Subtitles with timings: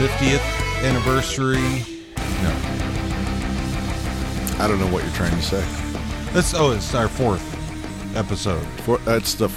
[0.00, 1.84] 50th anniversary.
[2.42, 2.50] No.
[4.58, 5.60] I don't know what you're trying to say.
[6.32, 7.44] That's oh, it's our fourth
[8.16, 8.66] episode.
[8.84, 9.50] For, that's the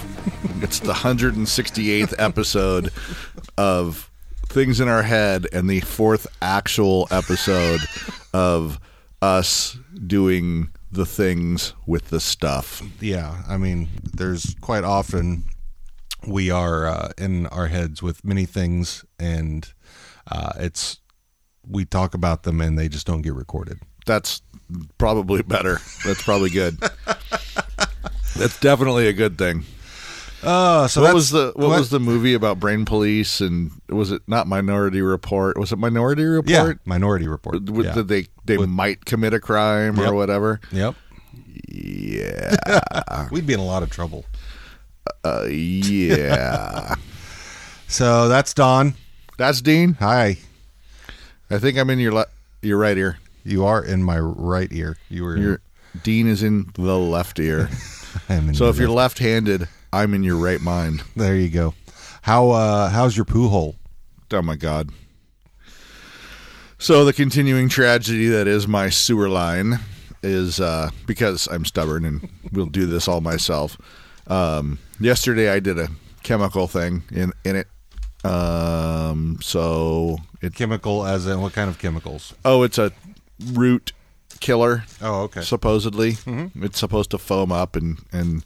[0.60, 2.92] it's the 168th episode
[3.56, 4.10] of
[4.44, 7.80] things in our head and the fourth actual episode
[8.34, 8.78] of
[9.22, 12.82] us doing the things with the stuff.
[13.00, 15.44] Yeah, I mean, there's quite often
[16.26, 19.72] we are uh, in our heads with many things and
[20.30, 20.98] uh, it's
[21.68, 23.78] we talk about them and they just don't get recorded.
[24.06, 24.42] That's
[24.98, 25.78] probably better.
[26.04, 26.78] That's probably good.
[28.36, 29.64] That's definitely a good thing.
[30.42, 34.20] Uh, so what was the what, was the movie about brain police and was it
[34.26, 35.56] not Minority Report?
[35.58, 36.50] Was it Minority Report?
[36.50, 37.62] yeah Minority Report?
[37.70, 37.92] With- yeah.
[37.92, 40.10] That they they With- might commit a crime Yep.
[40.10, 40.60] or whatever.
[40.70, 40.96] Yep,
[41.68, 42.56] Yeah,
[43.30, 44.26] we'd be in a lot of trouble.
[45.24, 46.94] uh, yeah.
[47.86, 48.94] So that's Don.
[49.36, 49.94] That's Dean.
[49.94, 50.38] Hi,
[51.50, 52.26] I think I'm in your le-
[52.62, 53.18] your right ear.
[53.44, 54.96] you are in my right ear.
[55.08, 55.36] You were.
[55.36, 55.60] Your
[56.02, 57.68] Dean is in the left ear.
[58.28, 61.02] I am in so if you're left- left-handed, I'm in your right mind.
[61.16, 61.74] there, you go.
[62.22, 63.76] How uh how's your poo hole?
[64.32, 64.90] Oh my god.
[66.78, 69.78] So the continuing tragedy that is my sewer line
[70.22, 73.76] is uh, because I'm stubborn and will do this all myself.
[74.26, 75.88] Um, yesterday I did a
[76.22, 77.68] chemical thing in in it.
[78.24, 82.34] Um, so it Chemical, as in what kind of chemicals?
[82.44, 82.92] oh it's a
[83.52, 83.92] root
[84.40, 85.42] killer Oh, okay.
[85.42, 86.16] supposedly.
[86.26, 88.44] It's supposed to foam up and and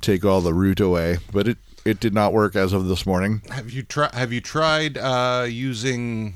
[0.00, 3.42] take all the root away, but it it did not work as of this morning.
[3.50, 4.14] Have you tried?
[4.14, 6.34] Have you tried uh, using?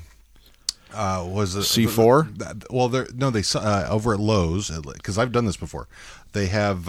[0.93, 2.39] Uh, was it C4?
[2.39, 3.29] th- Well, there no.
[3.29, 5.87] They uh, over at Lowe's because I've done this before.
[6.31, 6.87] They have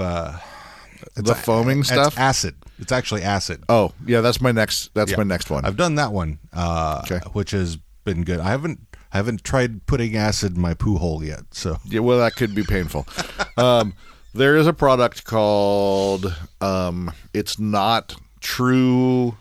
[1.16, 2.18] uh, The foaming it's stuff.
[2.18, 2.54] acid.
[2.78, 3.64] It's actually acid.
[3.68, 4.92] Oh yeah, that's my next.
[4.94, 5.16] That's Yeah.
[5.18, 5.64] my next one.
[5.64, 7.24] I've done that one, uh, Okay.
[7.32, 8.40] which has been good.
[8.40, 8.80] I haven't
[9.12, 11.40] I haven't tried putting acid in my poo hole yet.
[11.52, 13.06] So Yeah, well, that could be painful.
[13.56, 13.94] um,
[14.34, 19.36] there is a product called um, "It's Not True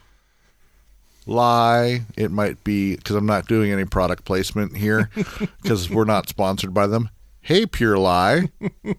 [1.25, 5.09] Lie." It might be because I'm not doing any product placement here
[5.61, 7.09] because we're not sponsored by them.
[7.41, 8.49] Hey, Pure Lie,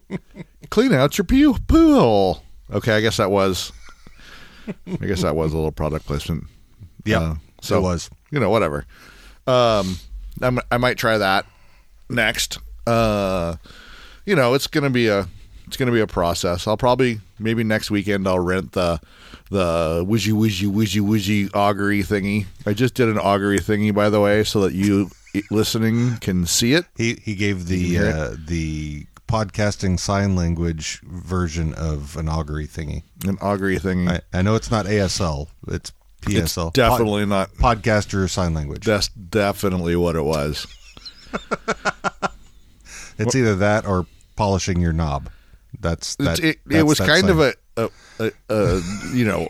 [0.70, 2.42] clean out your poo poo hole.
[2.72, 3.72] Okay, I guess that was.
[5.00, 6.44] I guess that was a little product placement.
[7.04, 8.10] yeah, Uh, so it was.
[8.32, 8.84] you know whatever
[9.46, 9.96] um
[10.42, 11.46] I'm, i might try that
[12.10, 13.54] next uh
[14.24, 15.28] you know it's gonna be a
[15.68, 19.00] it's gonna be a process i'll probably maybe next weekend i'll rent the
[19.50, 24.20] the wizzy wizzy wizzy wizzy augury thingy i just did an augury thingy by the
[24.20, 25.08] way so that you
[25.52, 32.16] listening can see it He he gave the uh, the podcasting sign language version of
[32.16, 33.02] an augury thingy.
[33.26, 35.48] an augury thingy I, I know it's not ASL.
[35.68, 35.92] It's
[36.28, 36.72] it's PSL.
[36.72, 38.84] definitely not Pod- podcaster sign language.
[38.84, 40.66] that's definitely what it was
[43.18, 44.06] It's either that or
[44.36, 45.30] polishing your knob.
[45.80, 46.38] That's that.
[46.38, 47.30] it, it, that's it was that kind sign.
[47.30, 48.80] of a, a, a, a
[49.14, 49.48] you know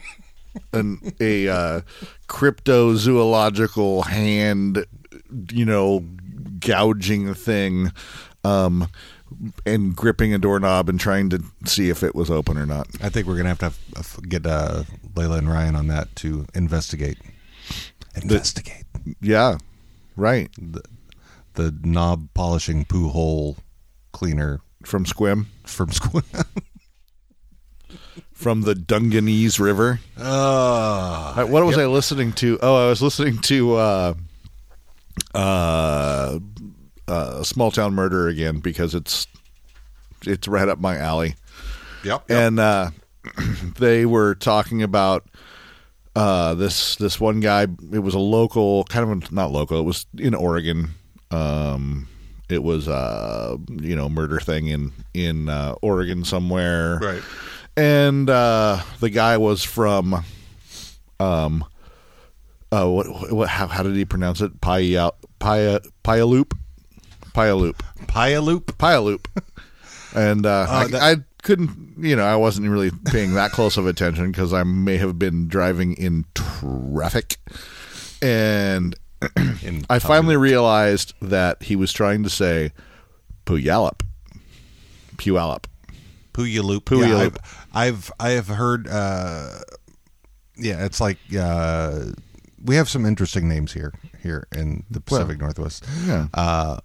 [0.73, 1.81] an a uh,
[2.29, 4.85] cryptozoological hand
[5.51, 6.05] you know
[6.61, 7.93] gouging thing
[8.45, 8.89] um
[9.65, 12.89] and gripping a doorknob and trying to see if it was open or not.
[13.03, 16.15] I think we're gonna have to have, have- get uh, Layla and Ryan on that
[16.17, 17.19] to investigate.
[18.15, 18.85] Investigate.
[19.21, 19.59] Yeah
[20.17, 20.51] right.
[20.59, 20.83] The,
[21.55, 23.57] the knob polishing poo hole
[24.13, 24.61] cleaner.
[24.85, 25.47] From Sequim?
[25.65, 26.47] From Sequim.
[28.33, 30.01] from the Dungeness River?
[30.17, 32.59] Uh, what was I listening to?
[32.63, 34.15] Oh, I was listening to uh,
[35.35, 36.39] uh,
[37.09, 39.27] uh, Small Town Murder again because it's
[40.27, 41.35] it's right up my alley.
[42.03, 42.25] yep.
[42.29, 42.91] and uh,
[43.79, 45.27] they were talking about
[46.15, 47.63] uh, this this one guy.
[47.93, 49.79] It was a local, kind of a, not local.
[49.79, 50.91] It was in Oregon.
[51.31, 52.09] Um,
[52.49, 57.23] it was uh, you know murder thing in in uh, Oregon somewhere, Right.
[57.79, 60.25] And uh, the guy was from
[61.21, 61.65] um,
[62.73, 64.61] uh, what what how, how did he pronounce it?
[64.61, 66.56] Pia Pia Puyallup,
[67.37, 67.75] Puyallup.
[68.07, 68.65] Pyaloop.
[68.65, 69.27] Puyallup.
[70.15, 73.87] and uh, I, that- I couldn't, you know, I wasn't really paying that close of
[73.87, 77.37] attention because I may have been driving in traffic.
[78.23, 78.95] And
[79.63, 82.73] In I finally realized that he was trying to say
[83.45, 84.01] Puyallup.
[85.17, 85.67] Puyallup.
[86.33, 86.81] Puyallup.
[86.81, 87.09] Puyallup.
[87.09, 87.37] Yeah, I've,
[87.75, 88.89] I've I have heard.
[88.89, 89.59] Uh,
[90.57, 92.07] yeah, it's like uh,
[92.65, 93.93] we have some interesting names here
[94.23, 95.85] here in the Pacific Northwest.
[96.07, 96.27] Yeah.
[96.35, 96.79] Uh,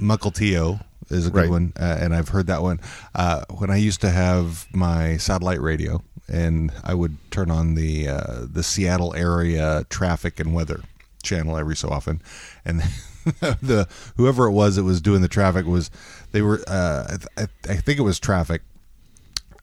[0.00, 1.50] Mukilteo is a good Right.
[1.50, 2.80] one, uh, and I've heard that one.
[3.14, 8.08] Uh, when I used to have my satellite radio and I would turn on the
[8.08, 10.82] uh, the Seattle area traffic and weather
[11.22, 12.20] channel every so often,
[12.64, 12.80] and
[13.62, 15.90] the whoever it was that was doing the traffic was
[16.32, 18.60] they were uh, I, I think it was traffic,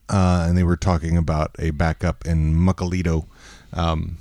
[0.08, 3.26] uh, and they were talking about a backup in Muckalito.
[3.72, 4.18] Um,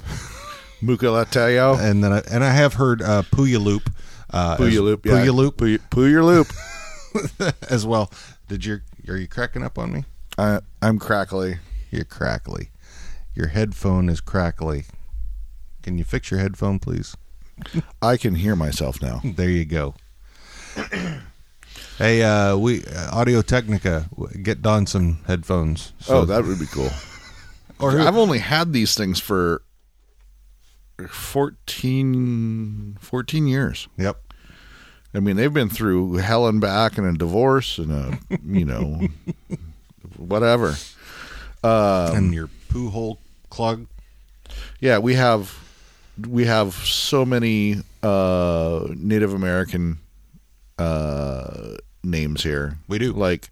[1.80, 3.90] and then I, and I have heard uh, Puya Loop,
[4.32, 5.06] uh, Puya as- loop.
[5.06, 5.24] Yeah.
[5.24, 6.48] your Loop Puya, your loop.
[7.70, 8.12] as well.
[8.48, 10.06] Did you are you cracking up on me?
[10.38, 11.60] I, I'm crackly.
[11.92, 12.70] You're crackly.
[13.34, 14.86] Your headphone is crackly.
[15.84, 17.16] Can you fix your headphone, please?
[18.02, 19.22] I can hear myself now.
[19.24, 19.96] There you go.
[21.98, 24.10] hey, uh, we uh, Audio Technica,
[24.42, 25.94] get Don some headphones.
[26.00, 26.90] So- oh, that would be cool.
[27.80, 29.62] or I've only had these things for
[31.10, 33.88] 14, 14 years.
[33.98, 34.22] yep.
[35.14, 39.08] I mean, they've been through hell and back and a divorce and a, you know,
[40.18, 40.76] whatever.
[41.64, 43.20] Um, and your poo hole
[43.50, 43.88] clog.
[44.82, 45.58] Yeah, we have
[46.28, 50.00] we have so many uh, Native American
[50.78, 52.78] uh, names here.
[52.88, 53.14] We do.
[53.14, 53.50] like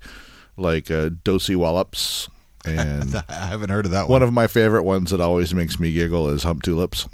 [0.58, 2.30] like uh, Dosewallips,
[2.66, 4.24] and I haven't heard of that one one.
[4.24, 7.08] of my favorite ones that always makes me giggle is Humptulips.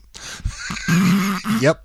[1.61, 1.83] yep.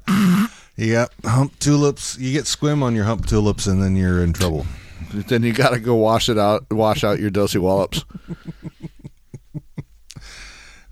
[0.77, 1.13] Yep.
[1.23, 2.19] Humptulips.
[2.19, 4.67] You get squim on your hump tulips, and then you're in trouble.
[5.13, 8.03] Then you got to go wash it out, wash out your Dosewallips.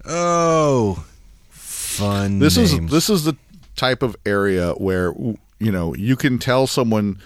[0.04, 1.04] Oh,
[1.50, 2.38] fun.
[2.38, 2.72] This names.
[2.72, 3.36] is this is the
[3.76, 5.12] type of area where
[5.58, 7.18] you know you can tell someone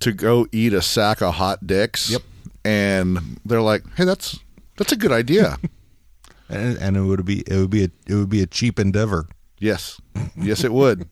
[0.00, 2.10] to go eat a sack of hot dicks.
[2.10, 2.22] Yep.
[2.64, 4.38] and they're like, "Hey, that's
[4.78, 5.58] that's a good idea."
[6.48, 9.28] and, and it would be it would be a it would be a cheap endeavor.
[9.58, 10.00] yes,
[10.36, 11.06] yes, it would.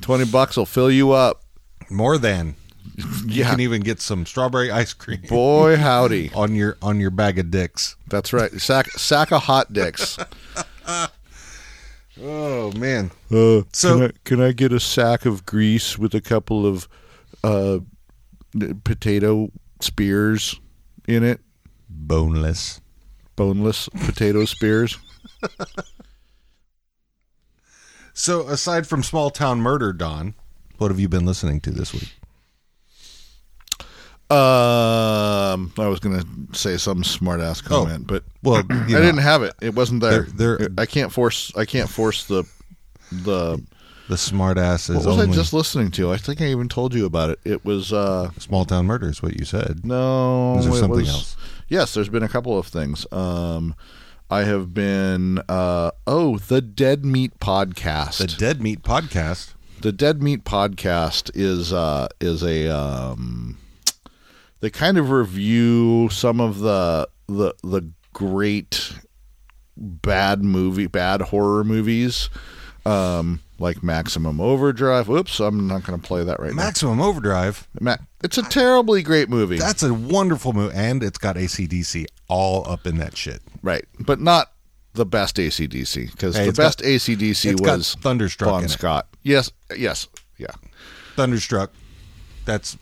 [0.00, 1.42] Twenty bucks will fill you up.
[1.90, 2.54] More than
[2.96, 6.30] you Yeah, can even get some strawberry ice cream boy, howdy.
[6.34, 7.96] on your on your bag of dicks.
[8.08, 8.50] That's right.
[8.60, 10.16] Sack sack of hot dicks.
[12.20, 16.20] Oh man, Uh, So- can I, can I get a sack of grease with a
[16.20, 16.86] couple of
[17.42, 17.78] uh,
[18.84, 19.50] potato
[19.80, 20.60] spears
[21.08, 21.40] in it?
[21.92, 22.80] Boneless.
[23.36, 24.98] Boneless potato spears.
[28.14, 30.34] So aside from small town murder, Don,
[30.78, 32.12] what have you been listening to this week?
[34.30, 36.22] Um, I was gonna
[36.52, 39.54] say some smart ass comment, but Well, I you know, didn't have it.
[39.60, 40.22] It wasn't there.
[40.22, 41.52] They're- they're- I can't force.
[41.56, 42.44] I can't force the
[43.10, 43.62] the.
[44.08, 46.12] the smart ass is What was only I just listening to?
[46.12, 47.40] I think I even told you about it.
[47.44, 49.84] It was uh small town murder is what you said.
[49.84, 50.58] no.
[50.58, 51.36] Is there it something was- else?
[51.72, 53.06] Yes, there's been a couple of things.
[53.10, 53.74] Um,
[54.30, 58.18] I have been uh oh the Dead Meat podcast.
[58.18, 59.54] The Dead Meat podcast.
[59.80, 63.56] the Dead Meat podcast is uh is a um
[64.60, 68.92] they kind of review some of the the the great
[69.74, 72.28] bad movie bad horror movies
[72.84, 75.08] um like Maximum Overdrive.
[75.08, 77.66] Oops, I'm not going to play that right Maximum Overdrive.
[77.80, 77.92] now.
[77.92, 79.58] Ma- it's a terribly great movie.
[79.58, 83.40] That's a wonderful movie, and it's got ACDC all up in that shit.
[83.62, 84.52] right, but not
[84.94, 88.68] the best ACDC because Hey, the it's got- best ACDC was Thunderstruck Bon.
[88.68, 89.06] Scott.
[89.22, 90.48] Yes, yes, yeah.
[91.16, 91.70] Thunderstruck.
[92.44, 92.76] That's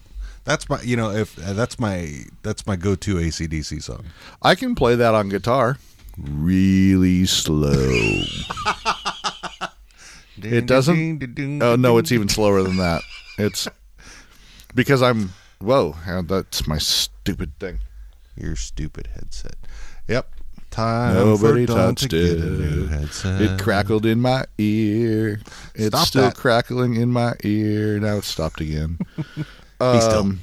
[0.45, 4.07] that's my you know if uh, that's my that's my go to ACDC song.
[4.43, 5.79] I can play that on guitar
[6.19, 8.23] really slow.
[10.45, 13.03] It doesn't- Oh no, it's even slower than that.
[13.39, 13.69] It's
[14.75, 17.79] because I'm whoa, that's my stupid thing.
[18.37, 19.57] your stupid headset.
[20.09, 20.33] Yep.
[20.71, 22.41] Time Nobody for touched to get it.
[22.45, 23.41] a new headset.
[23.43, 25.41] It crackled in my ear.
[25.75, 26.37] It's Stop still that.
[26.37, 27.99] crackling in my ear.
[27.99, 28.99] Now it's stopped again.
[29.81, 30.41] Um,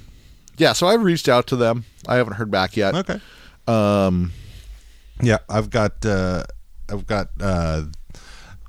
[0.57, 1.85] yeah, so I've reached out to them.
[2.07, 2.95] I haven't heard back yet.
[2.95, 3.19] Okay.
[3.67, 4.31] Um,
[5.21, 6.43] Yeah, I've got uh
[6.89, 7.83] I've got uh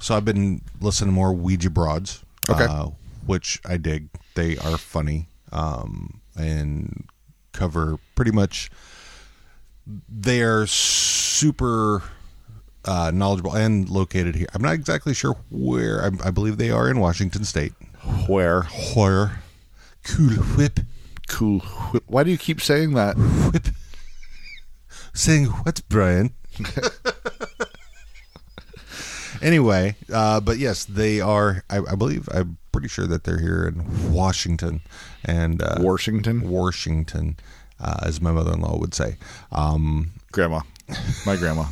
[0.00, 2.22] so I've been listening to more Ouija broads.
[2.48, 2.64] Okay.
[2.64, 2.90] Uh,
[3.26, 4.08] which I dig.
[4.34, 5.26] They are funny.
[5.52, 7.04] Um and
[7.52, 8.70] cover pretty much
[10.08, 12.02] they are super
[12.84, 14.46] uh, knowledgeable and located here.
[14.54, 16.02] I'm not exactly sure where.
[16.04, 17.72] I, I believe they are in Washington State.
[18.26, 18.62] where
[18.94, 19.42] Where?
[20.04, 20.80] Cool whip.
[21.28, 21.60] cool?
[21.60, 22.04] Whip.
[22.06, 23.16] Why do you keep saying that?
[23.16, 23.68] Whip.
[25.12, 26.32] Saying what, Brian?
[29.42, 31.62] anyway, uh, but yes, they are.
[31.70, 32.28] I, I believe.
[32.32, 34.80] I'm pretty sure that they're here in Washington
[35.24, 37.36] and uh, Washington, Washington,
[37.80, 39.16] uh, as my mother-in-law would say.
[39.52, 40.60] Um, grandma,
[41.26, 41.64] my grandma.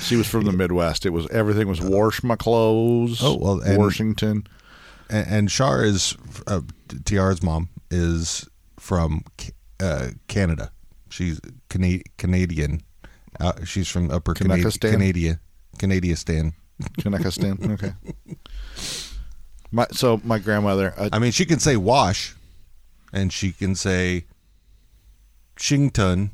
[0.00, 1.06] She was from the Midwest.
[1.06, 3.20] It was everything was wash my clothes.
[3.22, 4.46] Oh, well, and- Washington.
[5.08, 6.14] and, and Shar is
[6.46, 6.60] uh,
[7.04, 8.46] Tiara's mom is
[8.78, 9.24] from
[9.80, 10.70] uh, Canada.
[11.08, 12.82] She's Cana- Canadian,
[13.40, 14.90] Uh, she's from Upper Kanekistan?
[14.90, 15.40] Canada,
[15.78, 16.52] Canadiastan.
[16.98, 17.72] Kanekistan.
[17.72, 17.92] Okay.
[19.70, 20.94] My so my grandmother.
[20.96, 22.34] Uh, I mean, she can say wash,
[23.12, 24.24] and she can say
[25.56, 26.30] Shington,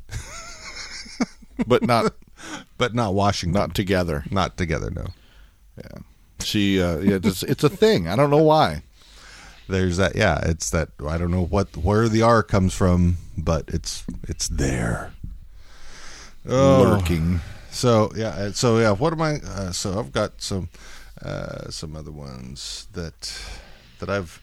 [1.67, 2.15] but not
[2.79, 3.59] but not Washington.
[3.59, 4.25] not together.
[4.31, 4.91] Not together.
[4.91, 5.07] No.
[5.79, 5.99] Yeah.
[6.41, 6.81] She.
[6.81, 7.19] Uh, yeah.
[7.23, 8.07] It's, it's a thing.
[8.07, 8.83] I don't know why.
[9.69, 10.15] There's that.
[10.15, 10.91] Yeah, it's that.
[11.09, 15.13] I don't know what where the R comes from, but it's it's there.
[16.47, 16.83] Oh.
[16.83, 17.41] Lurking.
[17.75, 18.93] So yeah, uh, so yeah.
[18.93, 19.41] What am I?
[19.41, 20.69] Uh, so I've got some
[21.23, 23.37] uh, some other ones that
[23.99, 24.41] that I've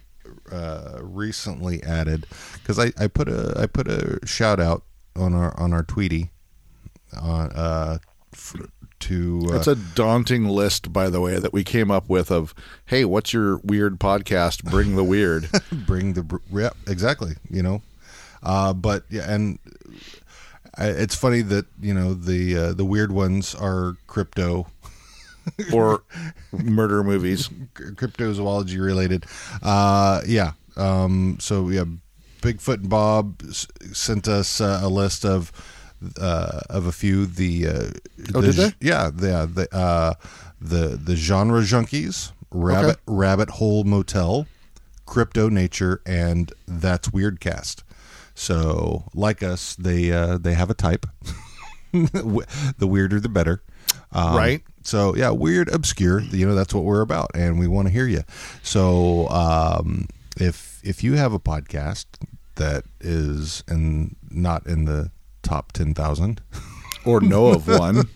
[0.51, 4.83] uh, recently added because I, I put a I put a shout out
[5.15, 6.31] on our on our Tweety
[7.19, 7.97] on uh
[8.33, 8.55] f-
[9.00, 12.31] to uh, It's a daunting list, by the way, that we came up with.
[12.31, 12.53] Of
[12.85, 14.63] hey, what's your weird podcast?
[14.63, 15.50] Bring the weird.
[15.71, 17.81] bring the yeah exactly you know
[18.43, 19.59] uh but yeah and
[20.77, 24.67] I, it's funny that you know the uh, the weird ones are crypto
[25.73, 26.03] or
[26.51, 27.49] murder movies.
[27.73, 29.25] cryptozoology related.
[29.61, 30.51] Uh, yeah.
[30.77, 31.83] Um, so yeah,
[32.41, 35.51] Bigfoot and Bob s- sent us uh, a list of
[36.19, 37.25] uh, of a few.
[37.25, 37.71] The uh,
[38.33, 38.73] Oh, the, did they?
[38.87, 40.13] Yeah, the the uh,
[40.61, 44.47] the the genre junkies, rabbit rabbit hole motel,
[45.05, 47.83] crypto nature, and that's weirdcast.
[48.41, 51.05] So like us, they uh, they have a type.
[51.91, 53.62] the weirder, the better.
[54.12, 54.63] Um, Right.
[54.83, 56.21] So yeah, weird, obscure.
[56.21, 58.24] You know that's what we're about, and we want to hear you.
[58.63, 60.07] So um,
[60.38, 62.05] if if you have a podcast
[62.55, 65.12] that is in not in the
[65.43, 66.41] top ten thousand
[67.05, 68.10] Or know of one,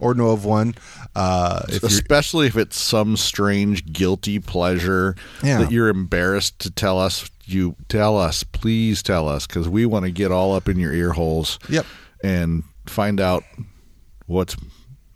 [0.00, 0.74] or know of one,
[1.14, 5.58] uh, if especially if it's some strange guilty pleasure Yeah.
[5.58, 7.30] that you're embarrassed to tell us.
[7.52, 10.92] You tell us, please tell us, because we want to get all up in your
[10.92, 11.58] ear holes.
[11.68, 11.86] Yep.
[12.22, 13.44] and find out
[14.26, 14.56] what's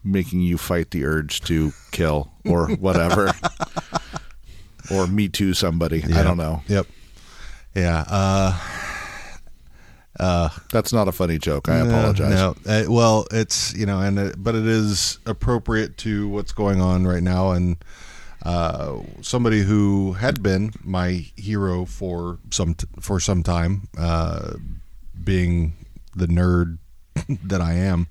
[0.02, 3.32] making you fight the urge to kill or whatever,
[4.90, 6.02] or me too somebody.
[6.14, 6.62] I don't know.
[6.68, 6.86] Yep.
[7.74, 8.04] Yeah.
[10.18, 11.68] Uh, That's not a funny joke.
[11.68, 12.30] I apologize.
[12.30, 17.06] No, uh, well, it's you know, and but it is appropriate to what's going on
[17.06, 17.76] right now, and
[18.44, 24.54] uh, somebody who had been my hero for some t- for some time, uh,
[25.22, 25.74] being
[26.14, 26.78] the nerd
[27.44, 28.06] that I am,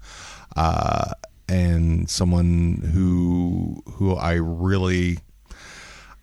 [0.55, 1.11] uh,
[1.47, 5.19] and someone who who I really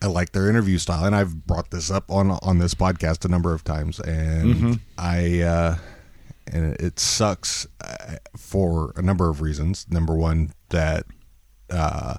[0.02, 3.28] I like their interview style, and I've brought this up on on this podcast a
[3.28, 5.76] number of times, and I uh,
[6.46, 9.86] and it sucks uh, for a number of reasons.
[9.90, 11.06] Number one, that
[11.70, 12.16] uh,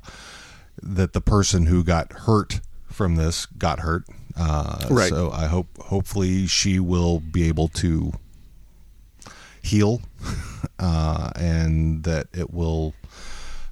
[0.81, 4.03] that the person who got hurt from this got hurt.
[4.37, 5.09] Uh, Right.
[5.09, 8.13] So I hope hopefully she will be able to
[9.61, 10.01] heal,
[10.79, 12.93] uh, and that it will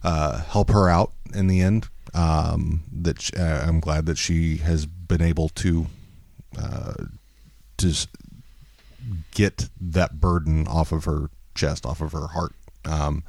[0.04, 1.88] uh, help her out in the end.
[2.14, 5.88] Um, that sh uh, I'm glad that she has been able to
[6.58, 6.94] uh,
[7.78, 7.94] to
[9.32, 12.54] get that burden off of her chest, off of her heart.
[12.86, 13.24] Um,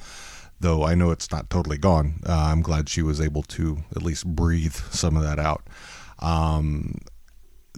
[0.61, 2.21] though I know it's not totally gone.
[2.27, 5.67] Uh, I'm glad she was able to at least breathe some of that out.
[6.19, 6.99] Um,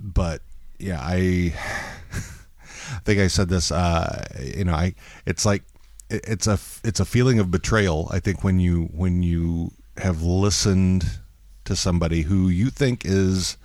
[0.03, 0.43] but
[0.79, 1.55] yeah, I
[2.13, 3.71] I think I said this.
[3.71, 4.95] Uh, you know, I
[5.27, 5.63] it's like
[6.11, 8.09] it- it's a it's a feeling of betrayal.
[8.11, 11.05] I think when you when you have listened
[11.65, 13.57] to somebody who you think is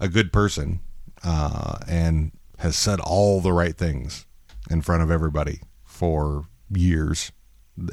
[0.00, 0.80] a good person
[1.22, 4.24] uh, and has said all the right things
[4.70, 7.30] in front of everybody for years,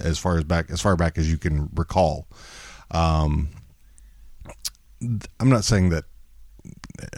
[0.01, 2.27] as far as back as far back as you can recall.
[2.91, 3.49] Um,
[5.01, 6.05] I'm not saying that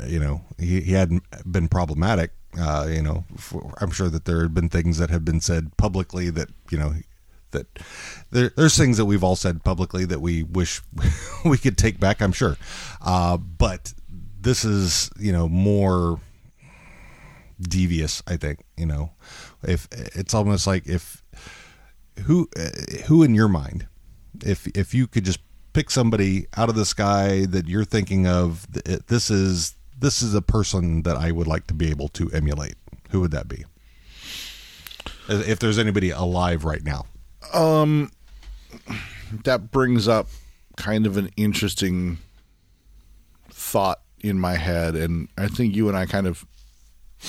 [0.08, 4.41] you know he, he hadn't been problematic uh, you know for, i'm sure that there
[4.41, 6.94] have been things that have been said publicly that you know
[7.51, 7.68] that
[8.32, 10.82] there, there's things that we've all said publicly that we wish
[11.46, 12.58] we could take back i'm sure
[13.01, 13.94] uh, but
[14.39, 16.20] this is you know more
[17.60, 19.12] devious i think you know
[19.63, 21.24] if it's almost like if
[22.24, 22.70] who uh,
[23.08, 23.88] who in your mind
[24.46, 25.39] if if you could just
[25.74, 28.68] pick somebody out of the sky that you're thinking of
[29.08, 32.75] this is this is a person that I would like to be able to emulate
[33.12, 33.65] who would that be
[35.30, 37.06] if there's anybody alive right now
[37.53, 38.12] um,
[39.44, 40.27] That brings up
[40.77, 42.18] kind of an interesting
[43.50, 46.46] thought in my head, and I think you and I kind of.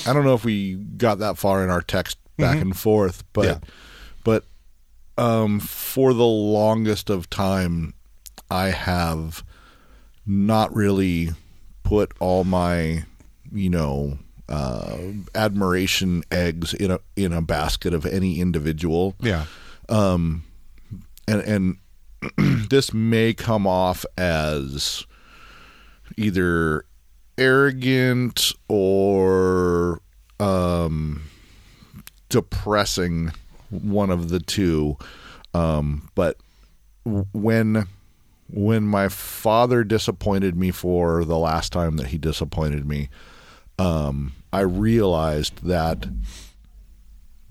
[0.06, 3.44] I don't know if we got that far in our text back and forth, but
[3.44, 3.58] Yeah.
[5.22, 7.94] Um, for the longest of time,
[8.50, 9.44] I have
[10.26, 11.30] not really
[11.82, 13.04] put all my,
[13.52, 14.98] you know, uh,
[15.34, 19.14] admiration eggs in a in a basket of any individual.
[19.20, 19.46] yeah
[21.26, 21.76] and and
[22.70, 25.04] this may come off as
[26.16, 26.84] either
[27.38, 30.00] arrogant or
[30.38, 31.22] um,
[32.28, 33.32] depressing,
[33.72, 34.96] one of the two.
[35.54, 36.36] Um, but
[37.04, 37.86] when
[38.50, 43.08] when my father disappointed me for the last time that he disappointed me,
[43.78, 46.06] um, I realized that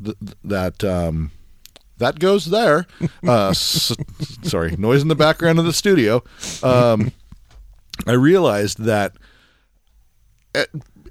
[0.04, 1.32] th- that um,
[1.98, 2.86] that goes there.
[3.28, 3.96] Uh, s-
[4.44, 6.24] sorry, noise in the background of the studio.
[6.63, 7.12] Um,
[8.08, 9.13] I realized that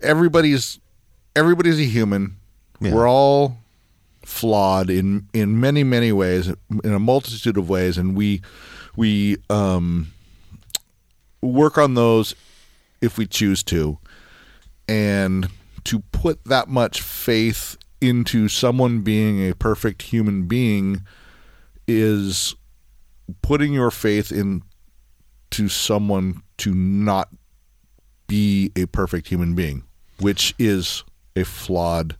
[0.03, 0.81] everybody's
[1.37, 2.37] everybody's a human.
[2.81, 2.95] Yeah.
[2.95, 3.59] We're all
[4.31, 8.41] flawed in in many many ways, in a multitude of ways, and we
[8.97, 10.13] we um,
[11.43, 12.35] work on those
[13.01, 13.99] if we choose to,
[14.89, 15.49] and
[15.85, 21.03] to put that much faith into someone being a perfect human being
[21.87, 22.55] is
[23.43, 27.29] putting your faith into someone to not
[28.27, 29.83] be a perfect human being,
[30.21, 31.05] which is
[31.37, 32.17] a flawed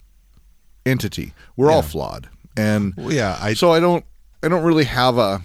[0.87, 1.33] entity.
[1.57, 2.29] We're all flawed.
[2.57, 4.05] And Well, yeah, I so I don't
[4.43, 5.43] I don't really have a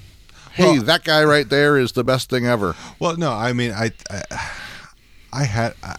[0.54, 2.76] hey, Well- that guy right there is the best thing ever.
[3.00, 4.22] Well, no, I mean, I, I,
[5.34, 5.98] I had, I,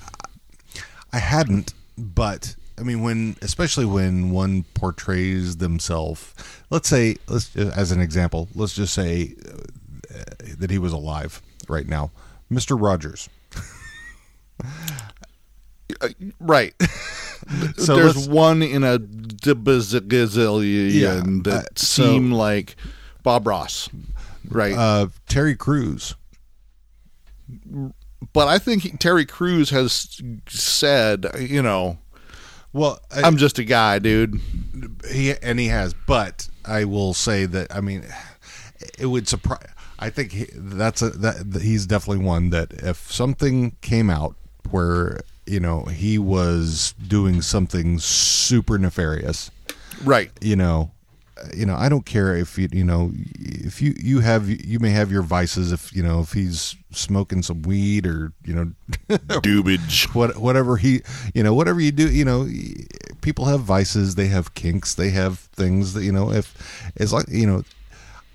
[1.13, 6.35] I hadn't, but I mean, when, especially when one portrays themselves,
[6.71, 10.25] let's say, let's as an example, let's just say uh,
[10.59, 12.11] that he was alive right now,
[12.51, 13.29] Mister Rogers.
[16.41, 16.75] Right.
[17.77, 22.77] So There's one in a gazillion Yeah, that uh, so- seem like
[23.23, 23.89] Bob Ross.
[24.49, 24.75] Right.
[24.75, 26.15] Uh, Terry Crews.
[28.33, 31.99] but I think he- Terry Crews has said, you know,
[32.73, 34.41] Well, I, I'm just a guy, dude.
[35.11, 38.05] he and he has, but I will say that I mean,
[38.99, 39.67] it would surprise.
[39.99, 44.37] I think he, that's a that he's definitely one that if something came out
[44.71, 49.51] where you know he was doing something super nefarious,
[50.05, 50.31] Right.
[50.41, 50.91] you know,
[51.55, 54.91] you know, I don't care if you you know if you you have you may
[54.91, 58.73] have your vices if you know if he's smoking some weed or you know
[59.43, 60.15] Dubage.
[60.15, 61.03] what whatever he
[61.35, 62.49] you know whatever you do you know
[63.21, 67.29] people have vices they have kinks they have things that you know if it's like
[67.29, 67.63] you know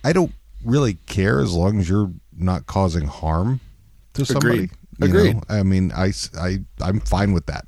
[0.03, 0.31] i don't
[0.63, 3.59] really care as long as you're not causing harm
[4.13, 4.71] to somebody Agreed.
[5.05, 5.35] Agreed.
[5.35, 5.41] know?
[5.49, 7.65] i mean i i i'm fine with that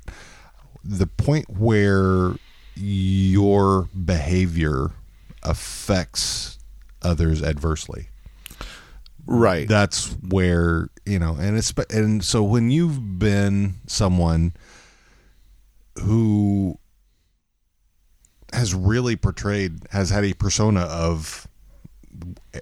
[0.84, 2.34] the point where
[2.76, 4.90] your behavior
[5.42, 6.58] affects
[7.02, 8.08] others adversely
[9.26, 9.66] Right.
[9.66, 14.52] that's where you know and it's and so when you've been someone
[16.02, 16.78] who
[18.52, 21.46] has really portrayed has had a persona of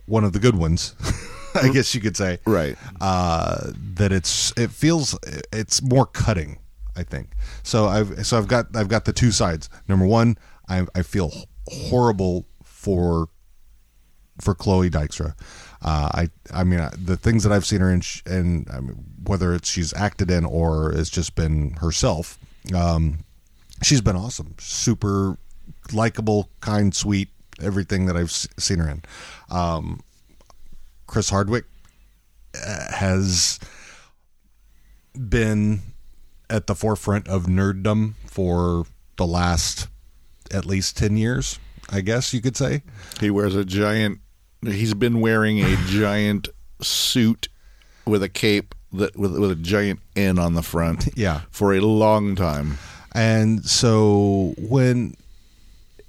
[0.06, 0.94] one of the good ones
[1.62, 2.76] i guess you could say right.
[3.00, 5.18] uh that it's it feels
[5.52, 6.58] it's more cutting
[6.96, 7.30] i think
[7.62, 10.36] so i've so i've got i've got the two sides number one
[10.68, 11.32] i i feel
[11.68, 13.28] horrible for
[14.40, 15.34] for Chloe Dykstra.
[15.82, 18.80] Uh, I I mean uh, the things that I've seen her in, sh- and I
[18.80, 22.38] mean, whether it's she's acted in or it's just been herself,
[22.74, 23.18] um,
[23.82, 25.36] she's been awesome, super
[25.92, 27.28] likable, kind, sweet,
[27.60, 29.02] everything that I've s- seen her in.
[29.50, 30.00] Um,
[31.12, 31.66] Chris Hardwick
[32.54, 33.60] uh, has
[35.14, 35.80] been
[36.48, 38.86] at the forefront of nerddom for
[39.18, 39.88] the last
[40.50, 41.58] at least 10 years,
[41.90, 42.82] I guess you could say.
[43.20, 44.20] He wears a giant.
[44.64, 46.48] He's been wearing a giant
[46.80, 47.48] suit
[48.06, 51.10] with a cape that with with a giant N on the front.
[51.14, 51.42] Yeah.
[51.50, 52.78] For a long time.
[53.14, 55.16] And so when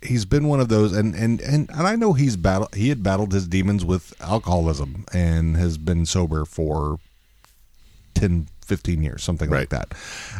[0.06, 3.04] he's been one of those and and and, and I know he's battle he had
[3.04, 7.00] battled his demons with alcoholism and has been sober for
[8.16, 9.94] 10 15 years something like that.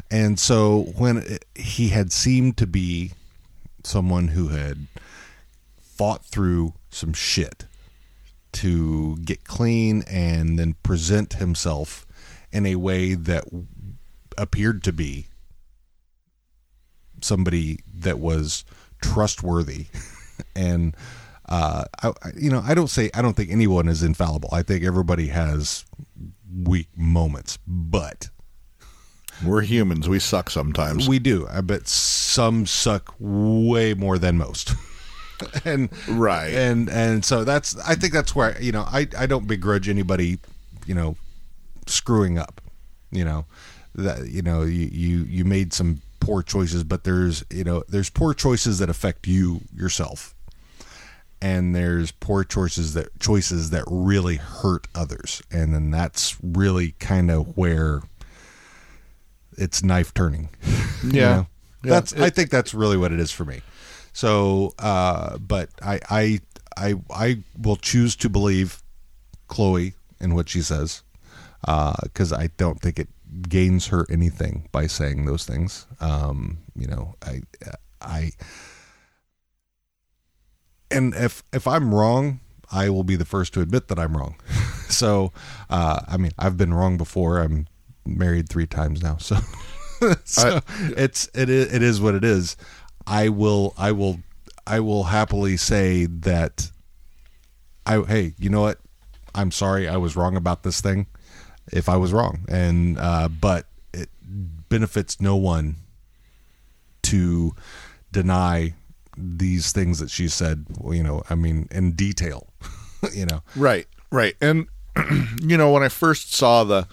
[0.10, 3.12] And so when it, he had seemed to be
[3.84, 4.88] someone who had
[5.82, 7.66] fought through some shit
[8.54, 12.06] to get clean and then present himself
[12.52, 13.44] in a way that
[14.38, 15.28] appeared to be
[17.22, 18.64] somebody that was
[19.04, 19.86] trustworthy
[20.56, 20.96] and
[21.50, 24.84] uh I, you know i don't say i don't think anyone is infallible i think
[24.84, 25.86] everybody has
[26.64, 28.30] weak moments but
[29.44, 30.08] We're humans.
[30.08, 31.08] We suck sometimes.
[31.10, 34.74] we do i bet some suck way more than most
[35.66, 36.54] and Right.
[36.54, 40.40] and and so that's i think that's where you know i i don't begrudge anybody
[40.86, 41.16] you know
[41.88, 42.62] screwing up
[43.12, 43.46] you know
[43.96, 48.10] that you know you you you made some poor choices but there's you know there's
[48.10, 50.34] poor choices that affect you yourself
[51.42, 57.30] and there's poor choices that choices that really hurt others, and then that's really kind
[57.30, 58.02] of where
[59.58, 60.50] it's knife turning.
[61.04, 61.36] You Yeah.
[61.36, 61.48] know?
[61.84, 61.90] Yeah.
[61.96, 63.60] that's I think that's really what it is for me.
[64.14, 66.40] So, uh, but I I
[66.78, 68.82] I I will choose to believe
[69.50, 71.04] Chloe in what she says
[71.62, 73.10] because I don't think it
[73.42, 75.86] gains her anything by saying those things.
[76.00, 77.42] Um, you know, I
[78.02, 78.32] I
[80.92, 82.40] and if if I'm wrong,
[82.72, 84.36] I will be the first to admit that I'm wrong.
[84.90, 85.32] so,
[85.70, 87.40] uh, I mean, I've been wrong before.
[87.40, 87.68] I'm
[88.06, 89.38] married three times now, so
[90.24, 92.56] so it's it is, it is what it is.
[93.06, 94.20] I will I will
[94.66, 96.72] I will happily say that
[97.86, 98.80] I hey, you know what?
[99.36, 101.08] I'm sorry I was wrong about this thing
[101.72, 102.46] if I was wrong.
[102.48, 104.10] And uh but it
[104.70, 105.76] benefits no one
[107.04, 107.56] to
[108.12, 108.74] deny
[109.18, 112.48] these things that she said, you know, I mean in detail,
[113.14, 113.42] you know.
[113.56, 114.36] Right, right.
[114.42, 114.68] And
[115.42, 116.88] you know, when I first saw the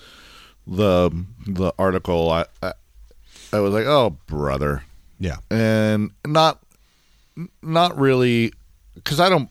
[0.67, 1.11] the
[1.47, 2.73] the article, I I,
[3.53, 4.85] I was like, "Oh, brother."
[5.19, 5.37] Yeah.
[5.51, 6.61] And not
[7.63, 8.53] not really
[9.05, 9.51] cuz I don't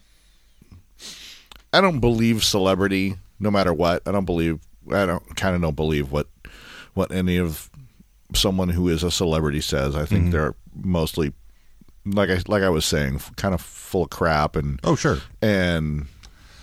[1.71, 4.01] I don't believe celebrity no matter what.
[4.07, 4.59] I don't believe
[4.91, 6.27] I don't kind of don't believe what
[6.93, 7.69] what any of
[8.35, 9.95] someone who is a celebrity says.
[9.95, 11.33] I think they're mostly
[12.05, 15.17] like I like I was saying, kind of full of crap and Oh, sure.
[15.41, 16.07] and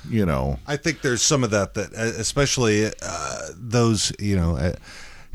[0.08, 4.56] you know I think there's some of that that, uh, especially uh, those, you know,
[4.56, 4.72] uh,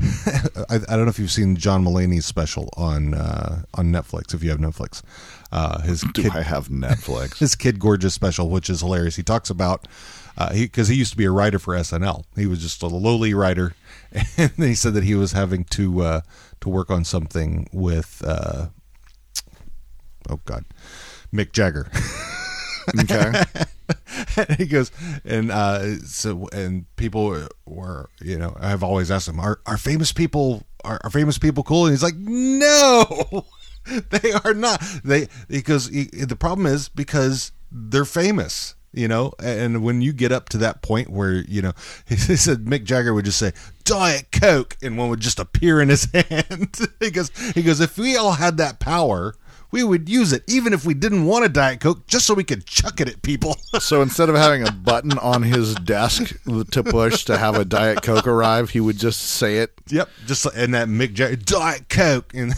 [0.70, 4.34] I, I don't know if you've seen John Mulaney's special on uh, on Netflix.
[4.34, 5.02] If you have Netflix,
[5.52, 7.38] uh, his do kid, I have Netflix?
[7.40, 9.16] his Kid Gorgeous special, which is hilarious.
[9.16, 9.86] He talks about
[10.36, 12.24] uh, he because he used to be a writer for SNL.
[12.36, 13.74] He was just a lowly writer,
[14.36, 16.20] and he said that he was having to uh,
[16.60, 18.68] to work on something with uh,
[20.30, 20.64] oh god,
[21.32, 21.90] Mick Jagger.
[23.00, 23.32] okay.
[24.36, 24.90] and he goes
[25.24, 30.12] and uh so and people were you know i've always asked him are, are famous
[30.12, 33.44] people are, are famous people cool and he's like no
[34.10, 39.32] they are not they because he, the problem is because they're famous you know?
[39.42, 41.72] And when you get up to that point where you know
[42.08, 43.52] he said mick jagger would just say
[43.84, 46.76] diet coke and one would just appear in his hand.
[47.00, 49.34] He goes he goes if we all had that power
[49.70, 52.44] we would use it even if we didn't want a diet coke just so we
[52.44, 53.56] could chuck it at people.
[53.80, 56.34] So instead of having a button on his desk
[56.70, 59.72] to push to have a Diet Coke arrive, he would just say it.
[59.88, 62.52] Yep, just and that Mick Jagger Diet Coke and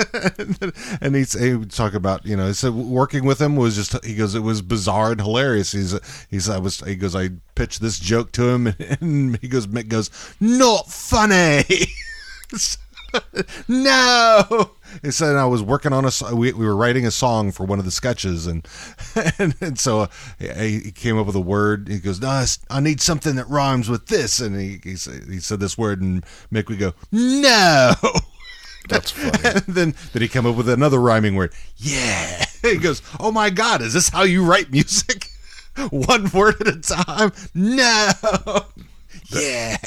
[1.00, 4.04] and he's, he would talk about you know he said working with him was just
[4.04, 5.72] he goes it was bizarre and hilarious.
[5.72, 8.66] He's he's I was he goes I pitched this joke to him
[9.00, 10.10] and he goes Mick goes
[10.40, 11.64] not funny.
[13.66, 14.70] No.
[15.02, 17.78] He said I was working on a we, we were writing a song for one
[17.78, 18.66] of the sketches and
[19.38, 20.06] and, and so uh,
[20.38, 21.88] he, he came up with a word.
[21.88, 24.40] He goes no I need something that rhymes with this.
[24.40, 27.94] And he he said, he said this word and Mick would go no
[28.88, 29.38] That's funny.
[29.44, 31.52] and then then he come up with another rhyming word.
[31.76, 32.44] Yeah.
[32.62, 35.28] He goes oh my god is this how you write music?
[35.90, 37.32] One word at a time?
[37.54, 38.10] No.
[39.30, 39.78] Yeah.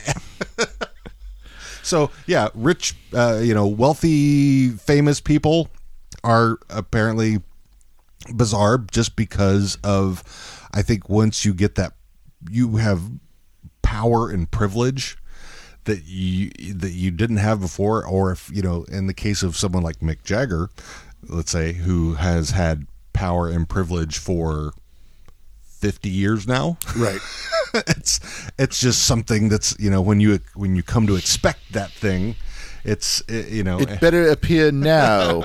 [1.83, 5.69] So yeah rich uh, you know wealthy famous people
[6.23, 7.41] are apparently
[8.33, 10.23] bizarre just because of
[10.73, 11.91] i think once you get that
[12.49, 13.01] you have
[13.81, 15.17] power and privilege
[15.85, 19.55] that you that you didn't have before or if you know in the case of
[19.57, 20.69] someone like Mick Jagger
[21.27, 24.73] let's say who has had power and privilege for
[25.63, 27.19] 50 years now Right.
[27.73, 28.19] it's
[28.57, 32.35] it's just something that's you know when you when you come to expect that thing
[32.83, 35.43] it's it, you know It better appear now.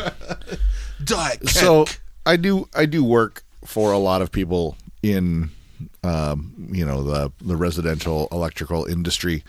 [1.47, 1.87] so
[2.27, 5.51] I do I do work for a lot of people in
[6.03, 9.45] um, you know the the residential electrical industry,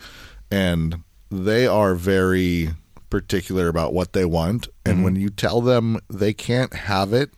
[0.50, 2.70] and they are very
[3.08, 4.68] particular about what they want.
[4.84, 7.30] And when you tell them they can't have it,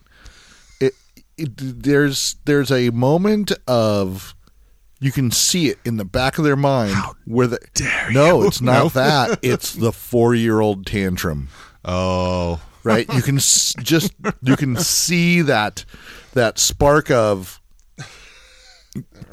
[0.79, 0.93] it,
[1.37, 4.35] it there's there's a moment of
[4.99, 6.95] you can see it in the back of their mind
[7.25, 7.59] where the
[8.13, 8.89] no, it's not No.
[8.89, 9.39] that.
[9.41, 11.49] It's the four year old tantrum
[11.85, 15.83] oh right you can s- just you can see that
[16.33, 17.59] that spark of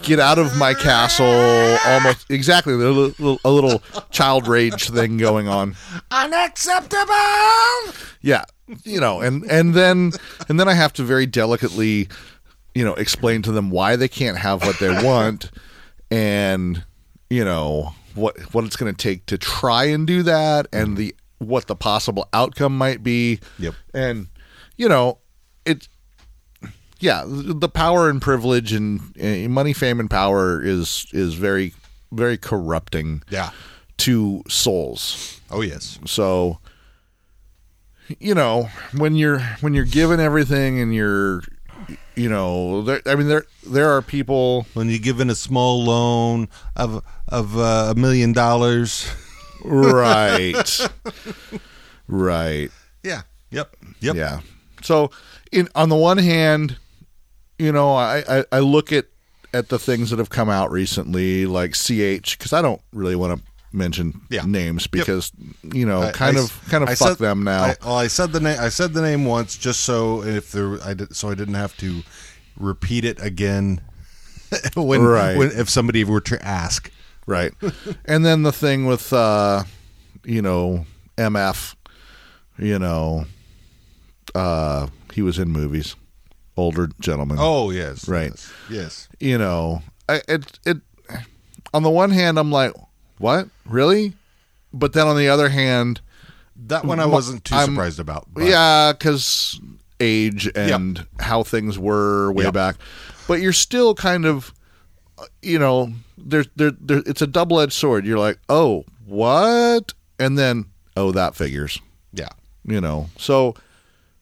[0.02, 1.26] get out of my castle
[1.86, 5.76] almost exactly a little, a little child rage thing going on.
[6.10, 7.14] Unacceptable!
[8.20, 8.44] Yeah
[8.84, 10.12] you know and and then
[10.48, 12.08] and then i have to very delicately
[12.72, 15.50] you know explain to them why they can't have what they want
[16.10, 16.84] and
[17.28, 21.14] you know what what it's going to take to try and do that and the
[21.38, 23.40] what the possible outcome might be.
[23.58, 23.74] Yep.
[23.94, 24.26] and
[24.76, 25.18] you know
[25.64, 25.88] it
[27.00, 31.74] yeah, the power and privilege and uh, money, fame, and power is is very
[32.12, 33.50] very corrupting Yeah.
[33.98, 35.40] to souls.
[35.50, 35.98] Oh yes.
[36.06, 36.58] So,
[38.18, 41.42] you know, when you're when you're given everything and you're,
[42.16, 46.48] you know, there, I mean, there there are people, When you're given a small loan
[46.76, 49.06] of of uh, a million dollars.
[49.64, 50.88] right,
[52.08, 52.70] right,
[53.02, 53.22] Yeah.
[53.50, 53.76] Yep.
[54.00, 54.16] Yep.
[54.16, 54.40] yeah.
[54.82, 55.10] So,
[55.52, 56.76] in on the one hand,
[57.60, 59.06] you know, I I, I look at
[59.52, 63.36] at the things that have come out recently, like CH, because I don't really want
[63.38, 64.42] to mention Yeah.
[64.46, 67.62] names because you know, I- kind I- of kind of I fuck said- them now.
[67.64, 68.58] I, well, I said the name.
[68.60, 71.76] I said the name once, just so if there, I did, so I didn't have
[71.78, 72.02] to
[72.58, 73.80] repeat it again.
[74.76, 75.36] when, Right.
[75.36, 76.90] when if somebody were to ask.
[77.26, 77.52] Right.
[78.06, 79.62] and then the thing with uh
[80.24, 81.74] you know, MF,
[82.58, 83.26] you know,
[84.34, 85.96] uh he was in movies.
[86.60, 87.38] Older gentleman.
[87.40, 88.06] Oh yes.
[88.08, 88.30] Right.
[88.30, 88.52] Yes.
[88.70, 89.08] yes.
[89.18, 90.76] You know, I, it it
[91.72, 92.72] on the one hand I'm like,
[93.18, 93.48] "What?
[93.64, 94.12] Really?"
[94.72, 96.00] But then on the other hand,
[96.66, 98.26] That one I wasn't too I'm- surprised about.
[98.32, 99.58] but- yeah, cuz
[99.98, 102.54] age and how things were way Yep.
[102.54, 102.76] back.
[103.28, 104.52] But you're still kind of
[105.18, 108.04] uh, you know, there's there, there it's a double-edged sword.
[108.06, 111.78] You're like, "Oh, what?" And then, "Oh, that figures."
[112.12, 112.28] Yeah.
[112.64, 113.08] You know.
[113.18, 113.54] So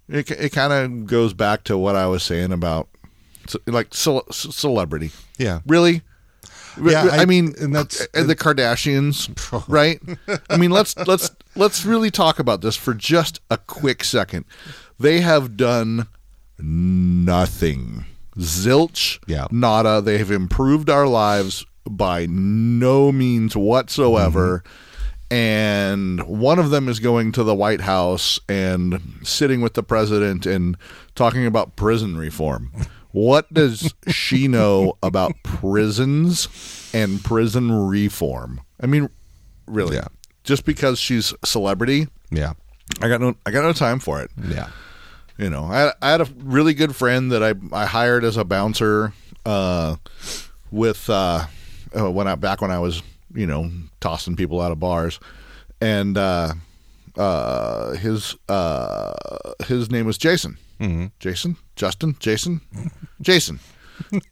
[0.09, 2.89] it it kind of goes back to what I was saying about
[3.67, 5.11] like ce- celebrity.
[5.39, 5.61] Yeah.
[5.67, 6.03] Really?
[6.83, 9.29] Yeah, I, I- mean, and that's- uh, the Kardashians,
[9.69, 10.01] right?
[10.49, 14.45] I mean, let's let's let's really talk about this for just a quick second.
[15.01, 16.07] They have done
[16.59, 18.05] nothing,
[18.37, 19.47] zilch, Yeah.
[19.51, 20.01] nada.
[20.01, 24.63] They have improved our lives by no means whatsoever.
[25.31, 30.47] And one of them is going to the White House and sitting with the president
[30.47, 30.77] and
[31.15, 32.71] talking about prison reform.
[33.13, 38.61] What does she know about prisons and prison reform?
[38.81, 39.11] I mean,
[39.67, 39.97] really?
[39.97, 40.09] Yeah.
[40.45, 42.55] Just because she's a celebrity, Yeah.
[43.03, 44.31] I got no, I got no time for it.
[44.49, 44.71] Yeah.
[45.37, 48.45] You know, I, I had a really good friend that I I hired as a
[48.45, 49.13] bouncer
[49.45, 49.97] uh,
[50.71, 51.45] with uh,
[51.97, 53.03] uh, when I back when I was
[53.39, 53.71] you know
[54.01, 55.21] tossing people out of bars,
[55.81, 56.53] and uh,
[57.17, 59.15] uh, his uh,
[59.67, 60.59] his name was Jason.
[60.81, 61.07] Mm-hmm.
[61.21, 62.61] Jason, Justin, Jason,
[63.21, 63.61] Jason.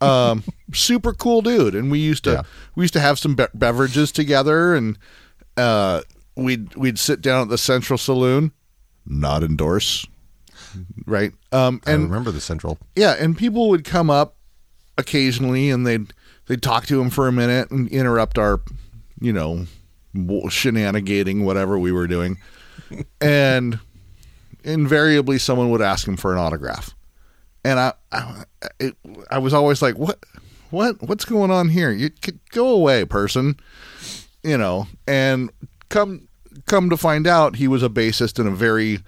[0.01, 2.43] um, super cool dude, and we used to Yeah.
[2.77, 4.97] we used to have some be- beverages together, and
[5.57, 6.03] uh,
[6.37, 8.53] we'd we'd sit down at the Central Saloon,
[9.05, 10.07] not endorse,
[11.07, 11.33] right?
[11.53, 12.79] Um, I and remember the central.
[12.95, 14.37] yeah, and people would come up
[14.99, 16.13] occasionally, and they'd
[16.47, 18.61] they'd talk to him for a minute and interrupt our,
[19.21, 19.67] you know,
[20.49, 22.39] shenanigating whatever we were doing,
[23.21, 23.79] and
[24.65, 26.95] invariably someone would ask him for an autograph,
[27.65, 28.45] and I I,
[28.81, 28.97] it,
[29.31, 30.19] I was always like, what
[30.71, 31.91] what what's going on here?
[31.91, 33.59] You could go away, person,
[34.43, 35.51] you know, and
[35.89, 36.29] come
[36.67, 39.01] come to find out, he was a bassist in a very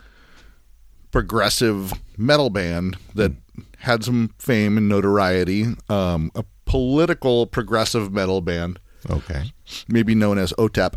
[1.10, 3.32] progressive metal band that
[3.78, 5.66] had some fame and notoriety.
[5.88, 8.78] Um, a political progressive metal band,
[9.10, 9.52] Okay.
[9.88, 10.94] maybe known as OTEP,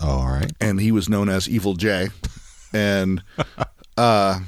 [0.00, 0.52] Oh, all right.
[0.60, 2.08] and he was known as Evil J.
[2.72, 3.22] And
[3.96, 4.40] uh,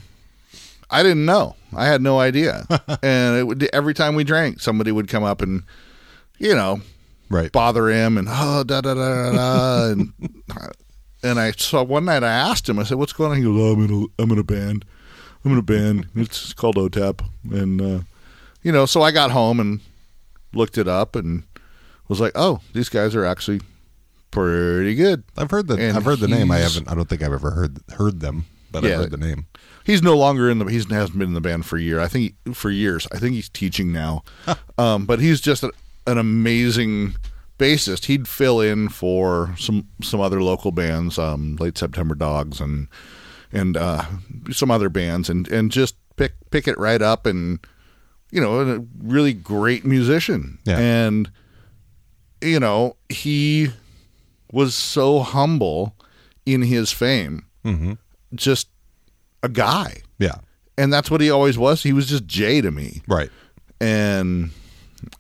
[0.91, 1.57] I didn't know.
[1.75, 2.67] I had no idea.
[3.03, 5.63] and it would, every time we drank, somebody would come up and,
[6.39, 6.81] you know,
[7.31, 7.51] Right.
[7.51, 10.13] bother him and oh da da da da, da and
[11.23, 13.59] and I saw one night I asked him I said what's going on he goes
[13.59, 14.85] oh, I'm in a I'm in a band
[15.43, 18.01] I'm in a band it's called OTEP and uh,
[18.63, 19.81] you know so I got home and
[20.53, 21.45] looked it up and
[22.09, 23.61] was like oh these guys are actually
[24.31, 26.51] pretty good I've heard the And I've heard the name.
[26.51, 26.91] I haven't.
[26.91, 28.91] I don't think I've ever heard heard them, but Yeah.
[28.93, 29.47] I've heard the name.
[29.85, 32.09] he's no longer in the he hasn't been in the band for a year I
[32.09, 34.23] think he, for years I think he's teaching now
[34.79, 35.71] um, but he's just a,
[36.07, 37.15] an amazing
[37.59, 42.89] bassist he'd fill in for some some other local bands um, late September Dogs and
[43.53, 44.05] and uh,
[44.51, 47.59] some other bands and and just pick pick it right up and
[48.31, 50.79] you know a really great musician Yeah.
[50.79, 51.31] and
[52.43, 53.69] you know he
[54.53, 55.95] was so humble
[56.45, 57.99] in his fame Mhm.
[58.35, 58.69] just
[59.43, 60.37] a guy Yeah.
[60.77, 61.83] and that's what he always was.
[61.83, 63.31] He was just Jay to me, Right.
[63.81, 64.51] and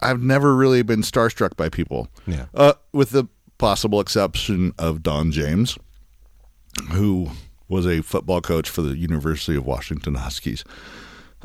[0.00, 2.08] I've never really been starstruck by people.
[2.26, 2.46] Yeah.
[2.54, 3.24] uh, with the
[3.58, 5.76] possible exception of Don James,
[6.90, 7.30] who
[7.68, 10.64] was a football coach for the University of Washington Huskies.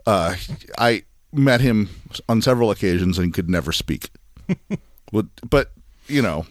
[0.06, 0.36] Uh,
[0.78, 1.90] I met him
[2.30, 4.10] on several occasions and could never speak.
[5.12, 5.72] Would- but
[6.08, 6.46] you know,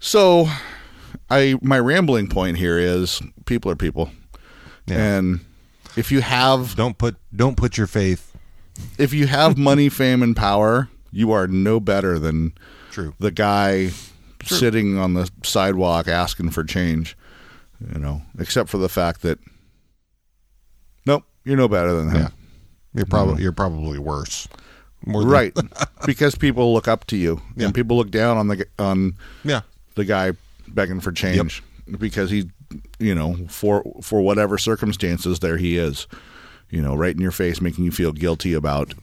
[0.00, 0.48] so
[1.30, 4.10] I my rambling point here is people are people,
[4.86, 5.16] Yeah.
[5.18, 5.40] and
[5.96, 8.32] if you have Don't put don't put your faith
[8.96, 12.52] if you have money, fame, and power, you are no better than
[12.92, 13.12] True.
[13.18, 13.90] the guy
[14.44, 17.16] sitting on the sidewalk asking for change.
[17.92, 19.38] You know, except for the fact that
[21.06, 22.16] nope, you're no better than him.
[22.22, 22.28] Yeah.
[22.94, 24.48] You're probably you're probably worse.
[25.06, 25.56] More than- Right,
[26.06, 27.66] because people look up to you, Yeah.
[27.66, 29.60] and people look down on the on Yeah.
[29.94, 30.32] the guy
[30.66, 31.62] begging for change
[31.98, 32.50] because he,
[32.98, 36.06] you know, for for whatever circumstances, there he is,
[36.70, 38.94] you know, right in your face, making you feel guilty about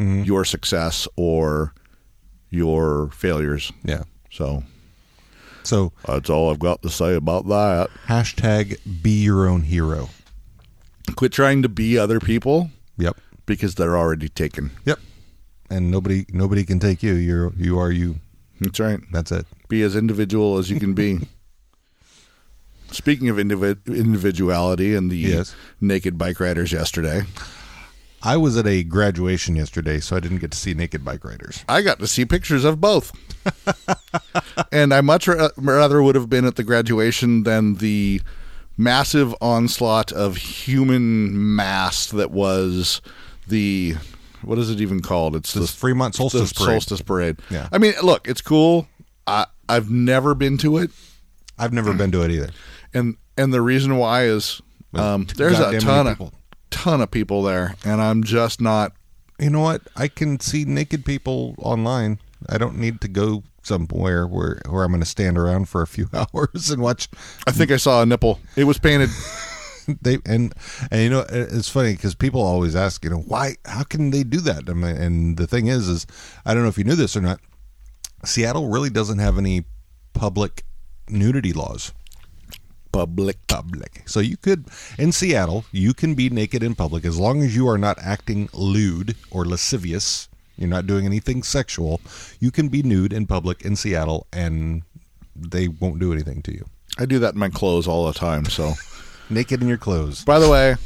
[0.00, 0.24] Mm-hmm.
[0.24, 1.74] your success or
[2.50, 3.72] your failures.
[3.84, 4.02] Yeah.
[4.30, 4.64] So
[5.64, 7.88] So that's all I've got to say about that.
[8.08, 10.08] hashtag be your own hero.
[11.14, 13.16] Quit trying to be other people Yep.
[13.46, 14.70] because they're already taken.
[14.86, 14.98] Yep.
[15.72, 17.14] And nobody nobody can take you.
[17.14, 18.16] You're you are you.
[18.60, 19.00] That's right.
[19.10, 19.46] That's it.
[19.68, 21.20] Be as individual as you can be.
[22.90, 25.54] Speaking of individ- individuality and the Yes.
[25.80, 27.22] naked bike riders yesterday,
[28.22, 31.64] I was at a graduation yesterday, so I didn't get to see naked bike riders.
[31.70, 33.10] I got to see pictures of both.
[34.72, 38.20] and I much ra- rather would have been at the graduation than the
[38.76, 43.00] massive onslaught of human mass that was
[43.48, 43.94] the
[44.42, 45.34] what is it even called?
[45.36, 46.82] It's The the Fremont Solstice the Parade.
[46.82, 47.36] Solstice Parade.
[47.50, 47.68] Yeah.
[47.72, 48.86] I mean, look, it's cool.
[49.26, 50.90] I I've never been to it,
[51.58, 52.50] I've never been to it either.
[52.92, 54.60] and and the reason why is
[54.94, 56.32] um, there's a ton of people.
[56.70, 58.92] ton of people there, and I'm just not.
[59.38, 59.82] You know what?
[59.96, 62.18] I can see naked people online.
[62.48, 65.86] I don't need to go somewhere where where I'm going to stand around for a
[65.86, 67.08] few hours and watch
[67.46, 68.40] I think I saw a nipple.
[68.56, 69.08] It was painted.
[70.00, 70.54] They and
[70.90, 74.22] and you know it's funny because people always ask you know why how can they
[74.22, 74.68] do that?
[74.68, 76.06] I mean, and the thing is is
[76.44, 77.40] I don't know if you knew this or not
[78.24, 79.64] Seattle really doesn't have any
[80.12, 80.64] public
[81.08, 81.92] nudity laws.
[82.92, 83.46] Public.
[83.46, 84.02] public.
[84.04, 84.66] So you could
[84.98, 88.48] in Seattle you can be naked in public as long as you are not acting
[88.52, 90.28] lewd or lascivious.
[90.58, 92.00] You're not doing anything sexual.
[92.38, 94.82] You can be nude in public in Seattle and
[95.34, 96.66] they won't do anything to you.
[96.98, 98.44] I do that in my clothes all the time.
[98.44, 98.74] So,
[99.32, 100.76] naked in your clothes by the way,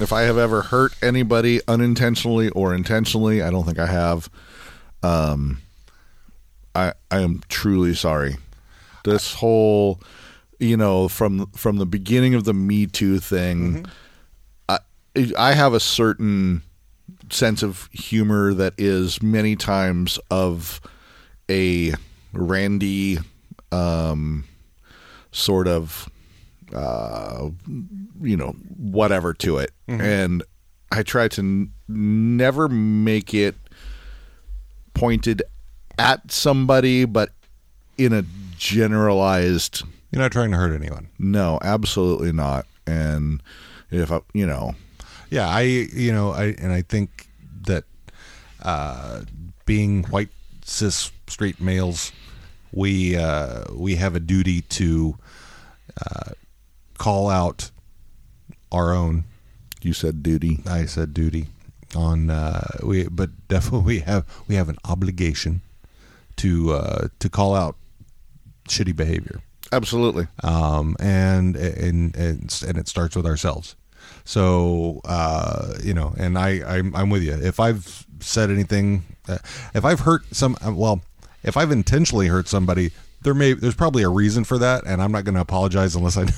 [0.00, 4.28] if I have ever hurt anybody unintentionally or intentionally, I don't think I have.
[5.02, 5.58] Um,
[6.74, 8.36] I I am truly sorry.
[9.04, 10.00] This whole,
[10.58, 13.86] you know, from from the beginning of the Me Too thing,
[14.68, 14.78] I
[15.36, 16.62] I have a certain
[17.30, 20.80] sense of humor that is many times of
[21.50, 21.94] a
[22.32, 23.18] Randy
[23.72, 24.44] um,
[25.32, 26.08] sort of
[26.74, 27.48] uh,
[28.20, 29.72] you know whatever to it.
[29.88, 30.42] And
[30.90, 33.54] i try to n- never make it
[34.94, 35.42] pointed
[35.98, 37.30] at somebody but
[37.98, 38.24] in a
[38.56, 41.08] generalized you're not trying to hurt anyone.
[41.18, 42.66] No absolutely not.
[42.86, 43.42] And
[43.90, 44.74] if I, you know.
[45.30, 47.28] Yeah, I you know I and I think
[47.66, 47.84] that
[48.62, 49.22] uh,
[49.66, 50.30] being white
[50.64, 52.12] cis straight males,
[52.72, 55.18] we uh, we have a duty to
[56.00, 56.30] uh,
[56.98, 57.70] call out
[58.70, 59.24] our own.
[59.82, 61.46] you said duty I said duty
[61.96, 65.62] on uh, we, but definitely we have we have an obligation
[66.36, 67.76] to uh, to call out
[68.68, 69.40] shitty behavior
[69.72, 73.76] absolutely um, and, and and and it starts with ourselves.
[74.24, 77.32] So uh, you know, and I I'm, I'm with you.
[77.34, 79.38] If I've said anything, uh,
[79.74, 81.02] if I've hurt some, uh, well,
[81.42, 82.90] if I've intentionally hurt somebody,
[83.22, 86.16] there may there's probably a reason for that, and I'm not going to apologize unless
[86.16, 86.32] I know.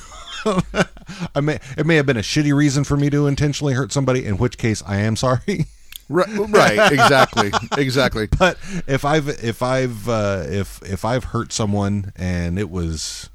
[1.34, 4.24] I may it may have been a shitty reason for me to intentionally hurt somebody,
[4.24, 5.66] in which case I am sorry.
[6.08, 12.12] right, right exactly exactly but if I've if I've uh, if if I've hurt someone
[12.16, 13.30] and it was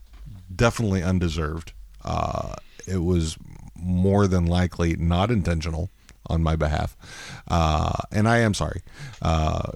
[0.54, 2.56] definitely undeserved, uh,
[2.88, 3.38] it was
[3.76, 5.90] more than likely not intentional
[6.28, 6.98] on my behalf,
[7.48, 8.82] uh, and I am sorry.
[9.22, 9.72] Uh,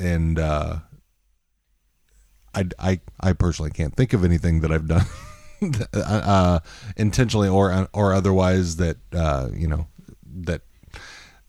[0.00, 0.78] and uh,
[2.54, 5.06] I, I I personally can't think of anything that I've done
[5.94, 6.60] uh,
[6.96, 9.86] intentionally or or otherwise that uh, you know
[10.24, 10.62] that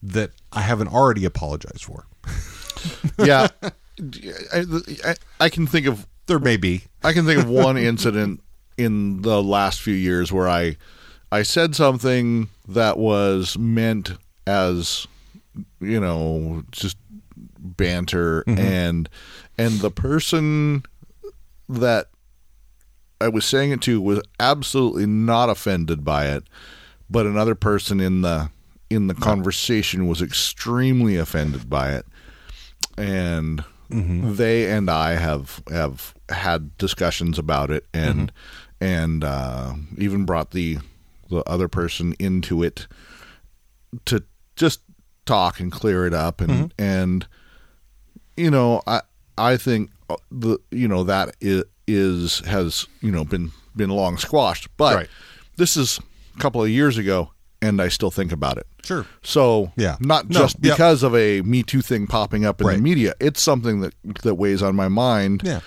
[0.02, 2.06] that I haven't already apologized for.
[3.26, 3.48] yeah
[4.54, 4.64] I,
[5.06, 6.84] I, I can think of There may be.
[7.04, 8.42] I can think of one incident
[8.78, 10.78] in the last few years where I
[11.32, 14.14] I said something that was meant
[14.46, 15.08] as
[15.80, 16.98] you know just
[17.60, 19.08] banter and
[19.58, 20.84] and the person
[21.70, 22.08] that
[23.24, 26.44] I was saying it to was absolutely not offended by it
[27.10, 28.50] but another person in the
[28.90, 32.06] in the conversation was extremely offended by it.
[32.98, 38.32] And they and I have have had discussions about it and
[38.82, 40.78] and uh, even brought the
[41.30, 42.88] the other person into it
[44.06, 44.24] to
[44.56, 44.82] just
[45.26, 46.66] talk and clear it up and Mm-hmm.
[46.84, 47.28] and
[48.38, 49.02] you know i
[49.38, 54.18] i think uh, the you know that is, is has you know been been long
[54.18, 55.10] squashed but Right.
[55.58, 56.00] this is
[56.36, 57.32] a couple of years ago
[57.62, 59.06] and i still think about it Sure.
[59.22, 59.96] so Yeah.
[60.00, 60.76] not No, just yep.
[60.76, 62.76] because of a me too thing popping up in Right.
[62.78, 65.60] the media it's something that that weighs on my mind Yeah.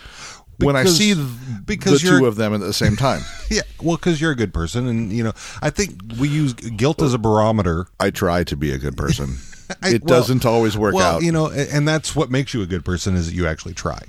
[0.59, 1.27] when i see th-
[1.67, 3.63] because the two of them at the same time Yeah.
[3.83, 7.13] Well, because you're a good person, and you know, I think we use guilt as
[7.15, 7.87] a barometer.
[8.01, 9.37] i try to be a good person
[9.83, 12.63] I- it well- doesn't always work well, out you know, and that's what makes you
[12.63, 14.01] a good person is that you actually try.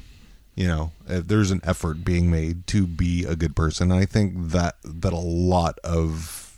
[0.58, 3.92] You know, there's an effort being made to be a good person.
[3.92, 6.58] And I think that that a lot of,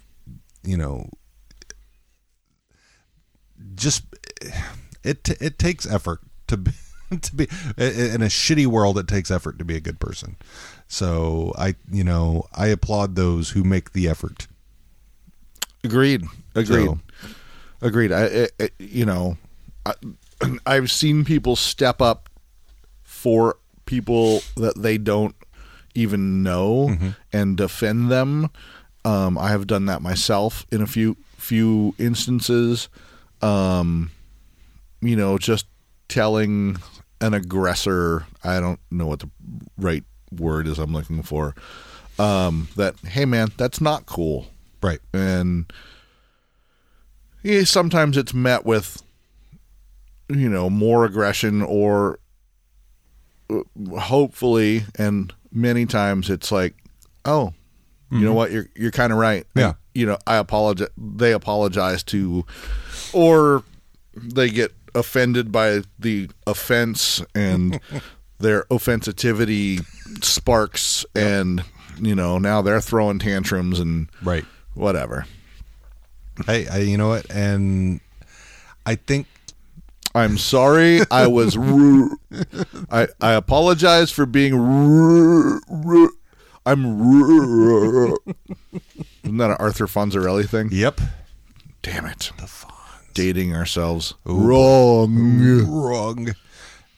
[0.64, 1.10] you know,
[3.76, 4.04] just
[5.04, 6.72] it it takes effort to be
[7.22, 7.43] to be
[7.78, 8.97] in a shitty world.
[8.97, 10.38] It takes effort to be a good person.
[10.88, 14.47] So I, you know, I applaud those who make the effort.
[15.84, 16.24] Agreed.
[16.56, 16.86] Agreed.
[16.86, 17.00] So-
[17.82, 18.12] Agreed.
[18.12, 19.38] I- you know,
[19.86, 19.93] I,
[20.66, 22.30] I've seen people step up
[23.04, 23.58] for
[23.90, 25.36] people that they don't
[25.96, 26.96] even know
[27.34, 28.50] and defend them.
[29.04, 32.88] Um, I have done that myself in a few few instances.
[33.42, 34.12] Um,
[35.02, 35.66] you know, just
[36.08, 36.78] telling
[37.20, 39.30] an aggressor, I don't know what the
[39.78, 40.04] right
[40.38, 41.56] word is I'm looking for.
[42.20, 44.48] Um, that hey man, that's not cool
[44.84, 45.00] Right.
[45.14, 45.72] and
[47.42, 49.02] yeah, sometimes it's met with
[50.28, 52.20] you know more aggression or
[53.97, 56.76] hopefully and many times it's like
[57.26, 57.54] oh
[58.12, 58.36] you know mm-hmm.
[58.36, 59.74] what you're you're kind of right Yeah.
[59.93, 62.45] you know i apologize they apologize to
[63.14, 63.64] or
[64.16, 67.80] they get offended by the offense and
[68.39, 69.84] their offensivity
[70.24, 71.64] sparks and
[72.00, 74.45] you know now they're throwing tantrums and Right.
[74.74, 75.26] whatever
[76.45, 77.30] Hey, I, you know what?
[77.30, 78.00] And
[78.86, 79.28] I think
[80.16, 80.99] I'm sorry.
[81.12, 81.57] I was.
[81.57, 82.18] ru-
[82.89, 84.55] I I apologize for being.
[84.55, 86.18] ru- ru-
[86.66, 86.99] I'm.
[86.99, 88.18] ru-
[89.24, 90.70] Isn't that an Arthur Fonzarelli thing?
[90.72, 91.01] Yep.
[91.82, 92.32] Damn it!
[92.38, 92.72] The fun.
[93.14, 95.66] Dating ourselves Wrong.
[95.68, 96.30] Wrong.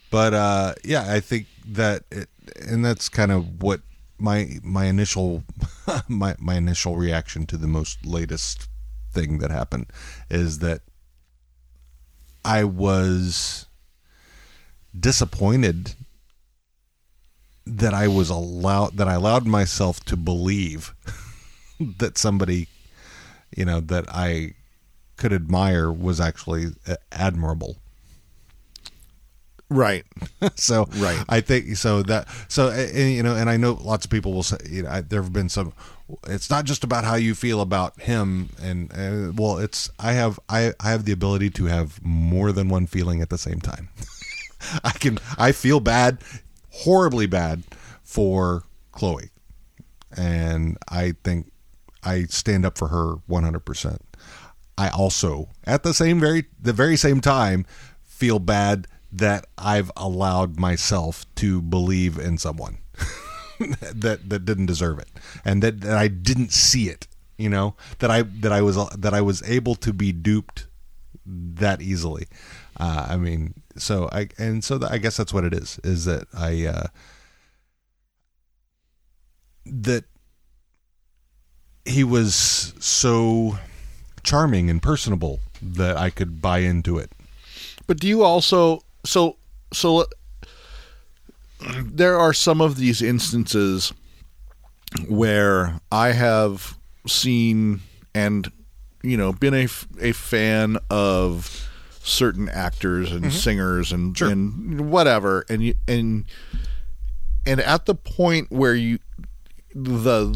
[0.10, 2.28] But uh yeah, I think that it,
[2.68, 3.82] and that's kind of what
[4.20, 5.44] my my initial
[6.08, 8.68] my my initial reaction to the most latest
[9.14, 9.88] thing that happened
[10.30, 10.82] is that
[12.44, 13.66] I was
[14.98, 15.96] disappointed
[17.66, 20.94] that I was allowed that I allowed myself to believe
[21.80, 22.68] that somebody
[23.56, 24.56] you know that I
[25.18, 26.72] could admire was actually
[27.12, 27.78] admirable.
[29.72, 30.04] Right.
[30.56, 31.24] so Right.
[31.30, 34.44] I think so that so and, you know and I know lots of people will
[34.44, 35.72] say you know there have been some
[36.28, 40.42] it's not just about how you feel about him and uh, well it's I have
[40.50, 43.88] I I have the ability to have more than one feeling at the same time.
[44.84, 46.18] I can I feel bad
[46.70, 47.64] horribly bad
[48.04, 49.30] for Chloe
[50.18, 51.50] and I think
[52.04, 54.00] I stand up for her 100%.
[54.78, 57.66] I also at the same very the very same time
[58.04, 62.78] feel bad that I've allowed myself to believe in someone
[63.60, 65.10] that that didn't deserve it
[65.44, 67.08] and that, that I didn't see it,
[67.38, 70.68] you know, that I that I was that I was able to be duped
[71.26, 72.28] that easily.
[72.80, 76.28] Uh, I mean, so I and so I guess that's what it is is that
[76.34, 76.88] I uh
[79.66, 80.06] that
[81.86, 83.58] he was so
[84.24, 87.12] charming and personable that I could buy into it.
[87.88, 89.38] But do you also so
[89.74, 90.06] so
[91.86, 93.94] there are some of these instances
[95.08, 96.78] where I have
[97.08, 97.82] seen
[98.14, 98.52] and
[99.04, 99.68] you know been a,
[100.00, 101.68] a fan of
[102.04, 103.32] certain actors and mm-hmm.
[103.32, 104.30] singers and Sure.
[104.30, 106.26] and whatever and you and
[107.46, 109.00] and at the point where you
[109.74, 110.36] the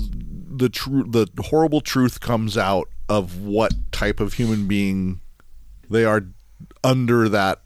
[0.56, 5.20] the true the horrible truth comes out of what type of human being
[5.90, 6.24] they are
[6.84, 7.62] under that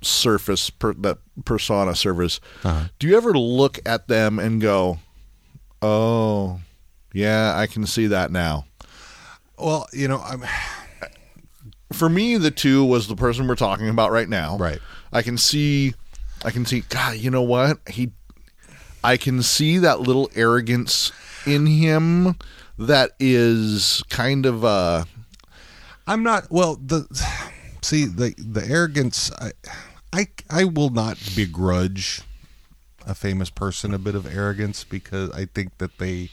[0.00, 2.40] surface per, that persona surface
[2.98, 4.98] do you ever look at them and go
[5.82, 6.60] oh
[7.12, 8.64] yeah i can see that now.
[9.58, 10.44] Well, you know, I'm
[11.92, 14.56] for me the two was the person we're talking about right now.
[14.56, 14.78] Right.
[15.12, 15.94] i can see
[16.44, 17.78] i can see god you know what?
[17.88, 18.12] He
[19.02, 21.10] i can see that little arrogance
[21.46, 22.36] in him
[22.78, 25.04] that is kind of uh
[26.06, 27.06] I'm not well the
[27.82, 29.52] see the the arrogance I
[30.12, 32.22] I I will not begrudge
[33.06, 36.30] a famous person a bit of arrogance because I think that they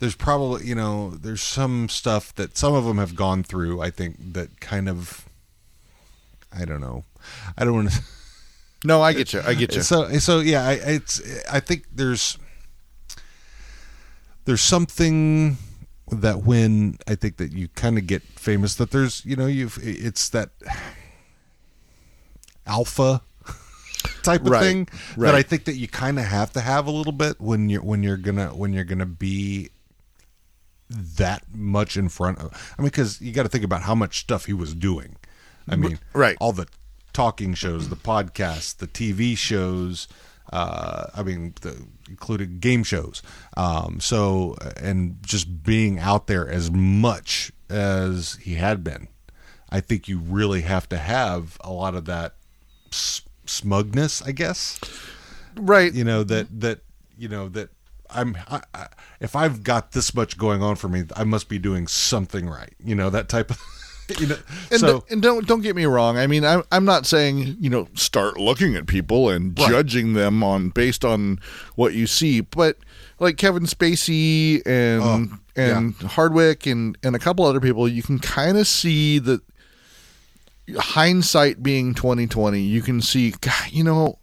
[0.00, 3.90] there's probably you know there's some stuff that some of them have gone through I
[3.90, 5.26] think that kind of
[6.52, 7.04] I don't know.
[7.56, 8.02] I don't want to.
[8.84, 9.40] No, I get you.
[9.46, 9.82] I get you.
[9.82, 12.36] So so yeah, I, it's I think there's
[14.44, 15.56] there's something
[16.10, 19.78] that when I think that you kind of get famous that there's you know you've
[19.80, 20.50] it's that
[22.66, 23.22] alpha
[24.22, 25.26] type of Right, thing right.
[25.26, 27.82] that I think that you kind of have to have a little bit when you're
[27.82, 29.70] when you're gonna when you're gonna be
[30.90, 34.18] that much in front of I mean because you got to think about how much
[34.20, 35.16] stuff he was doing
[35.68, 36.36] I mean right.
[36.40, 36.66] all the
[37.12, 40.06] talking shows the podcasts the TV shows
[40.52, 43.22] uh, I mean the included game shows
[43.56, 49.08] um, so and just being out there as much as he had been
[49.70, 52.34] I think you really have to have a lot of that
[52.92, 54.78] s- smugness I guess
[55.56, 55.92] right.
[55.92, 56.80] you know that that
[57.18, 57.70] you know that
[58.10, 58.86] I'm I, I,
[59.20, 62.74] if I've got this much going on for me, I must be doing something right.
[62.84, 63.58] You know that type of.
[64.18, 64.36] You know,
[64.70, 66.18] And, so and don't don't get me wrong.
[66.18, 69.70] I mean, I'm I'm not saying you know start looking at people and Right.
[69.70, 71.38] judging them on based on
[71.76, 72.76] what you see, but
[73.20, 78.18] like Kevin Spacey and Oh, and Hardwick and and a couple other people, you can
[78.18, 79.40] kind of see that
[80.78, 82.60] hindsight being 2020.
[82.60, 84.18] You can see, God, you know,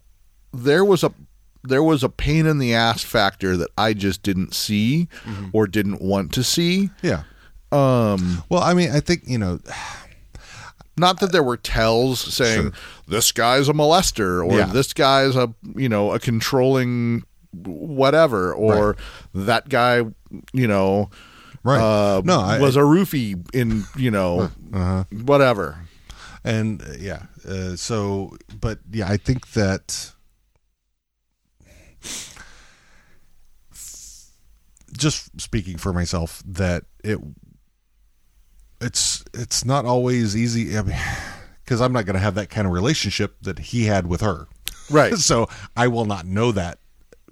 [0.53, 1.13] there was a
[1.63, 5.49] there was a pain in the ass factor that I just didn't see Mm-hmm.
[5.53, 6.89] or didn't want to see.
[7.01, 7.23] yeah.
[7.71, 9.59] Um, Well, I mean, I think you know,
[10.97, 12.71] not that there were tells saying Sure.
[13.07, 14.65] this guy's a molester or Yeah.
[14.67, 17.23] this guy's a you know a controlling
[17.53, 18.95] whatever or
[19.33, 20.03] that guy
[20.53, 21.09] you know
[21.63, 21.79] right?
[21.81, 25.03] uh, no, I, was a roofie in you know uh-huh.
[25.25, 25.77] whatever
[26.43, 27.23] and uh, yeah.
[27.47, 30.11] Uh, so, but yeah, I think that
[34.97, 37.19] just speaking for myself, that it
[38.81, 40.77] it's it's not always easy.
[40.77, 40.97] I mean,
[41.63, 44.47] because I'm not going to have that kind of relationship that he had with her.
[44.89, 46.79] right so I will not know that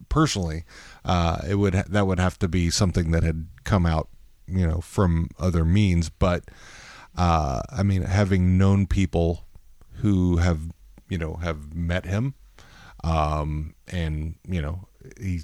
[0.09, 0.63] personally.
[1.05, 4.09] Uh, it would ha- that would have to be something that had come out,
[4.47, 6.09] you know, from other means.
[6.09, 6.45] But
[7.17, 9.45] uh, I mean, having known people
[10.01, 10.59] who have,
[11.09, 12.35] you know, have met him,
[13.03, 14.87] um, and you know,
[15.19, 15.41] he,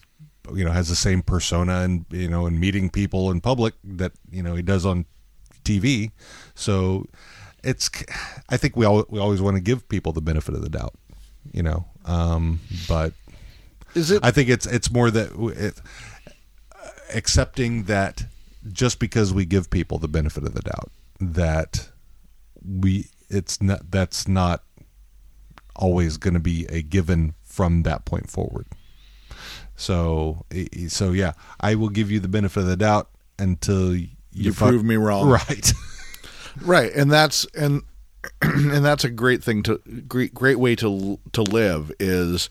[0.54, 4.12] you know, has the same persona, and you know, and meeting people in public that
[4.32, 5.06] you know he does on
[5.64, 6.12] TV.
[6.54, 7.08] So
[7.64, 7.90] it's,
[8.50, 10.94] I think we all we always want to give people the benefit of the doubt,
[11.52, 11.86] you know.
[12.06, 13.14] Um, but
[13.96, 15.82] is it I think it's it's more that it,
[17.16, 18.26] accepting that
[18.72, 20.92] just because we give people the benefit of the doubt
[21.32, 21.90] that
[22.64, 24.64] we it's not that's not
[25.76, 28.68] always going to be a given from that point forward.
[29.76, 30.46] So
[30.88, 33.10] so yeah, I will give you the benefit of the doubt
[33.40, 35.74] until you, you prove me wrong right.
[36.62, 37.82] right and that's and
[38.42, 42.50] and that's a great thing to great great way to to live is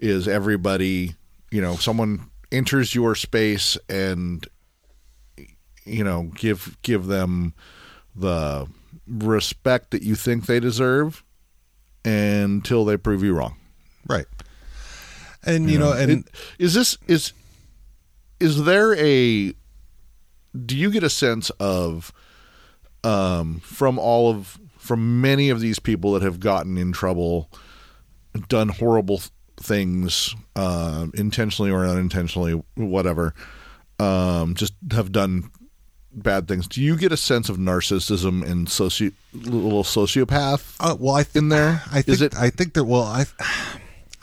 [0.00, 1.14] is everybody
[1.50, 4.46] you know someone enters your space and
[5.84, 7.54] you know give give them
[8.14, 8.66] the
[9.06, 11.22] respect that you think they deserve
[12.04, 13.56] until they prove you wrong
[14.08, 14.26] right.
[15.46, 17.32] And you know, and It- is this is
[18.40, 19.52] is there a
[20.66, 22.12] do you get a sense of
[23.02, 27.50] um from all of from many of these people that have gotten in trouble
[28.48, 33.34] done horrible th- things uh, intentionally or unintentionally whatever
[33.98, 35.50] um just have done
[36.16, 41.14] bad things do you get a sense of narcissism and soci little sociopath Uh, well,
[41.14, 41.82] I think in there?
[41.90, 42.84] I think Is it- I think that.
[42.84, 43.24] Well, I,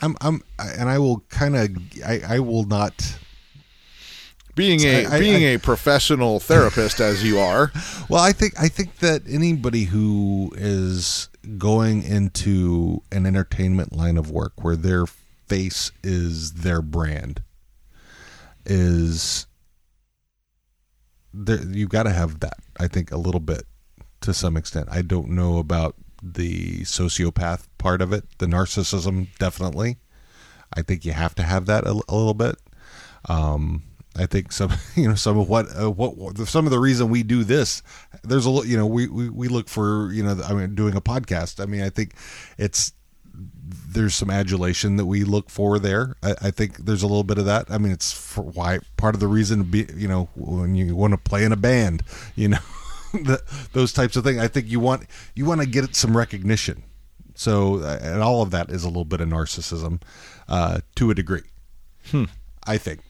[0.00, 1.68] I'm, I'm, and I will kind of,
[2.04, 3.18] I, I will not.
[4.54, 7.70] being a I- being I- a professional therapist as you are
[8.08, 11.28] Well, I think, I think that anybody who is
[11.58, 15.06] going into an entertainment line of work where their
[15.46, 17.42] face is their brand
[18.64, 19.46] is
[21.32, 21.62] there.
[21.64, 22.58] You've got to have that.
[22.78, 23.64] I think a little bit
[24.22, 24.88] to some extent.
[24.90, 29.98] I don't know about the sociopath part of it, the narcissism, definitely.
[30.74, 32.56] I think you have to have that a, a little bit.
[33.28, 33.82] Um,
[34.16, 37.22] I think some, you know, some of what, uh, what, some of the reason we
[37.22, 37.82] do this,
[38.22, 41.00] there's a, you know, we, we, we look for, you know, I mean, doing a
[41.00, 41.60] podcast.
[41.60, 42.14] I mean, I think
[42.56, 42.92] it's,
[43.72, 46.16] there's some adulation that we look for there.
[46.22, 47.70] I, I think there's a little bit of that.
[47.70, 50.94] I mean, it's for why part of the reason to be, you know, when you
[50.96, 52.02] want to play in a band,
[52.34, 52.58] you know,
[53.12, 53.42] the,
[53.72, 54.38] those types of things.
[54.38, 56.82] I think you want you want to get some recognition.
[57.34, 60.02] So, uh, and all of that is a little bit of narcissism,
[60.48, 61.42] uh, to a degree.
[62.66, 63.00] I think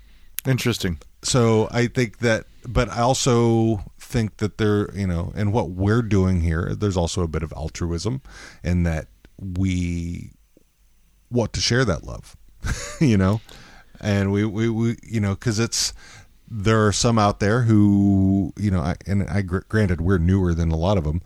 [0.47, 1.69] interesting so.
[1.71, 6.41] I think that, but I also think that there, you know, and what we're doing
[6.41, 8.23] here, there's also a bit of altruism
[8.63, 9.07] in that
[9.39, 10.33] we
[11.33, 12.37] want to share that love,
[13.01, 13.41] you know,
[14.01, 15.93] and we, we, we you know, because it's,
[16.51, 20.71] there are some out there who, you know, I, and I granted we're newer than
[20.71, 21.23] a lot of them,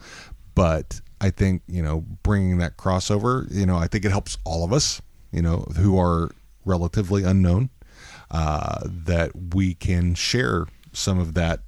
[0.54, 4.64] but I think, you know, bringing that crossover, you know, I think it helps all
[4.64, 5.02] of us,
[5.32, 6.30] you know, who are
[6.64, 7.70] relatively unknown,
[8.30, 11.60] uh, that we can share some of that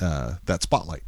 [0.00, 1.02] uh, that spotlight,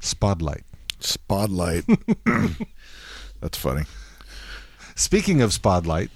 [0.00, 0.64] spotlight.
[1.00, 1.84] Spotlight.
[3.40, 3.82] That's funny.
[5.02, 6.10] Speaking of spotlight,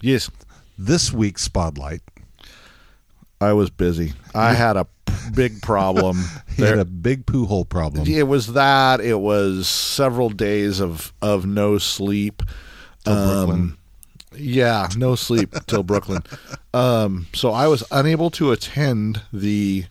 [0.00, 0.30] Yes,
[0.78, 2.02] this week's spotlight
[3.40, 4.12] I was busy.
[4.32, 4.86] I had a
[5.34, 6.24] big problem.
[6.56, 8.06] he had a big poo hole problem.
[8.06, 9.00] it was that.
[9.00, 12.44] It was several days of of no sleep.
[13.06, 13.76] Um,
[14.36, 16.22] yeah, no sleep till Brooklyn.
[16.72, 19.86] Um, so I was unable to attend the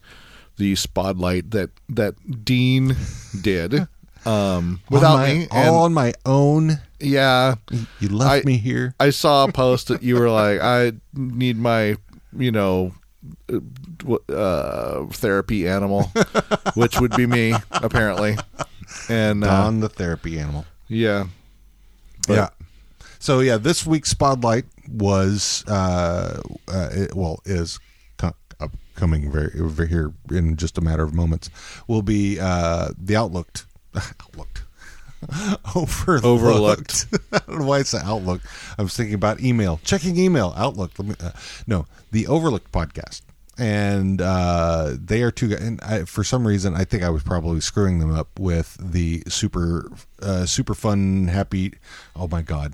[0.55, 2.95] the spotlight that that Dean
[3.41, 3.87] did
[4.25, 5.47] um, without on my, me.
[5.51, 6.79] all on my own.
[6.99, 7.55] Yeah,
[7.99, 8.93] You left I- me here.
[8.99, 11.97] I saw a post that you were like, I need my,
[12.37, 12.93] you know,
[14.29, 16.11] uh, therapy animal,
[16.75, 18.37] which would be me apparently.
[19.09, 20.65] And uh, Don the therapy animal.
[20.87, 21.25] yeah,
[22.27, 22.49] But- yeah.
[23.19, 27.79] So yeah, this week's spotlight was uh, uh it, well is
[28.95, 31.49] coming very over here in just a matter of moments.
[31.87, 34.63] Will be uh the outlooked outlooked
[35.75, 36.25] overlooked.
[36.25, 37.07] Overlooked.
[37.31, 38.41] I don't know why it's the outlook.
[38.77, 40.91] I was thinking about email, checking email, outlook.
[40.97, 41.31] Let me, uh,
[41.65, 43.21] no, the overlooked podcast.
[43.59, 45.61] And uh, they are two guys.
[45.61, 49.23] And I, for some reason, I think I was probably screwing them up with the
[49.27, 49.91] super,
[50.21, 51.73] uh, super fun, happy.
[52.15, 52.73] Oh my god,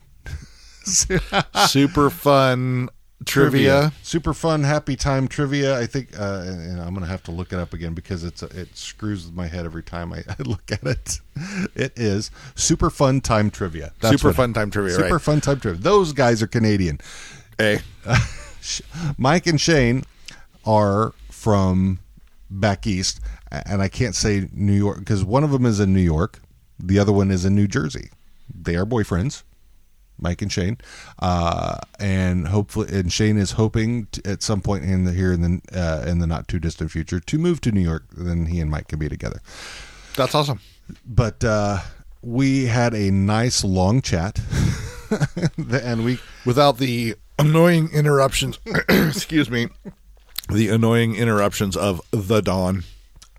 [0.86, 2.90] super fun
[3.26, 3.92] trivia.
[4.02, 5.78] super fun, happy time trivia.
[5.80, 8.76] I think, uh, and, I'm gonna have to look it up again because it's it
[8.78, 11.20] screws with my head every time I, I look at it.
[11.76, 13.94] It is super fun time trivia.
[14.00, 15.22] That's Super fun time trivia, Super right?
[15.22, 15.82] fun time trivia.
[15.82, 17.00] Those guys are Canadian.
[17.58, 17.80] Hey,
[19.18, 20.04] Mike and Shane
[20.66, 22.00] are from
[22.50, 23.20] back east,
[23.52, 26.40] and I can't say New York because one of them is in New York,
[26.80, 28.10] the other one is in New Jersey.
[28.54, 29.44] They are boyfriends,
[30.24, 30.78] Mike and Shane,
[31.20, 35.42] uh, and hopefully, and Shane is hoping to, at some point in the here in
[35.42, 38.06] the uh, in the not too distant future to move to New York.
[38.18, 39.40] Then he and Mike can be together.
[40.16, 40.60] that's awesome.
[41.06, 41.80] But uh,
[42.24, 44.40] we had a nice long chat,
[45.84, 48.60] and we Without the annoying interruptions,
[48.90, 49.68] excuse me,
[50.52, 52.84] the annoying interruptions of the dawn.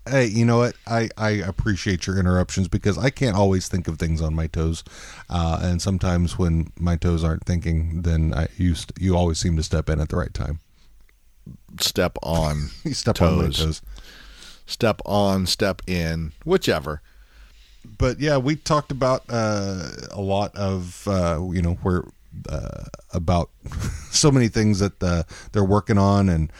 [0.07, 0.75] Hey, you know what?
[0.85, 4.83] I, I appreciate your interruptions because I can't always think of things on my toes,
[5.29, 9.55] uh, and sometimes when my toes aren't thinking, then I you st- you always seem
[9.57, 10.59] to step in at the right time.
[11.79, 13.57] Step on, step on my Toes.
[13.57, 13.81] toes.
[14.65, 17.01] step on, step in, whichever.
[17.97, 22.03] But yeah, we talked about uh, a lot of uh, you know where
[22.49, 22.83] uh,
[23.13, 23.49] about
[24.11, 26.51] so many things that uh, they're working on and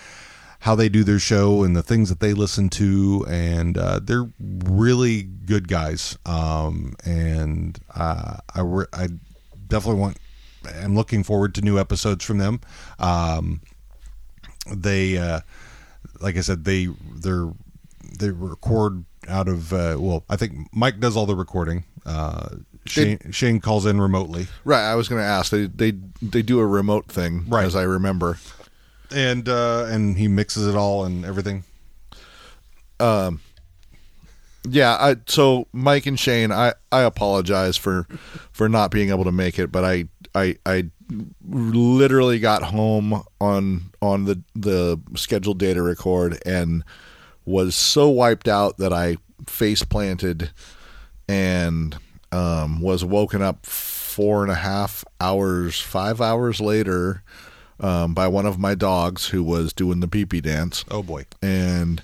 [0.65, 4.27] how they do their show and the things that they listen to and uh, they're
[4.39, 9.09] really good guys um, and uh, I, re- I
[9.67, 10.17] definitely want
[10.81, 12.61] I'm looking forward to new episodes from them
[12.97, 13.61] um,
[14.67, 15.41] they uh,
[16.19, 17.51] like I said they they're
[18.17, 22.49] they record out of uh, well I think Mike does all the recording uh,
[22.87, 24.89] Shane, Shane calls in remotely Right.
[24.91, 25.51] I was going to ask.
[25.51, 25.91] They they
[26.21, 27.65] they do a remote thing, Right.
[27.65, 28.37] as I remember.
[29.11, 31.63] And uh, and he mixes it all and everything
[32.99, 33.41] Um,
[34.67, 34.95] Yeah.
[34.99, 38.07] I, so Mike and Shane, I I apologize for
[38.51, 40.89] for not being able to make it, but I I I
[41.47, 46.83] literally got home on on the the scheduled day to record and
[47.45, 50.49] was so wiped out that I face planted
[51.27, 51.95] and
[52.31, 57.21] um, was woken up four and a half hours, five hours later
[57.79, 61.25] um, by one of my dogs who was doing the pee pee dance oh boy
[61.41, 62.01] and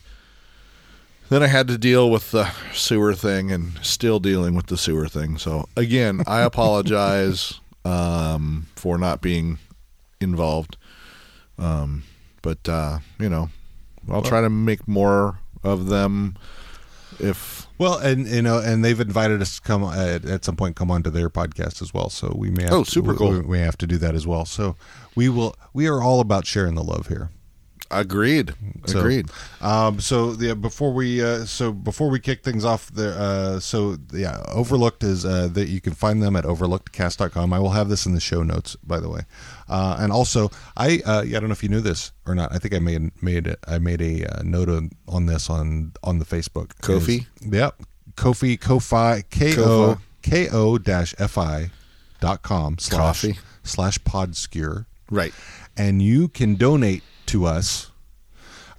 [1.32, 5.08] then I had to deal with the sewer thing and still dealing with the sewer
[5.08, 5.38] thing.
[5.38, 9.58] So again, I apologize um, for not being
[10.20, 10.76] involved.
[11.58, 12.04] Um,
[12.42, 13.50] but uh, you know,
[14.10, 16.36] I'll try to make more of them
[17.18, 20.56] if Well, and you know, and they've invited us to come uh, at, at some
[20.56, 22.10] point come onto their podcast as well.
[22.12, 23.32] So we may have Oh, to- super we- cool.
[23.42, 24.46] We, may have to do that as well.
[24.46, 24.76] So
[25.16, 25.56] we will.
[25.74, 27.32] We are all about sharing the love here.
[27.92, 28.54] Agreed.
[28.86, 29.30] So, Agreed.
[29.62, 33.14] Um, so yeah, before we uh, so before we kick things off, there.
[33.18, 37.54] Uh, so yeah, Overlooked is uh, that you can find them at overlookedcast.com.
[37.54, 39.22] I will have this in the show notes, by the way.
[39.70, 42.52] Uh, and also, I uh, yeah, I don't know if you knew this or not.
[42.54, 43.60] I think I made made it.
[43.68, 46.72] I made a uh, note on, on this on on the Facebook.
[46.82, 47.28] Ko-fi?
[47.42, 47.82] Is- Yep.
[48.16, 51.72] Ko-fi Ko-fi K O K O dash F I
[52.20, 53.40] dot com slash Coffee.
[53.64, 55.34] slash podscure Right.
[55.78, 57.92] and you can donate to us.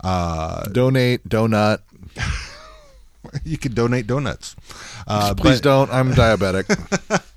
[0.02, 1.80] Uh, Donate, donut.
[3.44, 4.56] you can donate donuts.
[5.06, 5.90] Uh, Please but, don't.
[5.92, 6.66] I'm diabetic.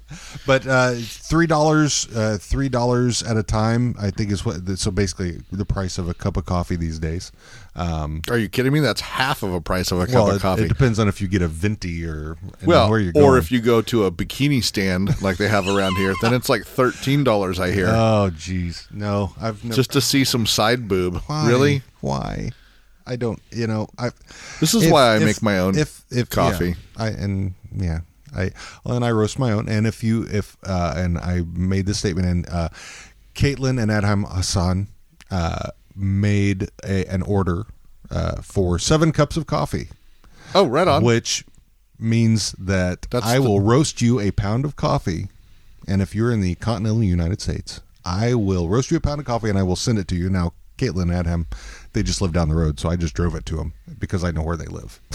[0.46, 4.58] But uh, three dollars, uh, three dollars at a time, I think is what.
[4.78, 7.32] So basically, the price of a cup of coffee these days.
[7.76, 8.80] Um, Are you kidding me?
[8.82, 10.64] That's half of a price of a cup of it, coffee.
[10.66, 13.60] it depends on if you get a venti or well, where you're or if you
[13.62, 17.60] go to a bikini stand like they have around here, then it's like thirteen dollars.
[17.60, 19.76] I hear Oh, jeez, no, I've never.
[19.76, 21.18] just to see some side boob.
[21.26, 21.48] why?
[21.48, 21.82] Really?
[22.02, 22.52] Why?
[23.08, 23.42] I don't.
[23.52, 24.12] You know, I.
[24.60, 26.70] This is if- why I if- make my own if, if coffee.
[26.70, 28.00] yeah, I and yeah,
[28.36, 28.52] I
[28.86, 29.68] and I roast my own.
[29.70, 32.70] And if you if uh, and I made this statement, and uh,
[33.34, 34.88] Caitlin and Adham Hassan
[35.32, 37.66] uh, made a, an order
[38.12, 39.88] uh, for seven cups of coffee,
[40.54, 41.04] Oh, right on.
[41.04, 41.44] which
[42.00, 45.28] means that That's I the- will roast you a pound of coffee,
[45.88, 49.26] and if you're in the continental United States, I will roast you a pound of
[49.26, 50.30] coffee and I will send it to you.
[50.30, 51.46] Now, Caitlin and Adham,
[51.94, 54.32] they just live down the road, so I just drove it to them because I
[54.32, 55.00] know where they live.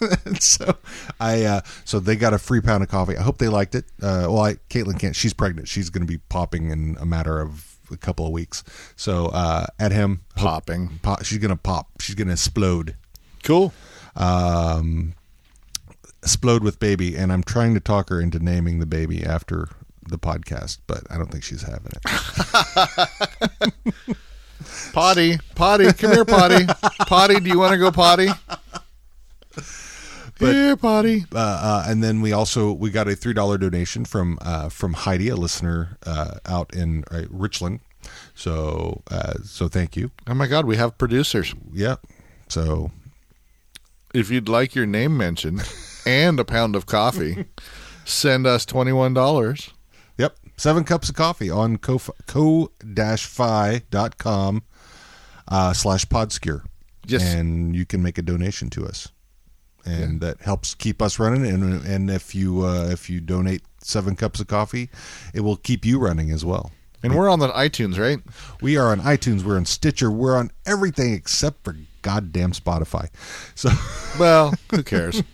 [0.40, 0.76] So
[1.20, 3.16] I uh, so they got a free pound of coffee.
[3.16, 3.84] I hope they liked it.
[4.02, 5.14] Uh, well, I, Caitlin can't.
[5.14, 5.68] She's pregnant.
[5.68, 8.62] She's going to be popping in a matter of a couple of weeks.
[8.96, 10.98] So uh, Adham Popping.
[11.02, 11.88] pop, she's going to pop.
[12.00, 12.96] She's going to explode
[13.42, 13.72] Cool.
[14.16, 15.14] um,
[16.22, 19.68] explode with baby, and I'm trying to talk her into naming the baby after
[20.08, 22.02] the podcast, but I don't think she's having it.
[24.92, 25.38] Potty.
[25.54, 25.92] Potty.
[25.92, 26.66] Come here, potty.
[27.06, 28.28] Potty, do you want to go potty?
[30.40, 31.24] Here, potty.
[31.34, 34.92] Uh, uh, and then we also we got a three dollar donation from uh, from
[34.94, 37.80] Heidi, a listener uh, out in uh, Richland.
[38.34, 40.10] So uh, so thank you.
[40.26, 41.54] Oh my God, we have producers.
[41.72, 42.00] Yep.
[42.48, 42.90] So
[44.14, 45.62] If you'd like your name mentioned
[46.06, 47.44] and a pound of coffee,
[48.04, 49.70] send us twenty one dollars.
[50.18, 50.36] Yep.
[50.56, 54.62] Seven cups of coffee on co dash fi dot com
[55.48, 56.62] uh, slash podscure.
[57.06, 57.34] Yes.
[57.34, 59.08] And you can make a donation to us.
[59.84, 61.46] And that helps keep us running.
[61.46, 64.90] And and if you uh, if you donate seven cups of coffee,
[65.34, 66.70] it will keep you running as well.
[67.02, 68.20] And we're on the iTunes, right?
[68.60, 73.08] We are on iTunes, we're on Stitcher, we're on everything except for goddamn Spotify.
[73.54, 73.70] So
[74.18, 75.22] Well, who cares?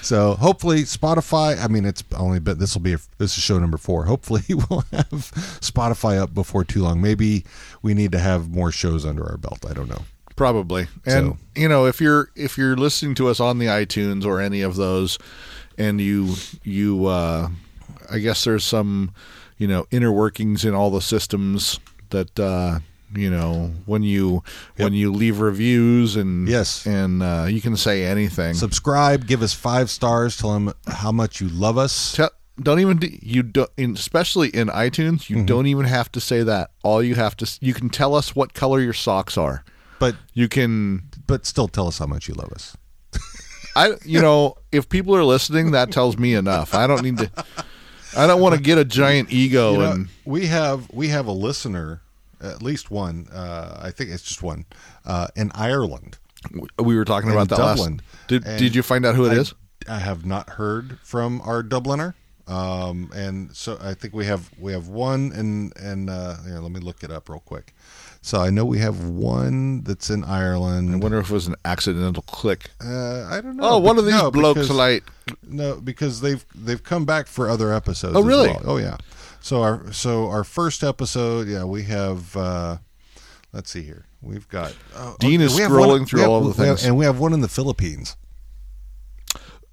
[0.00, 1.60] So hopefully Spotify.
[1.60, 4.04] I mean, it's only but this will be a, this is show number four.
[4.04, 7.00] Hopefully we'll have Spotify up before too long.
[7.00, 7.44] Maybe
[7.82, 9.66] we need to have more shows under our belt.
[9.68, 10.02] I don't know.
[10.36, 10.88] Probably.
[11.04, 14.40] And So- you know, if you're if you're listening to us on the iTunes or
[14.40, 15.18] any of those
[15.78, 17.48] and you you uh
[18.10, 19.12] I guess there's some,
[19.58, 21.80] you know, inner workings in all the systems
[22.10, 22.78] that uh
[23.14, 24.42] you know when you
[24.76, 26.84] when you leave reviews and Yes.
[26.86, 31.40] and uh, you can say anything Subscribe, give us five stars, tell them how much
[31.40, 32.12] you love us.
[32.12, 32.30] Tell,
[32.60, 37.02] don't even you don't especially in iTunes you don't even have to say that all
[37.02, 39.62] you have to you can tell us what color your socks are
[39.98, 42.76] But you can but still tell us how much you love us.
[43.76, 47.30] I you know if people are listening that tells me enough I don't need to
[48.16, 51.26] I don't want to get a giant ego You know, and we have we have
[51.26, 52.00] a listener,
[52.40, 53.28] at least one.
[53.32, 54.64] Uh, I think it's just one
[55.04, 56.18] uh, in Ireland.
[56.78, 57.96] we were talking about that Dublin.
[57.96, 59.54] last did And did you find out who it I, is
[59.88, 62.14] I have not heard from our Dubliner,
[62.46, 66.72] um, and so I think we have we have one And and uh, here, let
[66.72, 67.74] me look it up real quick.
[68.26, 70.92] So I know we have one that's in Ireland.
[70.92, 73.62] I wonder if it was an accidental click Uh, I don't know.
[73.74, 75.04] oh one of these No, blokes because- like
[75.46, 78.16] no because they've they've come back for other episodes.
[78.16, 78.48] Oh, really?
[78.48, 78.62] well.
[78.64, 78.96] Oh yeah.
[79.40, 82.36] So our so our first episode, yeah, we have.
[82.36, 82.78] Uh,
[83.52, 84.06] let's see here.
[84.20, 86.66] We've got oh, Dean is we have scrolling one- through have- all of the we
[86.68, 86.86] have- things.
[86.88, 88.16] and we have one in the Philippines.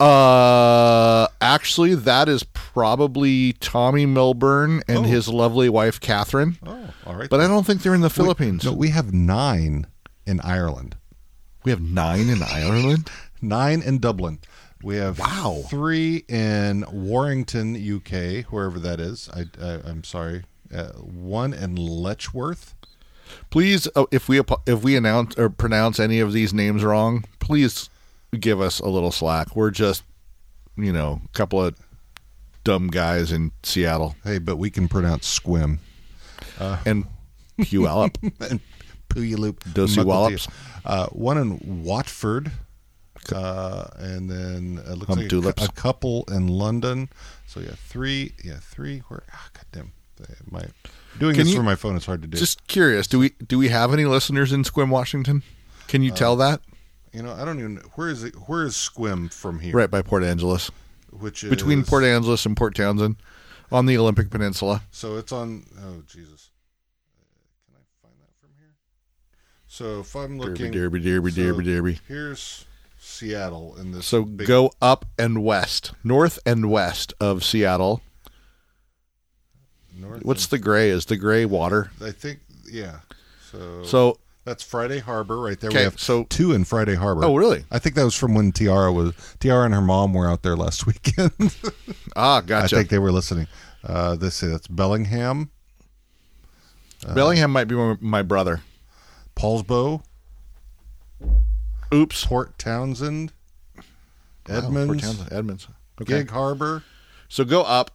[0.04, 5.04] Uh, actually, that is probably Tommy Milburn and Oh.
[5.04, 6.58] his lovely wife Catherine.
[6.66, 7.30] Oh, all right.
[7.30, 8.64] But I don't think they're in the Philippines.
[8.66, 9.88] No, we have nine
[10.26, 10.95] in Ireland.
[11.64, 13.10] We have nine in Ireland.
[13.41, 14.39] Nine in Dublin.
[14.82, 15.64] We have Wow.
[15.70, 19.28] three in Warrington, UK, wherever that is.
[19.34, 20.43] I, I I'm sorry.
[20.74, 22.74] Uh, one in Letchworth.
[23.49, 27.89] Please, uh, if we if we announce or pronounce any of these names wrong, please
[28.40, 29.56] give us a little slack.
[29.56, 30.04] We're just,
[30.78, 31.76] you know, a couple of
[32.64, 35.80] dumb guys in Seattle Hey, but we can pronounce Sequim
[36.60, 37.06] and
[37.60, 38.16] Puyallup.
[38.50, 38.60] and
[39.10, 40.04] Puyallup, Dosey.
[40.04, 40.48] Wallops.
[40.86, 42.52] Uh, one in Watford,
[43.34, 45.64] uh, and then it looks like a, tulips.
[45.64, 47.10] a couple in London.
[47.48, 48.34] So yeah, three.
[48.44, 49.00] Yeah, three.
[49.08, 49.24] Where?
[49.32, 49.92] Ah, goddamn.
[50.50, 50.64] My
[51.20, 52.38] doing Can this you- for my phone It's hard to do.
[52.38, 55.44] Just curious, do we do we have any listeners in Sequim, Washington?
[55.88, 56.62] Can you tell that?
[57.14, 57.78] You know, I don't even.
[57.95, 58.34] Where is it?
[58.47, 59.76] Where is Sequim from here?
[59.76, 60.72] Right by Port Angeles,
[61.11, 63.18] Which is between Port Angeles and Port Townsend,
[63.72, 64.82] on the Olympic Peninsula.
[64.89, 65.64] So it's on.
[65.80, 66.49] Oh Jesus!
[67.68, 68.74] Can I find that from here?
[69.68, 71.99] So if I'm Derby, looking, derby, derby, so derby, derby.
[72.07, 72.66] Here's
[72.99, 74.07] Seattle in this.
[74.07, 78.01] So big- go up and west, north and west of Seattle.
[79.95, 80.24] north.
[80.26, 80.89] What's the gray?
[80.89, 81.91] Is the gray water?
[82.01, 83.01] I think yeah.
[83.51, 85.70] So So that's Friday Harbor right there.
[85.70, 87.24] We okay, have so two in Friday Harbor.
[87.26, 87.66] oh really?
[87.72, 90.56] I think that was from when Tiara was Tiara and her mom were out there
[90.56, 91.32] last weekend.
[92.16, 92.76] Ah, gotcha.
[92.76, 93.48] I think they were listening.
[93.84, 95.52] Uh, this that's Bellingham,
[97.14, 98.62] Bellingham might be my, brother.
[99.36, 100.04] Poulsbo,
[101.94, 102.26] Oops.
[102.26, 103.34] Port Townsend,
[103.76, 103.84] Wow,
[104.58, 105.68] Edmonds, Port Townsend, Edmonds.
[106.02, 106.20] Okay.
[106.20, 106.84] Gig Harbor.
[107.28, 107.91] So go up,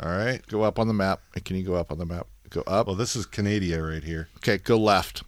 [0.00, 0.46] All right.
[0.46, 1.20] go up on the map.
[1.44, 2.26] Can you go up on the map?
[2.50, 2.86] Go up.
[2.86, 4.28] Well, this is Canada right here.
[4.38, 5.22] Okay, go left.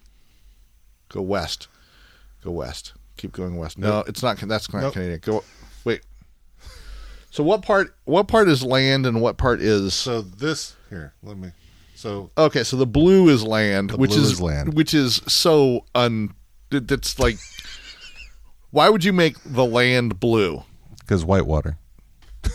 [1.11, 1.67] Go west.
[2.43, 2.93] Go west.
[3.17, 3.77] Keep going west.
[3.77, 4.09] No, Nope.
[4.09, 4.37] it's not.
[4.39, 4.93] That's not Nope.
[4.93, 5.19] Canadian.
[5.19, 5.43] Go.
[5.83, 6.01] Wait.
[7.29, 7.95] So what part?
[8.05, 9.93] What part is land and what part is?
[9.93, 11.51] So this here, let me.
[11.95, 14.73] So Okay, so the blue is land, The which blue is, is land.
[14.73, 16.33] which is so un.
[16.71, 17.37] That's like.
[18.71, 20.63] why would you make the land blue?
[20.99, 21.77] because Whitewater.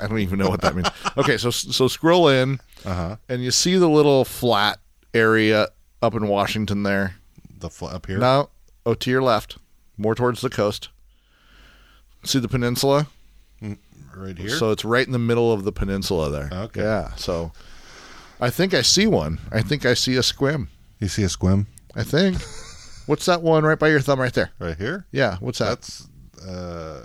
[0.00, 0.88] I don't even know what that means.
[1.16, 3.16] Okay, so so scroll in, Uh huh.
[3.28, 4.78] and you see the little flat
[5.14, 5.68] area
[6.06, 7.16] up in Washington there.
[7.58, 8.18] The fl- up here.
[8.18, 8.50] No,
[8.84, 9.58] oh, to your left,
[9.96, 10.88] more towards the coast.
[12.24, 13.08] See the peninsula?
[14.16, 14.50] right here.
[14.50, 16.48] So it's right in the middle of the peninsula there.
[16.52, 16.82] Okay.
[16.82, 17.14] Yeah.
[17.16, 17.52] So
[18.40, 19.38] I think I see one.
[19.52, 20.68] I think I see a Sequim.
[20.98, 22.38] you see a Sequim I think.
[23.06, 24.50] What's that one right by your thumb right there?
[24.58, 25.06] right here.
[25.12, 25.36] Yeah.
[25.40, 25.66] What's that?
[25.66, 26.08] That's
[26.46, 27.02] uh,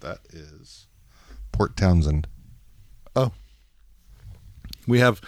[0.00, 0.86] that is
[1.52, 2.28] Port Townsend.
[3.14, 3.32] oh,
[4.86, 5.20] we have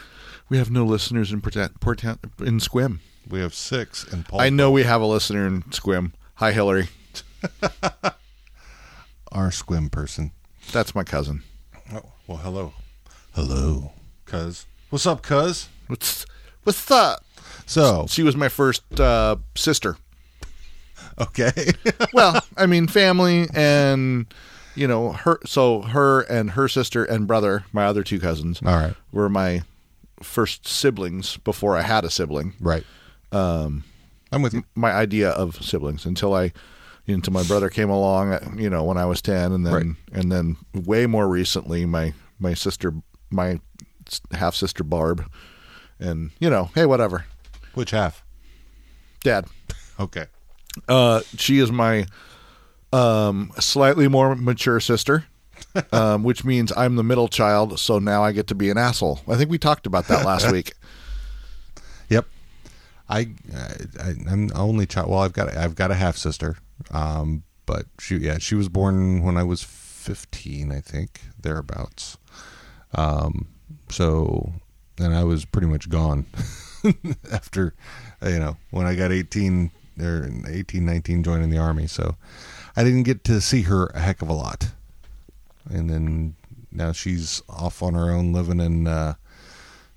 [0.48, 2.98] we have no listeners in Port, Port in Sequim.
[3.28, 4.40] We have six in Paul.
[4.40, 6.12] I know we have a listener in Sequim.
[6.36, 6.88] Hi, Hillary.
[9.32, 10.32] our Sequim person.
[10.72, 11.42] That's my cousin.
[11.92, 12.72] Oh well, hello,
[13.34, 13.92] hello,
[14.24, 14.66] cuz.
[14.90, 15.68] What's up, cuz?
[15.86, 16.26] What's
[16.64, 17.24] what's up?
[17.66, 19.96] So She was my first uh, sister.
[21.20, 21.72] okay,
[22.12, 24.26] well, I mean, family and
[24.74, 25.38] you know her.
[25.44, 29.62] So her and her sister and brother, my other two cousins, all right, were my
[30.22, 32.54] first siblings before I had a sibling.
[32.60, 32.84] right.
[33.32, 33.84] Um,
[34.32, 34.64] I'm with you.
[34.74, 36.52] My idea of siblings until I
[37.06, 38.32] until my brother came along.
[38.32, 39.86] uh, You know, when I was ten, and then Right.
[40.12, 42.92] and then way more recently, my my sister,
[43.30, 43.60] my
[44.32, 45.30] half sister Barb,
[45.98, 47.24] and you know, hey, whatever,
[47.74, 48.22] Which half?
[49.24, 49.46] Dad.
[50.00, 50.26] Okay.
[50.88, 52.06] Uh, she is my
[52.92, 55.24] um, slightly more mature sister,
[55.92, 57.78] um, which means I'm the middle child.
[57.78, 59.20] So now I get to be an asshole.
[59.28, 60.72] I think we talked about that last week.
[62.08, 62.26] Yep.
[63.08, 63.28] I,
[64.00, 65.10] I I'm only child.
[65.10, 66.56] Well, I've got I've got a half sister.
[66.90, 72.16] Um, but she yeah she was born when I was 15, I think thereabouts.
[72.94, 73.48] Um,
[73.90, 74.52] so
[74.98, 76.26] and I was pretty much gone
[77.32, 77.74] after
[78.22, 79.70] you know when I got 18
[80.00, 81.86] or 18 19 joining the army.
[81.86, 82.16] So
[82.76, 84.70] I didn't get to see her a heck of a lot.
[85.70, 86.36] And then
[86.70, 89.14] now she's off on her own living in uh,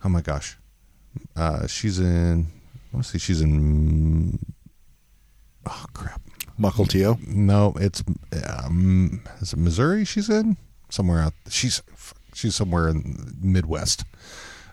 [0.04, 0.58] oh my gosh
[1.36, 2.48] uh, she's in.
[2.94, 3.20] Let's see.
[3.20, 4.40] She's in.
[5.66, 6.22] Oh crap!
[6.60, 7.26] Mukilteo.
[7.28, 8.04] No, it's
[8.48, 10.06] um, is it Missouri?
[10.06, 10.58] She's in
[10.90, 11.34] somewhere out.
[11.50, 11.82] She's
[12.34, 14.04] she's somewhere in Midwest.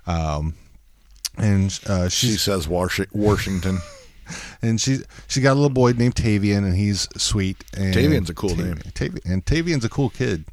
[0.06, 0.54] Um,
[1.36, 3.78] and uh, She says Washington.
[4.62, 7.64] and she she got a little boy named Tavian, and he's sweet.
[7.76, 8.76] And Tavian's a cool name.
[8.94, 10.44] Tavian, and Tavian's a cool kid.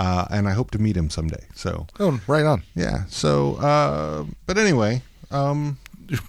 [0.00, 1.44] Uh, and I hope to meet him someday.
[1.54, 2.62] So Oh, right on.
[2.74, 3.04] yeah.
[3.08, 5.76] So, uh, but anyway, um,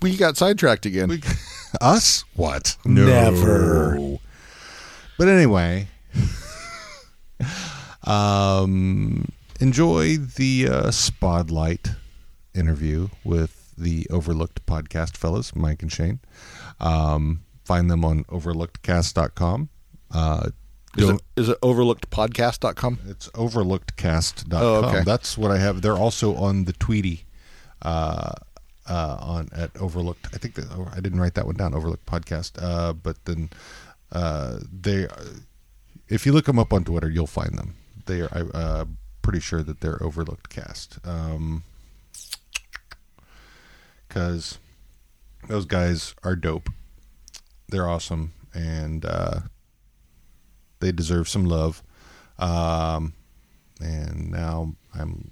[0.02, 1.08] We got sidetracked again.
[1.10, 1.22] We,
[1.82, 2.26] us?
[2.36, 2.76] What?
[2.84, 3.98] Never.
[5.18, 5.88] But anyway,
[8.04, 11.92] um, enjoy the uh, Spotlight
[12.54, 16.20] interview with the Overlooked podcast fellas, Mike and Shane.
[16.80, 19.70] Um, find them on overlookedcast.com.
[20.14, 20.50] Uh,
[20.98, 23.00] is, it, is it overlookedpodcast.com?
[23.08, 24.62] it's overlookedcast.com.
[24.62, 25.04] Oh, okay.
[25.04, 25.82] That's what I have.
[25.82, 27.26] They're also on the Tweety
[27.82, 28.34] uh,
[28.88, 30.28] uh, on at Overlooked.
[30.34, 31.74] I think that oh, I didn't write that one down.
[31.74, 32.62] Overlooked podcast.
[32.62, 33.50] Uh, but then
[34.12, 35.08] uh, they,
[36.10, 37.76] if you look them up on Twitter, you'll find them.
[38.06, 38.86] They are I, uh,
[39.22, 40.98] pretty sure that they're Overlooked Cast.
[41.06, 41.64] Um,
[44.08, 44.58] because
[45.48, 46.70] Those guys are dope.
[47.70, 49.40] They're awesome, and uh,
[50.82, 51.82] they deserve some love.
[52.40, 53.14] Um,
[53.80, 55.32] and now I'm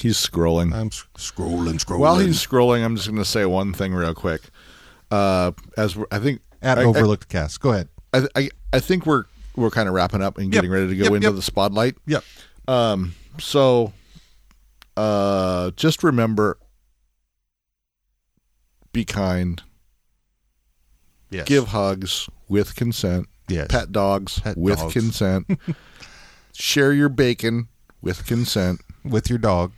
[0.00, 0.72] He's scrolling.
[0.72, 1.98] I'm scrolling, scrolling.
[1.98, 4.42] While he's scrolling, I'm just going to say one thing real quick.
[5.10, 7.60] Uh, as we're, I think at I, overlooked the cast.
[7.60, 7.88] Go ahead.
[8.12, 9.24] I, I I think we're
[9.56, 11.34] we're kind of wrapping up and getting ready to go Yep, into yep.
[11.34, 11.96] the spotlight.
[12.06, 12.22] Yep.
[12.68, 13.92] Um, so,
[14.96, 16.58] uh, just remember,
[18.92, 19.62] be kind,
[21.30, 21.48] Yes.
[21.48, 23.66] give hugs with consent, yes.
[23.68, 24.92] pet dogs Pet with dogs.
[24.92, 25.46] consent,
[26.54, 27.68] share your bacon
[28.02, 28.80] with consent.
[29.04, 29.72] with your dog.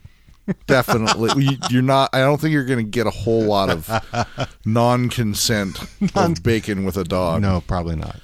[0.67, 2.11] Definitely, You- you're not.
[2.13, 3.89] I don't think you're going to get a whole lot of
[4.65, 5.79] non-consent
[6.15, 7.43] of bacon with a dog.
[7.43, 8.19] No, probably not.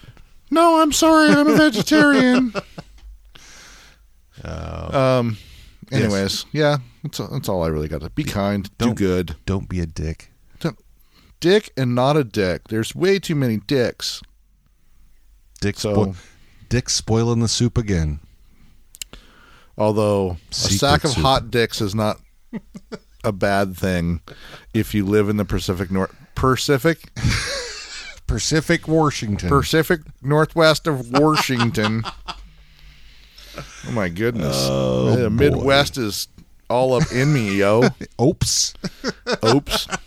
[0.50, 1.30] No, I'm sorry.
[1.30, 2.52] I'm a vegetarian.
[4.44, 5.38] Uh, um.
[5.92, 8.10] Anyways, yeah, that's that's all I really got to.
[8.10, 9.36] Be kind, do Don't- good.
[9.46, 10.30] don't be a dick.
[11.38, 12.68] Dick and not a dick.
[12.68, 14.22] There's way too many dicks.
[15.66, 16.16] Dick, So- spo-
[16.68, 18.20] dick spoiling the soup again.
[19.76, 21.22] Although a Secret sack of soup.
[21.24, 22.20] hot dicks is not
[23.24, 24.20] a bad thing
[24.72, 27.10] if you live in the Pacific North Pacific
[28.28, 29.48] Pacific Washington.
[29.48, 32.04] Pacific Northwest of Washington.
[33.56, 34.54] oh my goodness.
[34.68, 36.28] Oh, the Midwest is
[36.70, 37.88] all up in me, yo.
[38.22, 38.72] Oops.
[39.44, 39.88] Oops.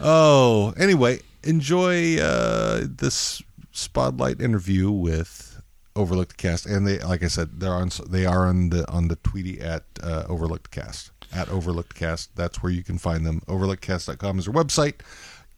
[0.00, 3.42] Oh, anyway, enjoy uh, this
[3.78, 5.62] spotlight interview with
[5.96, 7.90] Overlooked Cast, and they, like I said, they're on.
[8.08, 12.34] They are on the on the Tweety at uh, Overlooked Cast at Overlooked Cast.
[12.36, 13.42] That's where you can find them.
[13.46, 14.94] Overlookedcast.com is their website.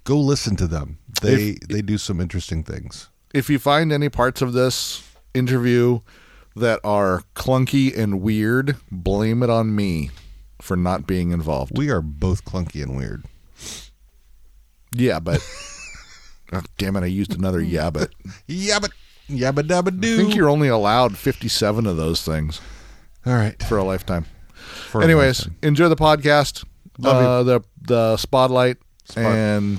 [0.04, 0.98] Go listen to them.
[1.22, 3.08] They they do some interesting things.
[3.34, 6.00] if you find any parts of this interview
[6.56, 10.10] that are clunky and weird, blame it on me
[10.60, 11.76] for not being involved.
[11.78, 13.24] We are both clunky and weird.
[14.92, 15.40] Yeah, but
[16.52, 17.60] oh, damn it, I used another
[17.92, 18.10] but
[18.46, 18.78] Yeah,
[19.30, 22.60] yabba dabba I think you're only allowed 57 of those things
[23.26, 23.60] all right.
[23.64, 24.26] for a lifetime.
[24.88, 25.56] For a Anyways, lifetime.
[25.62, 26.64] enjoy the podcast,
[26.98, 27.28] Love you.
[27.28, 29.78] uh, the the spotlight, Spot- and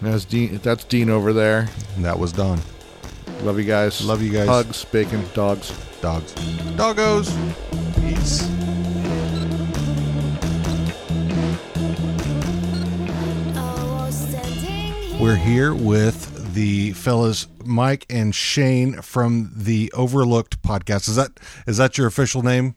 [0.00, 0.58] that's Dean.
[0.62, 1.68] That's Dean over there.
[1.98, 2.60] that was Don.
[3.42, 4.04] Love you guys.
[4.04, 4.48] Love you guys.
[4.48, 5.70] Hugs, bacon, dogs.
[6.00, 6.32] Dogs.
[6.76, 7.28] Doggos.
[8.00, 8.42] Peace.
[15.22, 21.08] We're here with the fellas Mike and Shane from the Overlooked podcast.
[21.08, 22.74] Is that is that your official name?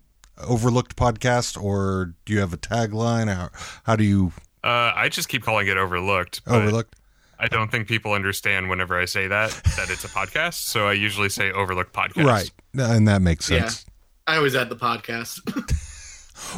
[0.48, 3.34] Overlooked podcast or do you have a tagline?
[3.34, 3.50] How,
[3.84, 4.32] how do you
[4.64, 6.42] Uh, I just keep calling it overlooked.
[6.46, 6.96] Overlooked?
[7.40, 10.54] I don't think people understand whenever I say that that it's a podcast.
[10.66, 12.26] So I usually say overlooked podcast.
[12.28, 12.52] Right.
[12.78, 13.62] And that makes Yeah.
[13.62, 13.86] sense.
[14.28, 15.42] I always add the podcast.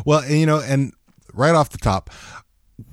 [0.06, 0.92] Well, you know, and
[1.34, 2.10] right off the top,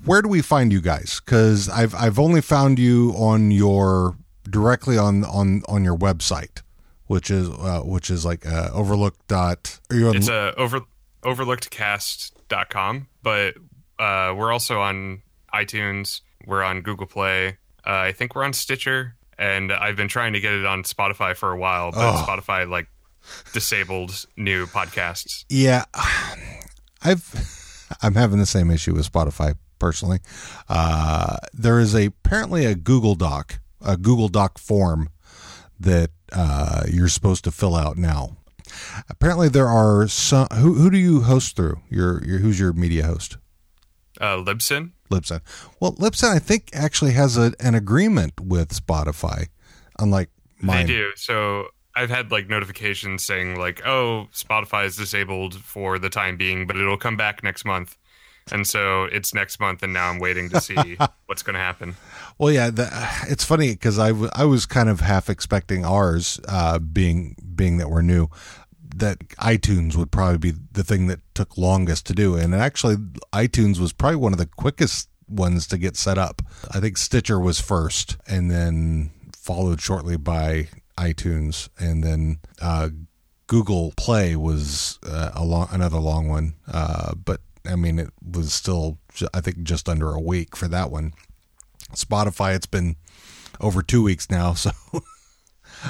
[0.05, 1.21] where do we find you guys?
[1.25, 4.17] Because I've I've only found you on your
[4.49, 6.63] directly on on on your website,
[7.07, 9.79] which is uh, which is like uh, overlook dot.
[9.91, 10.81] Are you on, It's a over
[11.23, 13.55] overlookedcast.com, but
[13.99, 15.23] uh, we're also on
[15.53, 16.21] iTunes.
[16.47, 17.59] We're on Google Play.
[17.87, 21.37] Uh, I think we're on Stitcher, and I've been trying to get it on Spotify
[21.37, 22.25] for a while, but Oh.
[22.27, 22.87] Spotify like
[23.53, 25.45] disabled new podcasts.
[25.49, 25.85] yeah,
[27.03, 30.19] I've I'm having the same issue with Spotify personally.
[30.69, 35.11] Uh, there is a apparently a Google Doc, a Google Doc form
[35.79, 38.37] that uh, you're supposed to fill out now.
[39.09, 40.49] Apparently, there are some.
[40.55, 41.81] Who who do you host through?
[41.89, 43.37] Your your who's your media host?
[44.21, 44.93] Uh, Libsyn.
[45.11, 45.41] Libsyn.
[45.81, 49.49] Well, Libsyn, I think, actually has a, an agreement with Spotify,
[49.99, 50.87] unlike mine.
[50.87, 51.13] They do.
[51.17, 56.67] So I've had like notifications saying like, "Oh, Spotify is disabled for the time being,
[56.67, 57.97] but it'll come back next month."
[58.53, 61.97] And so it's next month, and now I'm waiting to see what's going to happen.
[62.39, 62.89] Well, yeah, the,
[63.29, 67.79] it's funny because I, w- I was kind of half expecting ours, uh, being being
[67.79, 68.29] that we're new,
[68.97, 72.97] that iTunes would probably be the thing that took longest to do, and actually,
[73.33, 76.43] iTunes was probably one of the quickest ones to get set up.
[76.71, 80.69] I think Stitcher was first, and then followed shortly by
[80.99, 82.91] iTunes, and then uh,
[83.47, 86.55] Google Play was uh, a long, another long one.
[86.71, 88.99] Uh, but I mean, it was still,
[89.33, 91.15] I think, just under a week for that one.
[91.95, 92.97] Spotify, it's been
[93.61, 94.71] over two weeks now, so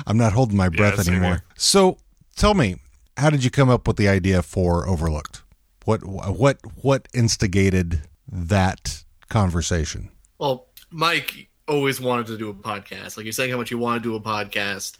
[0.07, 1.35] I'm not holding my breath same anymore.
[1.35, 1.45] here.
[1.57, 1.99] So
[2.37, 2.77] tell me,
[3.17, 5.43] how did you come up with the idea for Overlooked?
[5.85, 10.11] What what what instigated that conversation?
[10.39, 13.17] well, Mike always wanted to do a podcast.
[13.17, 14.97] Like you're saying how much you want to do a podcast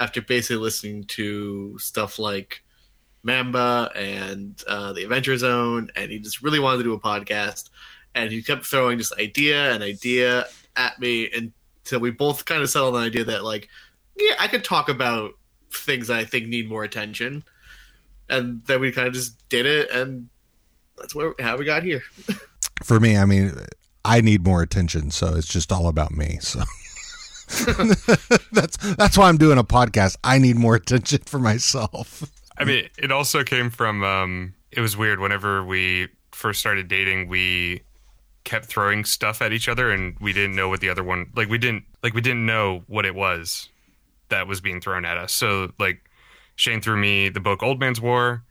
[0.00, 2.62] after basically listening to stuff like
[3.24, 7.70] Mamba and uh, the Adventure Zone, and he just really wanted to do a podcast.
[8.14, 10.46] and he kept throwing just idea and idea
[10.76, 13.68] at me until we both kind of settled on the idea that like,
[14.16, 15.32] yeah, I could talk about
[15.72, 17.42] things that I think need more attention,
[18.28, 20.28] and then we kind of just did it, and
[20.96, 22.02] that's where how we got here.
[22.84, 23.52] For me, I mean,
[24.04, 26.38] I need more attention, so it's just all about me.
[26.40, 26.60] So
[28.52, 30.16] that's that's why I'm doing a podcast.
[30.24, 32.30] I need more attention for myself.
[32.56, 34.04] I mean, it also came from.
[34.04, 35.20] Um, it was weird.
[35.20, 37.82] Whenever we first started dating, we
[38.44, 41.30] kept throwing stuff at each other, and we didn't know what the other one.
[41.34, 43.68] Like we didn't like we didn't know what it was
[44.28, 45.32] that was being thrown at us.
[45.32, 46.08] So like
[46.56, 48.44] Shane threw me the book Old Man's War.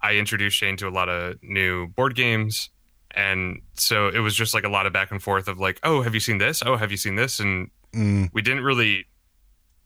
[0.00, 2.70] I introduced Shane to a lot of new board games.
[3.14, 6.02] And so it was just like a lot of back and forth of like, oh,
[6.02, 6.62] have you seen this?
[6.64, 7.40] Oh, have you seen this?
[7.40, 9.04] And Mm, we didn't really,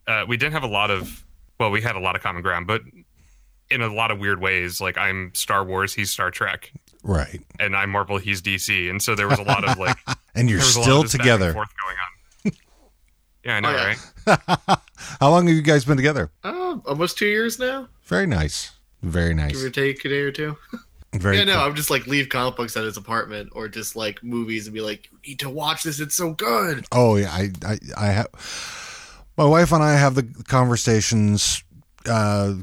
[0.07, 1.25] uh, we didn't have a lot of,
[1.59, 2.83] well, we had a lot of common ground, but
[3.71, 4.81] in a lot of weird ways.
[4.81, 8.89] Like I'm Star Wars, he's Star Trek, right, and I'm Marvel, he's DC.
[8.91, 9.97] And so there was a lot of like,
[10.35, 11.53] and you're there was a lot still of back together.
[11.53, 12.53] forth going on.
[13.45, 14.37] yeah, I know, Oh, yeah.
[14.67, 14.79] right?
[15.21, 16.31] How long have you guys been together?
[16.45, 20.33] Oh, almost two years now, Very nice, very give nice, or take a day or
[20.33, 20.57] two.
[21.15, 21.39] very.
[21.39, 21.63] yeah, no, cool.
[21.63, 24.81] I'm just like leave comic books at his apartment or just like movies and be
[24.81, 26.01] like, you need to watch this.
[26.01, 26.85] It's so good.
[26.93, 28.27] Oh yeah, I I, I have
[29.39, 31.63] my wife and I have the conversations
[32.09, 32.55] uh,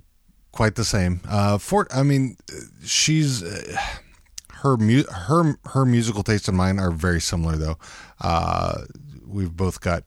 [0.54, 1.20] quite the same.
[1.28, 2.38] Uh, for I mean,
[2.86, 3.78] she's uh,
[4.62, 7.78] her mu- her her musical taste and mine are very similar though.
[8.22, 8.84] Uh,
[9.28, 10.06] we've both got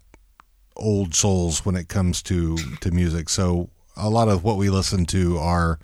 [0.77, 5.05] old souls when it comes to to music, so a lot of what we listen
[5.07, 5.79] to are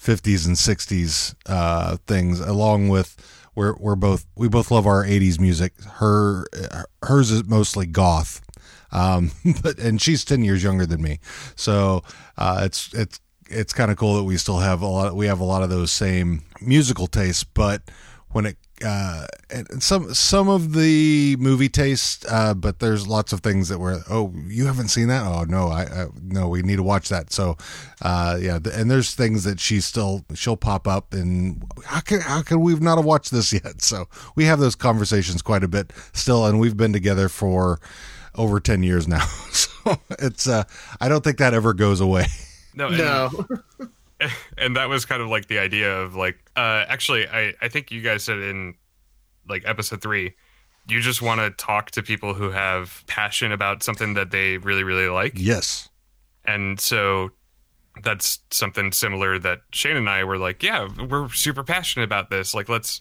[0.00, 3.16] 50s and 60s uh, things, along with
[3.54, 5.72] we're we're both we both love our 80s music.
[5.82, 6.44] Her
[7.02, 8.40] hers is mostly goth,
[8.90, 9.30] um,
[9.62, 11.20] but and she's 10 years younger than me,
[11.56, 12.02] so
[12.36, 15.14] uh, it's it's it's kind of cool that we still have a lot.
[15.16, 17.82] We have a lot of those same musical tastes, but
[18.30, 23.40] when it uh, and some some of the movie taste, uh, but there's lots of
[23.40, 25.24] things that were oh you haven't seen that?
[25.24, 27.32] Oh no I, I no we need to watch that.
[27.32, 27.56] So
[28.02, 32.42] uh, yeah and there's things that she still she'll pop up and how can how
[32.42, 33.82] can we've not have watched this yet?
[33.82, 37.80] So we have those conversations quite a bit still and we've been together for
[38.34, 39.24] over 10 years now.
[39.50, 40.64] So it's uh
[41.00, 42.26] I don't think that ever goes away
[42.78, 43.30] No, and, No.
[44.56, 47.90] and that was kind of like the idea of like, uh, actually, I, I think
[47.90, 48.74] you guys said in
[49.48, 50.34] like episode three,
[50.86, 54.84] you just want to talk to people who have passion about something that they really,
[54.84, 55.32] really like.
[55.36, 55.88] yes
[56.44, 57.30] And so
[58.02, 62.54] that's something similar that Shane and I were like, yeah, we're super passionate about this.
[62.54, 63.00] Like, let's,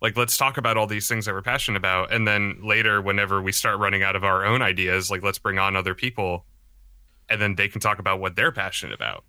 [0.00, 2.12] like, let's talk about all these things that we're passionate about.
[2.12, 5.58] And then later, whenever we start running out of our own ideas, like, let's bring
[5.58, 6.46] on other people
[7.28, 9.24] and then they can talk about what they're passionate about.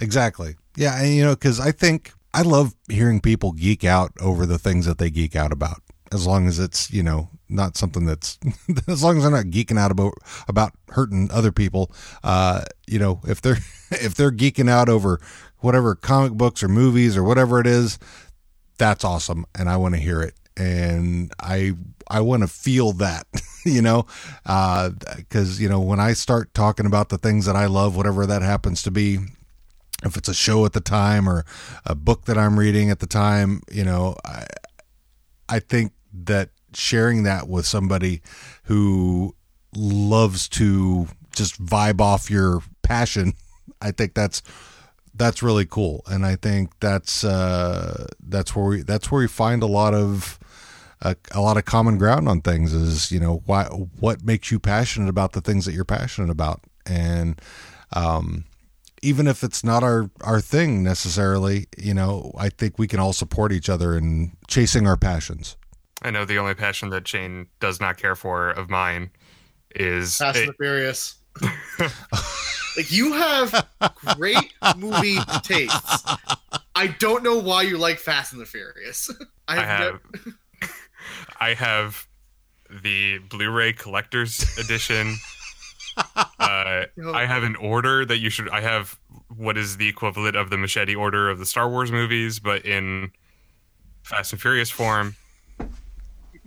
[0.00, 0.56] Exactly.
[0.76, 4.58] Yeah, and you know, because I think I love hearing people geek out over the
[4.58, 5.82] things that they geek out about,
[6.12, 8.38] as long as it's you know not something that's
[8.88, 10.14] as long as they're not geeking out about
[10.46, 11.90] about hurting other people.
[12.22, 13.58] Uh, you know, if they're
[13.90, 15.20] if they're geeking out over
[15.58, 17.98] whatever comic books or movies or whatever it is,
[18.78, 21.74] that's awesome, and I want to hear it, and I
[22.08, 23.26] I want to feel that,
[23.64, 24.06] you know,
[24.44, 28.42] because you know when I start talking about the things that I love, whatever that
[28.42, 29.18] happens to be,
[30.04, 31.44] if it's a show at the time or
[31.84, 34.46] a book that I'm reading at the time, you know, I,
[35.48, 35.92] I think
[36.24, 38.22] that sharing that with somebody
[38.64, 39.34] who
[39.74, 43.34] loves to just vibe off your passion,
[43.80, 44.42] I think that's
[45.14, 49.62] that's really cool, and I think that's uh, that's where we that's where we find
[49.62, 50.38] a lot of
[51.02, 52.72] a, a lot of common ground on things.
[52.72, 56.62] Is you know why what makes you passionate about the things that you're passionate about,
[56.86, 57.40] and
[57.92, 58.44] um,
[59.02, 63.12] even if it's not our our thing necessarily, you know, I think we can all
[63.12, 65.56] support each other in chasing our passions.
[66.02, 69.10] I know the only passion that Shane does not care for of mine
[69.74, 71.16] is Fast and the Furious.
[72.76, 73.66] like you have
[74.16, 76.04] great movie tastes.
[76.74, 79.10] I don't know why you like Fast and the Furious.
[79.48, 80.34] I I have, have
[81.40, 82.06] I have
[82.82, 85.14] the Blu-ray collector's edition.
[86.38, 88.48] Uh, I have an order that you should.
[88.50, 88.96] I have
[89.36, 93.10] what is the equivalent of the machete order of the Star Wars movies, but in
[94.04, 95.16] Fast and Furious form.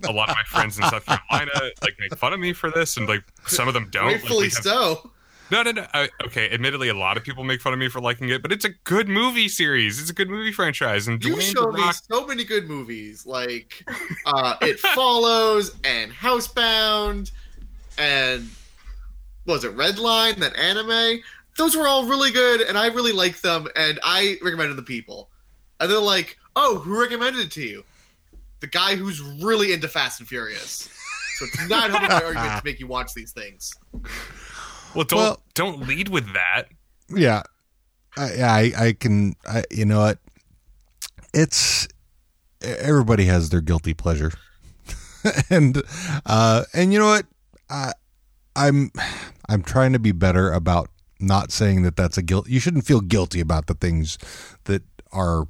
[0.04, 1.50] A lot of my friends in South Carolina
[1.82, 4.12] like make fun of me for this, and like some of them don't.
[4.22, 5.10] Like, we have- so.
[5.52, 5.86] No, no, no.
[5.92, 8.52] I, okay, admittedly, a lot of people make fun of me for liking it, but
[8.52, 10.00] it's a good movie series.
[10.00, 13.26] It's a good movie franchise, and You Dwayne show The me so many good movies,
[13.26, 13.84] like
[14.24, 17.32] uh, It Follows and Housebound,
[17.98, 18.48] and
[19.44, 20.36] was it Redline?
[20.36, 21.20] That anime.
[21.58, 24.88] Those were all really good, and I really liked them, and I recommended them to
[24.88, 25.28] people.
[25.80, 27.84] And they're like, "Oh, who recommended it to you?"
[28.60, 30.88] the guy who's really into Fast and Furious.
[31.36, 33.74] So it's not helping my argument to make you watch these things.
[34.94, 36.64] Well, don't Well- don't lead with that.
[37.08, 37.42] yeah.
[38.16, 40.18] I, I i can I, you know what?
[41.32, 41.88] It's
[42.62, 44.32] everybody has their guilty pleasure.
[45.50, 45.80] And
[46.26, 47.26] uh and you know what?
[47.70, 47.92] I
[48.56, 48.90] i'm
[49.48, 50.90] i'm trying to be better about
[51.20, 54.18] not saying that that's a guilt you shouldn't feel guilty about the things
[54.64, 54.82] that
[55.12, 55.46] are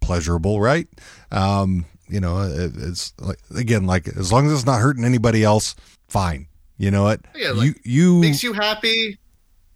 [0.00, 0.86] pleasurable right?
[1.32, 5.42] Um you know it, it's like again like as long as it's not hurting anybody
[5.44, 5.74] else
[6.08, 9.18] fine you know what Yeah, like, you you Makes you happy,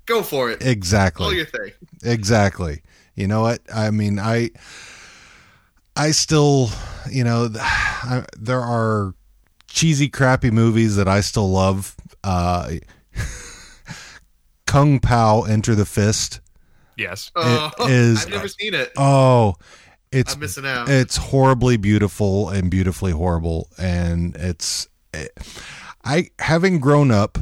[0.07, 0.63] go for it.
[0.65, 1.73] exactly All your thing.
[2.05, 2.83] Exactly.
[3.15, 3.61] You know what?
[3.75, 4.51] I mean, I
[5.97, 6.71] I still,
[7.11, 9.15] you know, I, there are
[9.67, 11.95] cheesy crappy movies that I still love.
[12.25, 12.75] Uh
[14.67, 16.41] Kung Pao Enter the Fist.
[16.97, 17.31] Yes.
[17.37, 18.93] Oh, is- I've never seen it.
[18.97, 19.55] Oh,
[20.11, 20.89] it's I'm missing out.
[20.89, 25.37] it's horribly beautiful and beautifully horrible and it's it,
[26.09, 27.39] i having grown up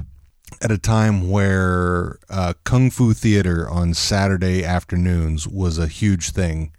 [0.60, 6.72] at a time where uh, kung fu theater on saturday afternoons was a huge thing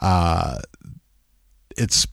[0.00, 0.58] uh,
[1.76, 2.06] it's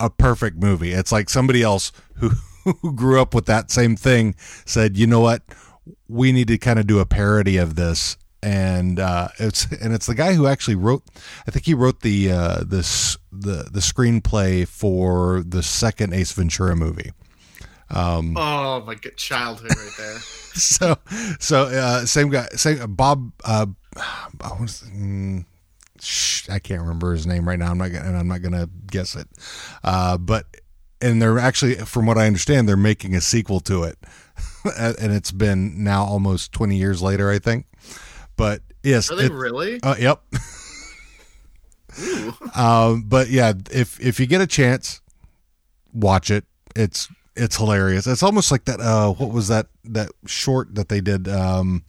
[0.00, 0.92] a perfect movie.
[0.92, 2.30] It's like somebody else who
[2.64, 4.34] who grew up with that same thing
[4.64, 5.42] said you know what?
[6.08, 8.16] We need to kind of do a parody of this.
[8.42, 11.02] And uh, it's and it's the guy who actually wrote
[11.46, 16.76] I think he wrote the uh, this the the screenplay for the second Ace Ventura
[16.76, 17.12] movie.
[17.94, 20.18] Oh my good childhood right there.
[20.54, 20.96] So
[21.40, 23.66] so uh, same guy same Bob uh,
[23.96, 25.44] I was, mm,
[26.00, 27.72] sh- I can't remember his name right now.
[27.72, 29.26] I'm not gonna, and I'm not gonna guess it.
[29.82, 30.46] Uh, but
[31.00, 33.98] and they're actually from what I understand they're making a sequel to it,
[34.78, 37.66] and it's been now almost 20 years later I think.
[38.36, 39.82] But yes, Are they it- really?
[39.82, 40.22] Uh, yep.
[42.56, 45.00] Um, but yeah, if if you get a chance,
[45.92, 46.44] watch it.
[46.74, 48.06] It's it's hilarious.
[48.06, 48.80] It's almost like that.
[48.80, 51.28] Uh, what was that that short that they did?
[51.28, 51.84] Um,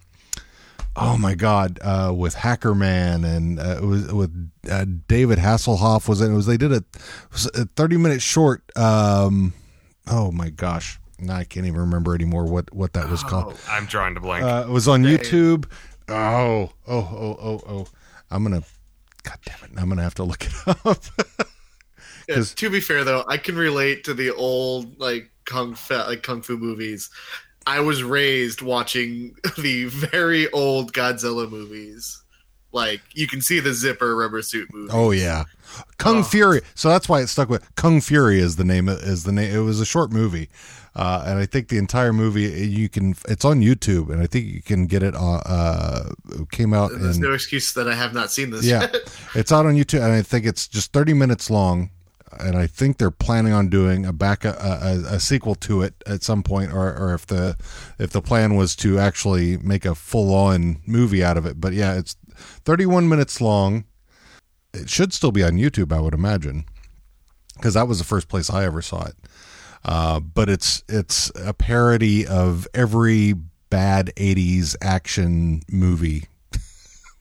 [0.95, 6.21] oh my god, uh, with Hackerman and uh, it was with uh, David Hasselhoff was
[6.21, 6.31] in.
[6.31, 6.85] It was they did a, it
[7.31, 8.63] was a thirty minute short.
[8.77, 9.53] Um,
[10.07, 13.57] oh my gosh, now I can't even remember anymore what what that was called.
[13.69, 14.43] I'm drawing to blank.
[14.43, 15.65] Uh, it was on YouTube.
[16.07, 17.87] Oh, oh, oh, oh, oh.
[18.31, 18.63] I'm gonna.
[19.23, 19.71] God damn it!
[19.79, 20.53] I'm gonna have to look it
[20.85, 21.03] up.
[22.27, 25.95] Yeah, 'Cause- to be fair though, I can relate to the old like kung fu
[25.95, 27.09] like kung fu movies.
[27.67, 32.21] I was raised watching the very old Godzilla movies.
[32.71, 34.91] Like you can see the zipper rubber suit movie.
[34.93, 35.45] oh yeah,
[35.97, 36.23] Kung Oh.
[36.23, 36.61] Fury.
[36.75, 38.89] So that's why it stuck with Kung Fury is the name.
[38.89, 39.55] Is the name?
[39.55, 40.49] It was a short movie,
[40.93, 43.15] uh, and I think the entire movie you can.
[43.29, 45.15] It's on YouTube, and I think you can get it.
[45.15, 46.09] on uh,
[46.51, 48.95] came out There's in no excuse that I have not seen this Yeah, yet.
[49.35, 51.91] it's out on YouTube, and I think it's just 30 minutes long.
[52.39, 54.49] And I think they're planning on doing a back a,
[55.09, 57.55] a, a sequel to it at some point, or, or if the
[57.99, 61.59] if the plan was to actually make a full on movie out of it.
[61.61, 63.85] But yeah, it's 31 minutes long.
[64.73, 66.65] It should still be on YouTube, I would imagine,
[67.55, 69.15] because that was the first place I ever saw it.
[69.85, 73.33] Uh, but it's it's a parody of every
[73.69, 76.25] bad 80s action movie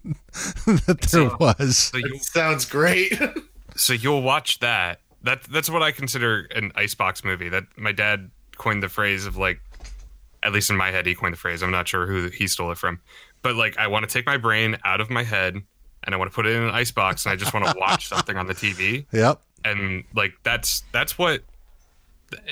[0.04, 1.78] that there So- was.
[1.78, 3.12] so you It sounds great.
[3.76, 5.00] so you'll watch that.
[5.24, 7.48] That that's what I consider an icebox movie.
[7.48, 9.60] That my dad coined the phrase of like,
[10.42, 11.62] at least in my head, he coined the phrase.
[11.62, 13.00] I'm not sure who he stole it from,
[13.42, 15.56] but like I want to take my brain out of my head
[16.04, 18.08] and I want to put it in an icebox and I just want to watch
[18.08, 19.40] something on the TV Yep.
[19.64, 21.42] and like that's that's what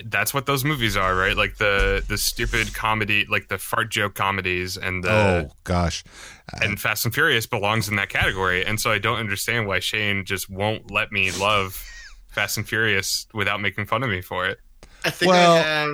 [0.05, 1.37] that's what those movies are, right?
[1.37, 6.05] Like the the stupid comedy, like the fart joke comedies, and the oh gosh.
[6.53, 8.65] Uh, and Fast and Furious belongs in that category.
[8.65, 11.85] And so I don't understand why Shane just won't let me love
[12.33, 14.59] Fast and Furious without making fun of me for it.
[15.05, 15.91] I think Well- I have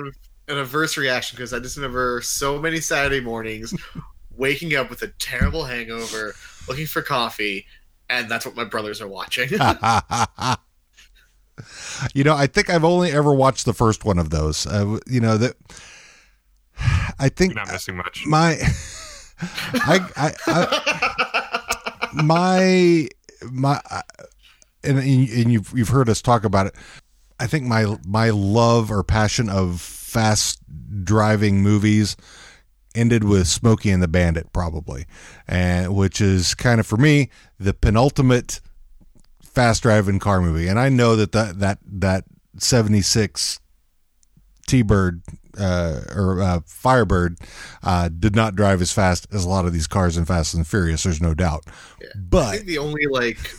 [0.47, 3.73] an adverse reaction because I just remember so many Saturday mornings
[4.35, 6.33] waking up with a terrible hangover,
[6.67, 7.65] looking for coffee,
[8.09, 9.49] and that's what my brothers are watching.
[12.13, 14.65] you know, I think I've only ever watched the first one of those.
[14.65, 15.55] Uh, you know that.
[17.19, 18.25] I think You're not missing much.
[18.25, 18.57] my,
[19.73, 23.09] I, I, I my
[23.51, 24.01] my, uh,
[24.89, 26.75] and and you've you've heard us talk about it.
[27.39, 30.59] I think my my love or passion of fast
[31.03, 32.17] driving movies
[32.95, 35.05] ended with Smokey and the Bandit, probably,
[35.47, 37.29] and which is kind of for me
[37.59, 38.59] the penultimate
[39.43, 40.67] fast driving car movie.
[40.67, 42.23] And I know that that that that
[42.57, 43.59] seventy six
[44.67, 45.21] T Bird
[45.57, 47.37] uh, or uh, Firebird
[47.83, 50.65] uh, did not drive as fast as a lot of these cars in Fast and
[50.67, 51.03] Furious.
[51.03, 51.63] There's no doubt.
[52.01, 53.51] I But think the only like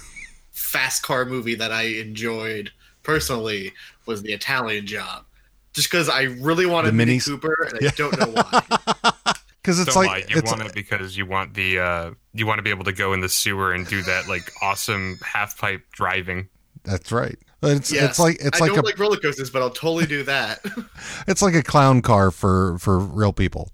[0.60, 2.70] fast car movie that I enjoyed
[3.02, 3.72] personally
[4.06, 5.24] was the Italian job,
[5.72, 7.26] just because I really wanted The Mini minis?
[7.26, 9.32] Cooper and I don't know why.
[9.62, 12.46] because it's Don't like lie, you it's want it because you want the uh, you
[12.46, 15.58] want to be able to go in the sewer and do that like awesome half
[15.58, 16.48] pipe driving.
[16.84, 17.38] that's right.
[17.60, 18.10] But it's Yes.
[18.10, 20.60] it's like it's I like don't a like roller coasters, but I'll totally do that.
[21.28, 23.70] it's like a clown car for for real people.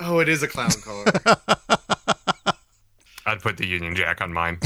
[0.00, 1.04] oh, it is a clown car.
[3.26, 4.58] I'd put the Union Jack on mine.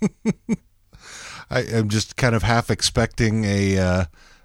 [1.50, 4.04] I am just kind of half expecting a uh,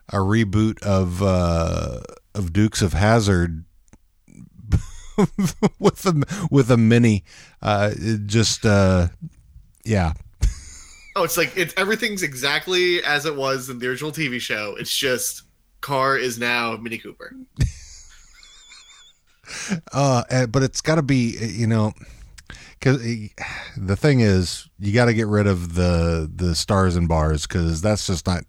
[0.09, 2.01] a reboot of uh,
[2.35, 3.65] of Dukes of Hazzard
[5.79, 7.23] with a with a mini.
[7.61, 7.91] Uh,
[8.25, 9.07] just uh,
[9.83, 10.13] yeah,
[11.15, 14.75] Oh, it's like it's everything's exactly as it was in the original TV show.
[14.79, 15.43] It's just
[15.81, 17.35] car is now Mini Cooper.
[19.91, 21.91] uh, but it's got to be you know
[22.81, 22.99] because
[23.77, 27.81] the thing is you got to get rid of the the stars and bars because
[27.81, 28.43] that's just not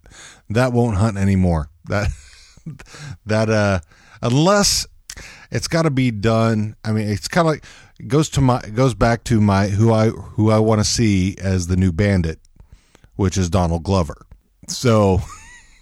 [0.48, 1.68] that won't hunt anymore.
[1.84, 2.09] That
[3.26, 3.80] that uh
[4.22, 4.86] unless
[5.50, 7.64] it's got to be done i mean it's kind of like
[8.06, 11.66] goes to my goes back to my who i who i want to see as
[11.66, 12.38] the new bandit
[13.16, 14.26] which is donald glover.
[14.68, 15.20] So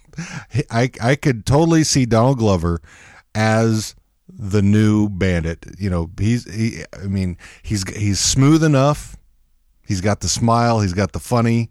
[0.71, 2.81] i i could totally see donald glover
[3.35, 3.95] as
[4.41, 5.67] the new bandit.
[5.79, 9.17] You know he's he i mean he's he's smooth enough.
[9.87, 10.81] He's got the smile.
[10.81, 11.71] He's got the funny.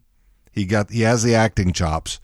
[0.52, 2.20] He got he has the acting chops.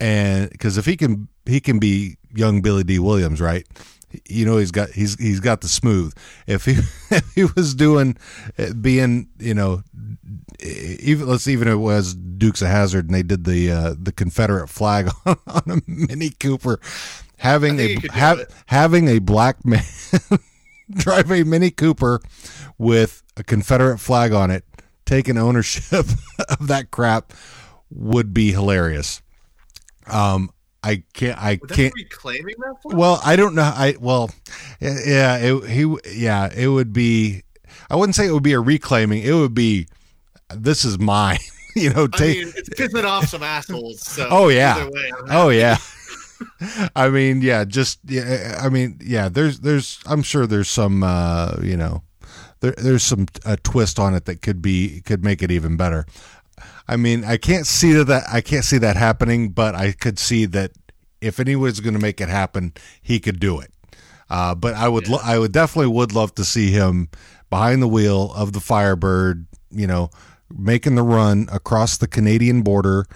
[0.00, 3.66] And because if he can he can be young billy dee Williams right?
[4.28, 6.14] You know he's got he's he's got the smooth.
[6.46, 6.72] If he
[7.10, 8.16] if he was doing
[8.58, 9.82] uh, being you know
[10.60, 14.68] even let's even it was dukes of hazzard and they did the uh, the confederate
[14.68, 16.80] flag on, on a mini cooper
[17.42, 19.82] having I a think you could do ha- having a black man
[20.90, 22.20] drive a mini cooper
[22.78, 24.64] with a confederate flag on it
[25.04, 26.06] taking ownership
[26.48, 27.32] of that crap
[27.90, 29.20] would be hilarious
[30.06, 30.50] um
[30.82, 32.96] i can't i can't be reclaiming that for?
[32.96, 33.62] well, I don't know.
[33.62, 34.30] I well,
[34.80, 37.42] yeah, it, he yeah, it would be.
[37.88, 39.22] I wouldn't say it would be a reclaiming.
[39.22, 39.86] It would be.
[40.54, 41.38] This is mine.
[41.76, 42.38] you know, I take.
[42.38, 44.00] mean, it's pissing off some assholes.
[44.00, 44.88] So Oh, yeah.
[44.88, 45.76] way, oh yeah.
[46.96, 48.58] I mean, yeah, just yeah.
[48.60, 49.28] I mean, yeah.
[49.28, 50.00] There's, there's.
[50.06, 51.02] I'm sure there's some.
[51.02, 52.02] uh You know,
[52.60, 56.06] there, there's some a twist on it that could be could make it even better.
[56.88, 58.24] I mean, I can't see that.
[58.30, 60.72] I can't see that happening, but I could see that
[61.20, 63.70] if anyone's going to make it happen, he could do it.
[64.28, 67.08] Uh, but I would, lo- I would definitely would love to see him
[67.50, 69.46] behind the wheel of the Firebird.
[69.70, 70.10] You know,
[70.50, 73.06] making the run across the Canadian border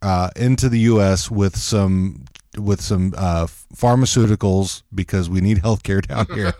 [0.00, 1.30] uh, into the U.S.
[1.30, 2.24] with some
[2.58, 6.54] with some uh, pharmaceuticals because we need healthcare down here.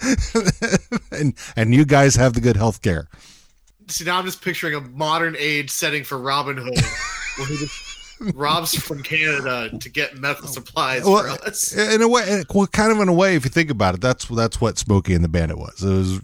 [1.12, 3.06] and and you guys have the good healthcare.
[3.88, 6.78] See, now I'm just picturing a modern age setting for Robin Hood,
[7.38, 11.72] where he just robs from Canada to get medical supplies Well, for us.
[11.76, 14.26] in a way, well, kind of in a way, if you think about it, that's
[14.26, 15.82] that's what Smokey and the Bandit was.
[15.82, 16.20] It was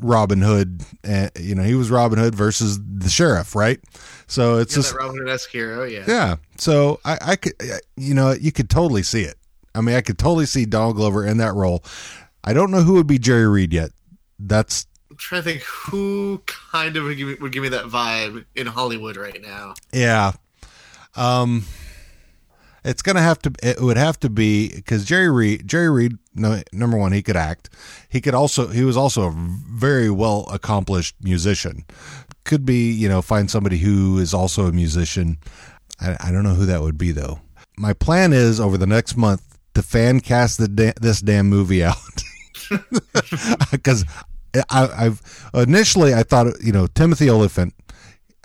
[0.00, 0.82] Robin Hood.
[1.08, 3.80] Uh, you know, he was Robin Hood versus the sheriff, right?
[4.26, 6.04] So it's Yeah, just Robin Hood esque hero, yeah.
[6.06, 6.36] yeah.
[6.58, 7.52] So I, I could,
[7.96, 9.36] you know, you could totally see it.
[9.74, 11.84] I mean, I could totally see Donald Glover in that role.
[12.44, 13.90] I don't know who would be Jerry Reed yet.
[14.38, 17.84] That's I'm trying to think who kind of would give, me, would give me that
[17.86, 19.74] vibe in Hollywood right now.
[19.92, 20.32] Yeah.
[21.16, 21.64] Um
[22.88, 26.62] it's to have to it would have to be cuz Jerry Reed Jerry Reed no,
[26.72, 27.70] number 1 he could act.
[28.08, 31.84] He could also he was also a very well accomplished musician.
[32.44, 35.38] Could be, you know, find somebody who is also a musician.
[36.00, 37.40] I, I don't know who that would be though.
[37.76, 39.42] My plan is over the next month
[39.74, 41.96] to fan cast the da- this damn movie out.
[43.82, 44.04] Cuz
[44.70, 47.74] I, I've initially I thought you know Timothy Olyphant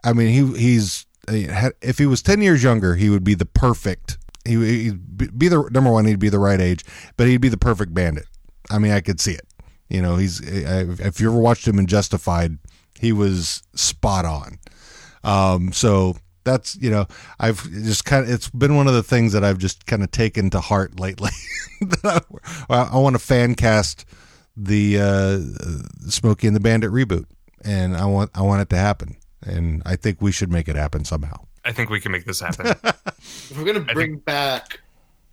[0.03, 4.17] I mean, he he's if he was ten years younger, he would be the perfect.
[4.45, 6.05] He he'd be the number one.
[6.05, 6.83] He'd be the right age,
[7.17, 8.25] but he'd be the perfect bandit.
[8.69, 9.47] I mean, I could see it.
[9.89, 12.57] You know, he's if you ever watched him in Justified,
[12.99, 14.59] he was spot on.
[15.23, 17.05] Um, so that's you know,
[17.39, 20.11] I've just kind of it's been one of the things that I've just kind of
[20.11, 21.31] taken to heart lately.
[22.03, 22.19] I,
[22.69, 24.05] I want to fan cast
[24.55, 27.25] the uh, Smokey and the Bandit reboot,
[27.63, 30.75] and I want I want it to happen and I think we should make it
[30.75, 31.45] happen somehow.
[31.65, 32.73] I think we can make this happen.
[33.55, 34.79] We're gonna bring back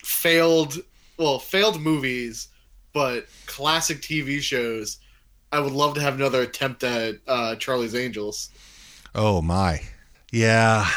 [0.03, 0.79] failed,
[1.19, 2.49] well, failed movies,
[2.93, 4.99] but classic TV shows,
[5.53, 8.51] I would love to have another attempt at uh, Charlie's Angels.
[9.15, 9.81] Oh my,
[10.33, 10.89] yeah.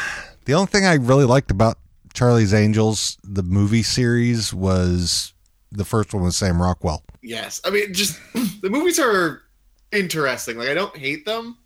[0.44, 1.78] The only thing I really liked about
[2.12, 5.32] Charlie's Angels, the movie series, was
[5.72, 7.02] the first one with Sam Rockwell.
[7.22, 8.20] Yes, I mean, just
[8.62, 9.42] the movies are
[9.92, 10.56] interesting.
[10.56, 11.58] Like, I don't hate them.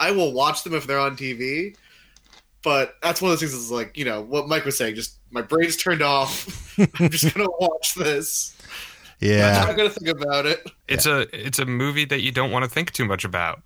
[0.00, 1.76] I will watch them if they're on TV,
[2.64, 5.18] But that's one of those things that's like, you know, what Mike was saying, just
[5.30, 6.76] my brain's turned off.
[6.98, 8.56] I'm just gonna watch this.
[9.20, 10.68] Yeah i'm not gonna think about it.
[10.88, 13.62] It's a it's a movie that you don't want to think too much about,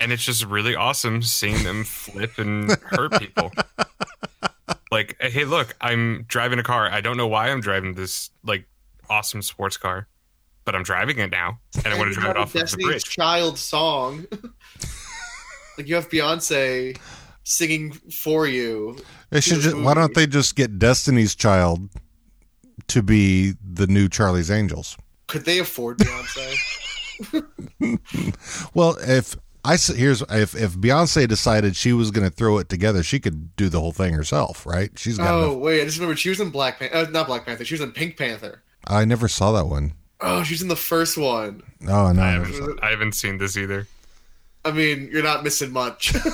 [0.00, 3.50] and it's just really awesome seeing them flip and hurt people.
[4.90, 6.88] Like, hey, look, I'm driving a car.
[6.88, 8.68] I don't know why I'm driving this like
[9.10, 10.06] awesome sports car,
[10.64, 12.58] but I'm driving it now, and I want to drive it have off of the
[12.60, 13.04] Destiny's bridge.
[13.04, 14.24] Child song.
[15.78, 16.96] like you have Beyonce
[17.44, 18.96] singing for you.
[19.30, 21.88] They should just, why don't they just get Destiny's Child
[22.88, 24.96] to be the new Charlie's Angels?
[25.28, 26.56] Could they afford Beyonce?
[28.74, 32.68] Well, if I s- here's if if Beyonce decided she was going to throw it
[32.68, 34.90] together, she could do the whole thing herself, right?
[34.98, 35.32] She's got.
[35.32, 36.96] oh enough- wait, I just remembered she was in Black Panther.
[36.96, 37.64] Uh, not Black Panther.
[37.64, 38.62] She was in Pink Panther.
[38.86, 39.94] I never saw that one.
[40.20, 41.62] Oh, she's in the first one.
[41.88, 43.86] Oh no, I I never saw- haven't, I haven't seen this either.
[44.64, 46.14] I mean, you're not missing much.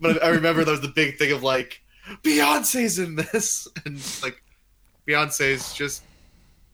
[0.00, 1.82] but I remember that was the big thing of like,
[2.22, 4.42] Beyonce's in this, and like,
[5.06, 6.02] Beyonce's just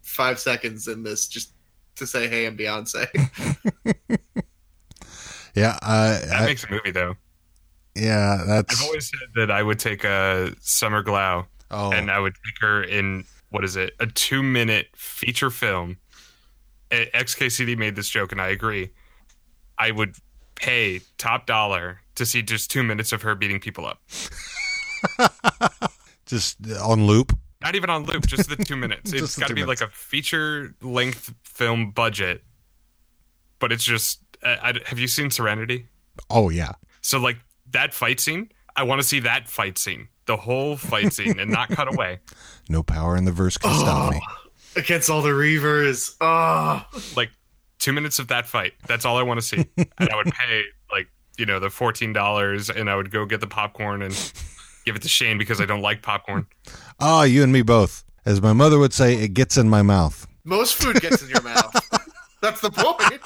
[0.03, 1.53] five seconds in this just
[1.97, 3.07] to say, "Hey, I'm Beyonce."
[5.55, 7.15] yeah, uh, That I, makes a movie though.
[7.95, 12.19] yeah, that's I've always said that I would take a Summer Glau oh and I
[12.19, 15.97] would take her in what is it, a two minute feature film.
[16.91, 18.91] XKCD made this joke, and I agree.
[19.79, 20.15] I would
[20.55, 24.01] pay top dollar to see just two minutes of her beating people up.
[26.27, 27.37] just on loop.
[27.61, 29.13] Not even on loop, just the two minutes.
[29.15, 32.43] It's got to two be like a feature length film budget,
[33.59, 34.21] but it's just.
[34.43, 35.87] Uh, I, have you seen Serenity?
[36.29, 37.39] Oh yeah, So like
[37.71, 41.51] that fight scene, I want to see that fight scene, the whole fight scene, and
[41.51, 42.21] not cut away.
[42.69, 44.21] no power in the verse can stop me.
[44.77, 46.15] Against all the Reavers.
[46.21, 46.85] Oh,
[47.17, 47.31] like
[47.79, 48.73] two minutes of that fight.
[48.87, 49.67] That's all I want to see.
[49.77, 50.65] and I would pay like
[51.39, 54.13] you know the fourteen dollars, and I would go get the popcorn and
[54.87, 56.47] give it to Shane because I don't like popcorn.
[57.01, 58.05] Ah, you and me both.
[58.25, 60.27] As my mother would say, it gets in my mouth.
[60.45, 61.75] most food gets in your mouth.
[62.41, 63.21] That's the point.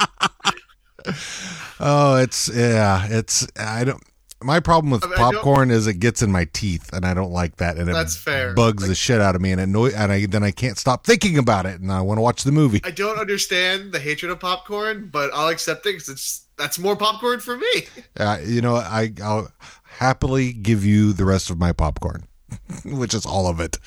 [1.80, 4.02] Oh, it's yeah, it's I don't.
[4.42, 7.32] My problem with I mean, popcorn is it gets in my teeth, and I don't
[7.32, 8.54] like that, and it That's fair.
[8.54, 11.38] bugs the shit out of me, and annoy, and I then I can't stop thinking
[11.38, 12.80] about it, and I want to watch the movie.
[12.84, 16.96] I don't understand the hatred of popcorn, but I'll accept it because it's that's more
[16.96, 17.86] popcorn for me.
[18.18, 19.50] Uh, you know, I I'll
[19.84, 22.24] happily give you the rest of my popcorn,
[22.84, 23.78] which is all of it.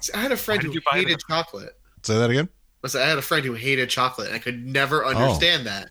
[0.00, 1.76] See, I had a friend who did you buy hated chocolate.
[2.02, 2.48] Say that again.
[2.82, 5.08] Listen, I had a friend who hated chocolate, and I could never Oh.
[5.08, 5.90] understand that.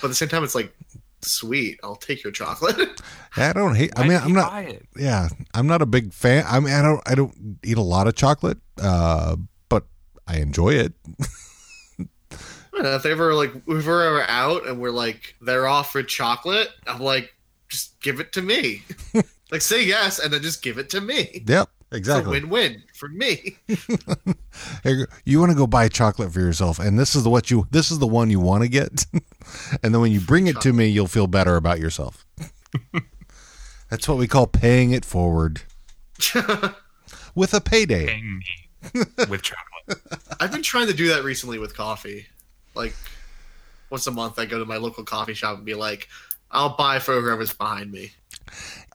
[0.00, 0.74] But at the same time, it's like,
[1.20, 3.00] sweet, I'll take your chocolate.
[3.36, 3.92] I don't hate.
[3.96, 4.64] I mean, I'm not.
[4.64, 4.86] it?
[4.96, 6.44] Yeah, I'm not a big fan.
[6.48, 7.02] I mean, I don't.
[7.06, 9.36] I don't eat a lot of chocolate, uh,
[9.68, 9.84] but
[10.26, 10.94] I enjoy it.
[12.76, 16.68] And if they ever like, if we're ever out and we're like, they're offered chocolate,
[16.86, 17.34] I'm like,
[17.68, 18.82] just give it to me.
[19.50, 21.42] like, say yes, and then just give it to me.
[21.46, 22.40] Yep, exactly.
[22.40, 23.56] win-win for me.
[24.82, 27.66] Hey, you want to go buy chocolate for yourself, and this is the what you
[27.72, 29.04] this is the one you want to get,
[29.82, 32.24] and then when you bring it to me, you'll feel better about yourself.
[33.90, 35.60] That's what we call paying it forward
[37.34, 38.06] with a payday.
[38.06, 40.00] Paying me with chocolate.
[40.40, 42.26] I've been trying to do that recently with coffee.
[42.76, 42.94] Like
[43.90, 46.08] once a month, I go to my local coffee shop and be like,
[46.50, 48.12] "I'll buy for whoever's behind me."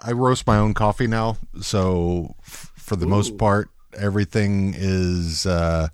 [0.03, 5.87] I roast my own coffee now, so f- for the most part, everything is uh,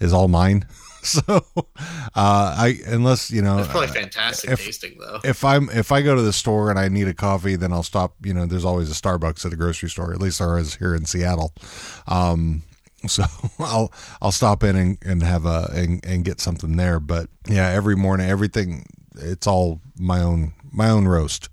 [0.00, 0.66] is all mine.
[1.06, 1.62] So, uh,
[2.16, 5.20] I unless you know, It's probably uh, fantastic if- tasting, though.
[5.22, 7.84] if I'm if I go to the store and I need a coffee, then I'll
[7.84, 8.16] stop.
[8.24, 10.12] You know, there's always a Starbucks at a grocery store.
[10.12, 11.52] At least there is here in Seattle.
[12.08, 12.64] Um,
[13.12, 13.24] so
[13.58, 17.00] I'll I'll stop in and, and have a and, and get something there.
[17.00, 18.84] But yeah, every morning, everything
[19.16, 21.48] it's all my own my own roast.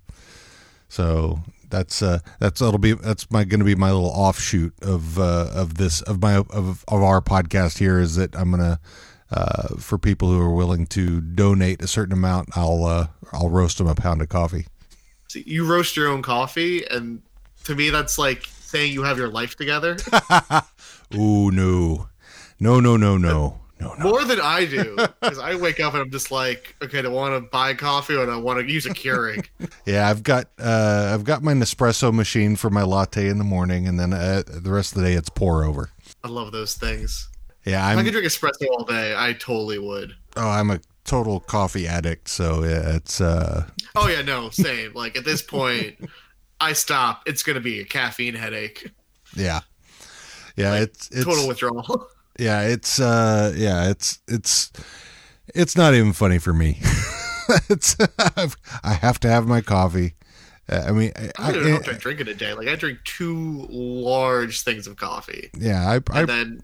[0.88, 1.40] So
[1.70, 5.48] that's uh that's that'll be that's my going to be my little offshoot of uh
[5.52, 8.78] of this of my of of our podcast here is that I'm gonna
[9.30, 13.78] uh for people who are willing to donate a certain amount I'll uh I'll roast
[13.78, 14.66] them a pound of coffee.
[15.28, 17.20] See, you roast your own coffee, and
[17.64, 19.96] to me, that's like saying you have your life together
[21.14, 22.08] Ooh no,
[22.60, 23.94] no no no no no no.
[23.98, 24.96] more than I do.
[25.20, 28.24] Because I wake up and I'm just like, okay, I want to buy coffee or
[28.26, 29.46] do I want to use a Keurig?
[29.86, 33.86] Yeah, I've got uh I've got my Nespresso machine for my latte in the morning,
[33.86, 35.90] and then uh, the rest of the day it's pour over.
[36.22, 37.28] I love those things.
[37.66, 40.14] Yeah, If I I'm could drink espresso all day, I totally would.
[40.36, 44.92] oh I'm a total coffee addict, so yeah, it's uh Oh yeah, no, same.
[44.94, 45.96] Like at this point,
[46.60, 47.22] I stop.
[47.26, 48.90] It's gonna be a caffeine headache.
[49.36, 49.60] yeah.
[50.56, 52.08] Yeah, Like, it's it's Total withdrawal.
[52.38, 54.72] yeah, it's uh yeah, it's it's
[55.54, 56.80] it's not even funny for me.
[57.68, 57.96] it's
[58.36, 60.14] I've, I have to have my coffee
[60.68, 62.54] Uh, I mean, I, I don't even know if I- I drink it a day.
[62.54, 66.62] Like I drink two large things of coffee, yeah, I, I then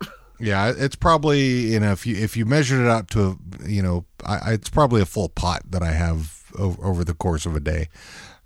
[0.40, 1.42] Yeah, it's probably
[1.72, 4.52] you know if you if you measured it out to a, you know I, I-
[4.52, 7.88] it's probably a full pot that I have over, over the course of a day.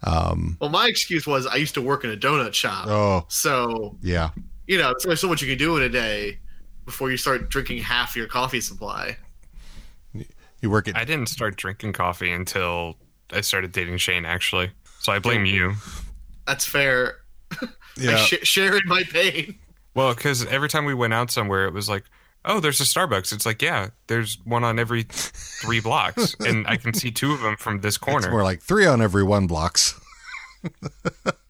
[0.03, 3.97] Um, well, my excuse was I used to work in a donut shop, oh so
[4.03, 4.31] yeah,
[4.69, 6.39] you know, there's only so much you can do in a day
[6.85, 9.17] before you start drinking half your coffee supply.
[10.61, 12.97] you work at I didn't start drinking coffee until
[13.33, 14.71] I started dating Shane, actually.
[15.01, 15.75] So I blame you.
[16.47, 17.17] That's fair.
[17.61, 17.67] I
[17.97, 19.59] yeah sh- share in my pain.
[19.95, 22.05] Well, because every time we went out somewhere, it was like,
[22.45, 23.33] oh, there's a Starbucks.
[23.33, 27.41] It's like, yeah, there's one on every three blocks, and I can see two of
[27.41, 28.31] them from this it's corner.
[28.31, 29.99] more like three on every one blocks.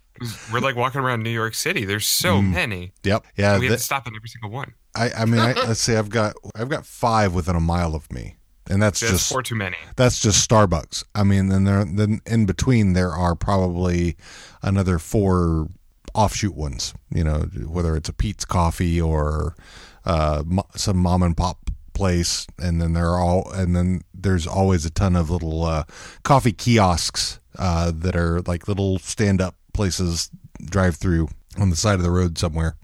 [0.53, 1.85] We're like walking around New York City.
[1.85, 2.93] There's so many.
[3.05, 3.27] Yep.
[3.37, 3.59] Yeah.
[3.59, 4.75] we have to stop at every single one.
[4.95, 8.11] I I mean I, let's see I've got I've got five within a mile of
[8.13, 8.37] me,
[8.71, 9.77] and that's That's just four too many.
[9.97, 11.05] that's just Starbucks.
[11.15, 14.17] I mean, then there then in between there are probably
[14.63, 15.69] another four
[16.15, 16.95] offshoot ones.
[17.15, 19.55] You know, whether it's a Peet's Coffee or
[20.05, 20.43] uh,
[20.75, 24.91] some mom and pop place, and then there are all and then there's always a
[24.91, 25.85] ton of little uh,
[26.23, 30.29] coffee kiosks uh, that are like little stand up places,
[30.65, 31.29] drive through
[31.59, 32.77] on the side of the road somewhere.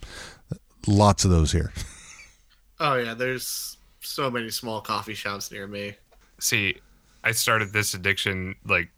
[0.87, 1.73] Lots of those here.
[2.81, 5.95] Oh yeah, there's so many small coffee shops near me.
[6.41, 6.77] See,
[7.23, 8.91] I started this addiction like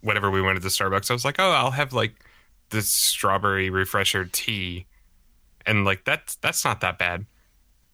[0.00, 1.10] whenever we went to the Starbucks.
[1.10, 2.12] I was like, oh, I'll have like
[2.70, 4.84] this strawberry refresher tea,
[5.64, 7.24] and like that's that's not that bad.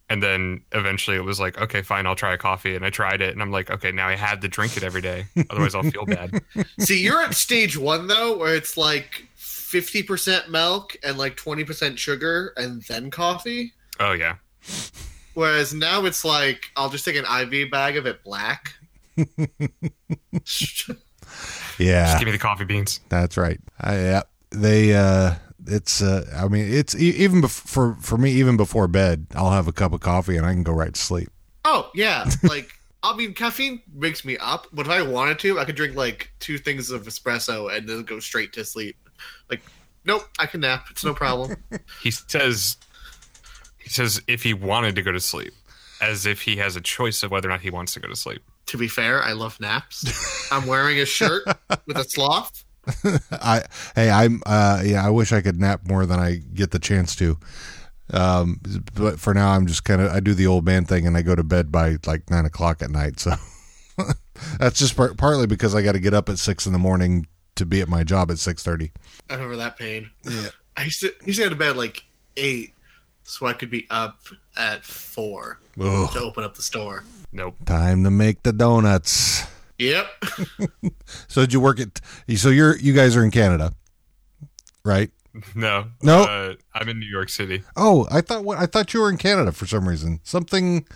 [0.08, 3.20] And then eventually it was like, okay, fine, I'll try a coffee, and I tried
[3.20, 5.82] it, and I'm like, okay, now I had to drink it every day, otherwise I'll
[5.82, 6.40] feel bad.
[6.80, 9.28] See, you're at stage one though, where it's like
[9.80, 13.72] fifty percent milk and like twenty percent sugar, and then coffee.
[14.00, 14.36] Oh yeah,
[15.34, 18.72] Whereas now it's like I'll just take an IV bag of it black.
[21.78, 22.06] Yeah.
[22.06, 23.00] just give me the coffee beans.
[23.10, 23.60] That's right.
[23.80, 24.94] I, yeah, they.
[24.94, 25.34] Uh,
[25.66, 26.00] it's.
[26.00, 28.30] Uh, I mean, it's e- even bef- for for me.
[28.32, 31.00] Even before bed, I'll have a cup of coffee and I can go right to
[31.00, 31.28] sleep.
[31.66, 32.70] oh yeah, like
[33.02, 36.30] I mean, caffeine wakes me up, but if I wanted to, I could drink like
[36.38, 38.96] two things of espresso and then go straight to sleep.
[39.50, 39.62] Like,
[40.04, 40.86] nope, I can nap.
[40.90, 41.56] It's no problem.
[42.02, 42.76] He says,
[43.78, 45.52] he says if he wanted to go to sleep,
[46.00, 48.16] as if he has a choice of whether or not he wants to go to
[48.16, 48.42] sleep.
[48.66, 50.04] to be fair, I love naps.
[50.52, 51.44] I'm wearing a shirt
[51.86, 52.64] with a sloth.
[53.32, 53.62] I.
[53.94, 54.42] Hey, I'm.
[54.46, 57.38] Uh, yeah, I wish I could nap more than I get the chance to.
[58.12, 58.60] Um,
[58.94, 60.12] but for now, I'm just kind of.
[60.12, 62.82] I do the old man thing and I go to bed by like nine o'clock
[62.82, 63.18] at night.
[63.18, 63.32] So
[64.58, 67.26] that's just par- partly because I got to get up at six in the morning
[67.56, 68.92] to be at my job at six thirty.
[69.28, 70.10] I remember that pain.
[70.24, 70.48] Yeah.
[70.76, 72.04] I used to I used to go to bed like
[72.36, 72.74] eight,
[73.24, 74.20] so I could be up
[74.56, 76.12] at four Ugh.
[76.12, 77.04] to open up the store.
[77.32, 77.56] Nope.
[77.66, 79.44] Time to make the donuts.
[79.78, 80.06] Yep.
[81.28, 82.00] So did you work at?
[82.36, 83.72] So you're you guys are in Canada,
[84.84, 85.10] right?
[85.54, 85.86] No.
[86.02, 86.22] No.
[86.22, 87.62] Uh, I'm in New York City.
[87.76, 90.20] Oh, I thought what I thought you were in Canada for some reason.
[90.24, 90.86] Something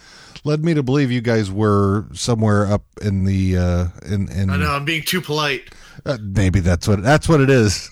[0.44, 4.56] led me to believe you guys were somewhere up in the uh in in I
[4.56, 5.70] know I'm being too polite.
[6.04, 7.90] Uh, maybe that's what that's what it is.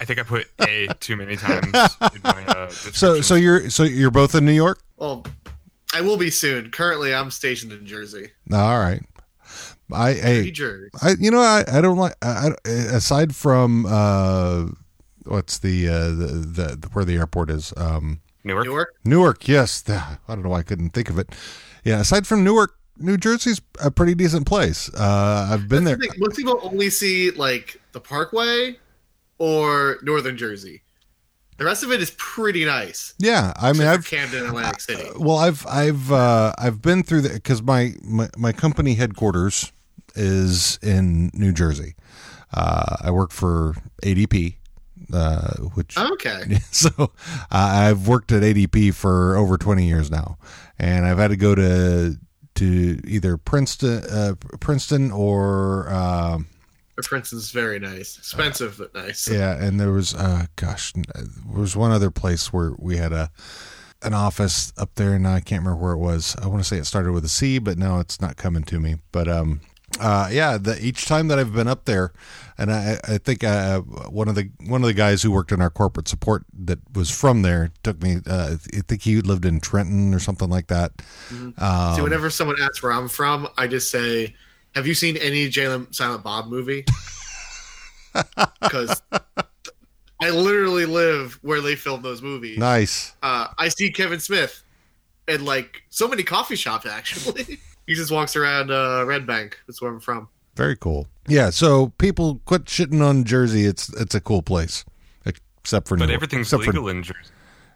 [0.00, 3.84] I think I put A too many times in my uh, So so you're so
[3.84, 4.82] you're both in New York?
[4.96, 5.24] Well,
[5.94, 6.70] I will be soon.
[6.70, 8.30] Currently, I'm stationed in Jersey.
[8.52, 9.02] All right.
[9.92, 10.90] I New hey Jersey.
[11.00, 14.66] I you know I I don't like I, I, aside from uh
[15.24, 18.66] what's the uh the, the where the airport is um Newark.
[18.66, 18.94] Newark.
[19.04, 19.88] Newark, yes.
[19.88, 21.30] I don't know why I couldn't think of it.
[21.84, 24.88] Yeah, aside from Newark, New Jersey's a pretty decent place.
[24.94, 25.96] Uh, I've been there.
[25.96, 28.78] The Most people only see like the Parkway
[29.38, 30.82] or Northern Jersey.
[31.58, 33.14] The rest of it is pretty nice.
[33.18, 35.08] Yeah, I mean, I've Camden, Atlantic City.
[35.16, 39.70] well, I've I've uh, I've been through the because my, my my company headquarters
[40.14, 41.94] is in New Jersey.
[42.52, 44.56] Uh, I work for ADP,
[45.12, 46.58] uh, which Okay.
[46.70, 47.06] so uh,
[47.50, 50.38] I've worked at ADP for over 20 years now,
[50.78, 52.16] and I've had to go to
[52.62, 55.88] to either Princeton, uh, Princeton or
[57.02, 58.18] For instance, very nice.
[58.18, 59.28] Expensive, but nice.
[59.28, 63.30] yeah, and there was uh, gosh, there was one other place where we had a
[64.02, 66.36] an office up there, and I can't remember where it was.
[66.42, 68.80] I want to say it started with a C, but now it's not coming to
[68.80, 68.96] me.
[69.12, 69.60] But um,
[70.00, 72.12] uh, yeah, the, each time that I've been up there,
[72.62, 75.60] and I, I think uh, one of the one of the guys who worked in
[75.60, 78.18] our corporate support that was from there took me.
[78.24, 80.92] Uh, I think he lived in Trenton or something like that.
[81.58, 84.36] Um, See, whenever someone asks where I'm from, I just say,
[84.76, 86.84] "Have you seen any Jay and Silent Bob movie?"
[88.60, 89.02] Because
[90.20, 92.58] I literally live where they filmed those movies.
[92.58, 93.14] nice.
[93.22, 94.62] Uh, I see Kevin Smith
[95.26, 96.84] in like so many coffee shops.
[96.86, 99.58] Actually, he just walks around uh, Red Bank.
[99.66, 100.28] That's where I'm from.
[100.54, 101.08] Very cool.
[101.28, 101.50] Yeah.
[101.50, 103.64] So people quit shitting on Jersey.
[103.64, 104.84] It's it's a cool place,
[105.24, 106.14] except for But Newark.
[106.16, 107.30] everything's except legal For in Jersey.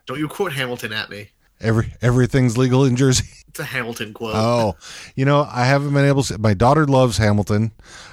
[0.07, 1.31] Don't you quote Hamilton at me?
[1.59, 3.25] every everything's legal in Jersey.
[3.57, 4.35] It's a Hamilton quote.
[4.37, 4.77] Oh,
[5.15, 6.37] you know, I haven't been able to.
[6.37, 7.73] My daughter loves Hamilton.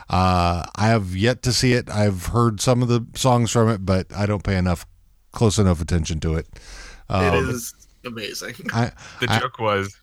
[0.09, 1.89] Uh, I have yet to see it.
[1.89, 4.85] I've heard some of the songs from it, but I don't pay enough,
[5.33, 6.47] close enough attention to it.
[6.53, 6.61] it
[7.09, 7.73] Um, is
[8.05, 8.55] amazing.
[8.73, 9.93] I, The I- joke was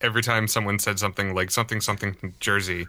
[0.00, 2.86] every time someone said something like something something from Jersey,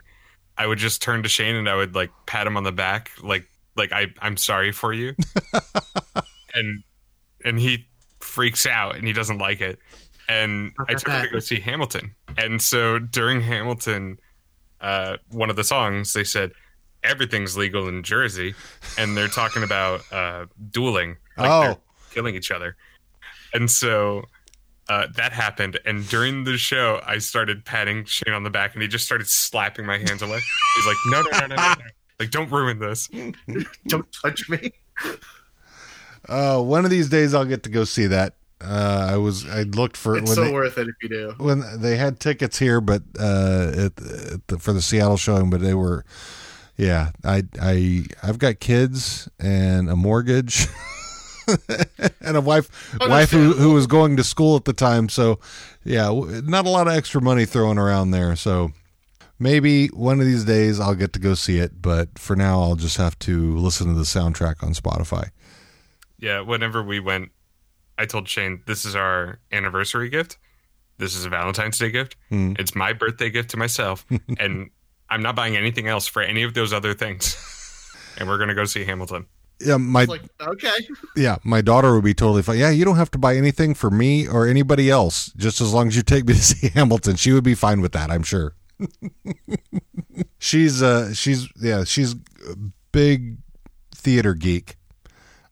[0.60, 3.10] I would just turn to Shane and I would like pat him on the back,
[3.23, 3.45] like
[3.76, 5.15] like I I'm sorry for you,
[6.53, 6.84] and
[7.45, 7.88] and he
[8.19, 9.80] freaks out and he doesn't like it,
[10.27, 14.19] and I took him to go see Hamilton, and so during Hamilton,
[14.81, 16.52] uh, one of the songs they said
[17.03, 18.53] everything's legal in Jersey,
[18.98, 21.80] and they're talking about uh, dueling, like Oh.
[22.11, 22.76] killing each other,
[23.53, 24.26] and so
[24.90, 25.80] uh, that happened.
[25.86, 29.28] And during the show, I started patting Shane on the back, and he just started
[29.28, 30.40] slapping my hands away.
[30.76, 31.86] He's like, "No, no, no, no, no, no.
[32.20, 33.07] like don't ruin this."
[33.88, 34.72] Don't touch me.
[36.28, 38.36] uh, one of these days I'll get to go see that.
[38.61, 41.07] Uh, I was I looked for it It's when so they, worth it if you
[41.10, 41.34] do.
[41.38, 45.61] when they had tickets here, but uh, at, at the, for the Seattle showing, but
[45.61, 46.03] they were,
[46.76, 47.11] yeah.
[47.24, 50.68] I I I've got kids and a mortgage.
[52.22, 52.70] and a wife
[53.02, 55.40] wife who, who was going to school at the time so
[55.84, 56.10] yeah
[56.44, 58.72] not a lot of extra money thrown around there so
[59.40, 62.76] maybe one of these days i'll get to go see it but for now i'll
[62.76, 65.30] just have to listen to the soundtrack on spotify
[66.20, 67.32] Yeah, whenever we went,
[67.98, 70.38] I told Shane, "This is our anniversary gift.
[70.98, 72.18] This is a Valentine's Day gift.
[72.28, 72.56] Hmm.
[72.60, 74.06] It's my birthday gift to myself,
[74.38, 74.70] and
[75.10, 77.38] I'm not buying anything else for any of those other things."
[78.18, 79.28] And we're gonna go see Hamilton.
[79.61, 80.88] Yeah my like, okay.
[81.15, 82.57] Yeah, my daughter would be totally fine.
[82.57, 85.88] Yeah, you don't have to buy anything for me or anybody else, just as long
[85.88, 87.15] as you take me to see Hamilton.
[87.15, 88.56] She would be fine with that, I'm sure.
[90.40, 92.56] she's uh she's yeah, she's a
[92.91, 93.38] big
[93.94, 94.77] theater geek.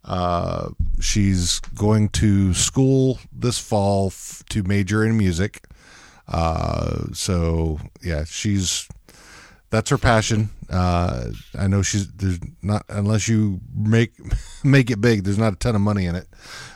[0.04, 0.70] Uh
[1.02, 5.64] she's going to school this fall f- to major in music.
[6.28, 8.88] Uh so yeah, she's
[9.70, 10.50] that's her passion.
[10.70, 14.14] Uh, I know she's there's not unless you make
[14.64, 15.24] make it big.
[15.24, 16.28] There's not a ton of money in it,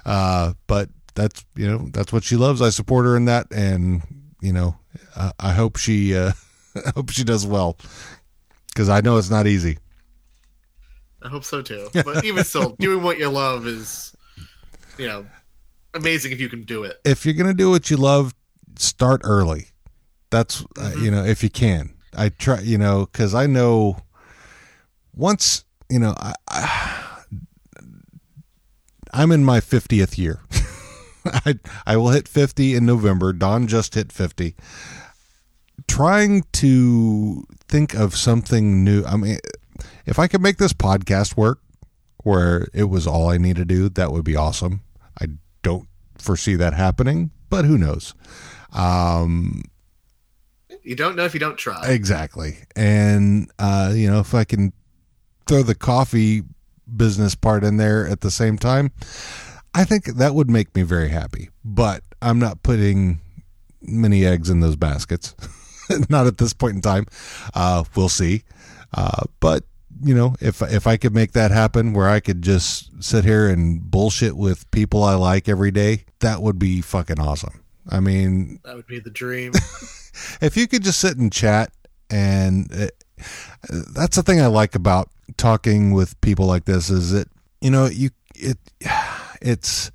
[0.06, 2.62] uh, but that's you know that's what she loves.
[2.62, 4.02] I support her in that, and
[4.42, 4.78] you know
[5.16, 6.32] I, I hope she uh,
[6.76, 7.78] I hope she does well
[8.68, 9.78] because I know it's not easy.
[11.22, 11.90] I hope so too.
[12.04, 14.16] But even still, doing what you love is,
[14.98, 15.26] you know,
[15.94, 16.98] amazing if you can do it.
[17.06, 18.34] If you're gonna do what you love,
[18.78, 19.68] start early.
[20.30, 21.94] That's uh, you know if you can.
[22.18, 23.98] I try you know because I know
[25.14, 27.08] once you know I, I
[29.14, 30.40] I'm in my 50th year.
[31.26, 33.34] I I will hit 50 in November.
[33.34, 34.56] Don just hit 50.
[35.88, 39.04] Trying to think of something new.
[39.06, 39.38] I mean,
[40.06, 41.60] if I could make this podcast work
[42.24, 44.82] where it was all I need to do, that would be awesome.
[45.20, 45.28] I
[45.64, 48.14] don't foresee that happening, but who knows?
[48.72, 49.64] Um,
[50.84, 51.88] You don't know if you don't try.
[51.88, 52.58] Exactly.
[52.76, 54.74] And uh, you know, if I can
[55.48, 56.44] throw the coffee
[56.96, 58.92] business part in there at the same time,
[59.74, 61.50] I think that would make me very happy.
[61.64, 63.22] But I'm not putting
[63.82, 65.36] many eggs in those baskets.
[66.10, 67.06] not at this point in time.
[67.54, 68.44] Uh, we'll see.
[68.94, 69.64] Uh, but
[70.04, 73.48] you know, if if I could make that happen where I could just sit here
[73.48, 77.64] and bullshit with people I like every day, that would be fucking awesome.
[77.90, 79.54] I mean, That would be the dream.
[80.42, 81.72] if you could just sit and chat
[82.10, 82.88] and uh,
[83.94, 87.28] that's the thing i like about talking with people like this is that
[87.62, 88.58] you know you it
[89.42, 89.92] it's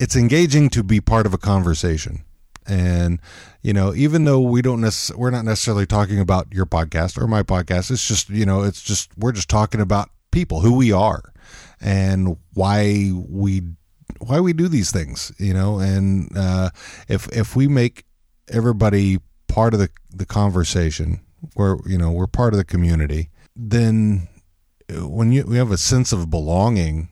[0.00, 2.24] it's engaging to be part of a conversation.
[2.66, 3.20] And
[3.62, 7.26] you know even though we don't necess- we're not necessarily talking about your podcast or
[7.26, 10.90] my podcast it's just you know it's just we're just talking about people who we
[10.90, 11.34] are
[11.82, 13.62] and why we
[14.18, 15.78] why we do these things you know?
[15.78, 16.70] And uh
[17.06, 18.06] if if we make
[18.48, 19.18] everybody
[19.48, 21.20] part of the the conversation
[21.54, 24.28] where you know we're part of the community then
[24.90, 27.08] when you we have a sense of belonging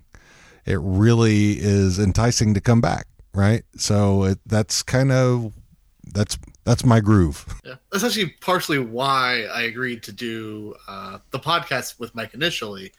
[0.65, 5.53] it really is enticing to come back right so it, that's kind of
[6.13, 11.39] that's that's my groove Yeah, that's actually partially why I agreed to do uh, the
[11.39, 12.93] podcast with Mike initially.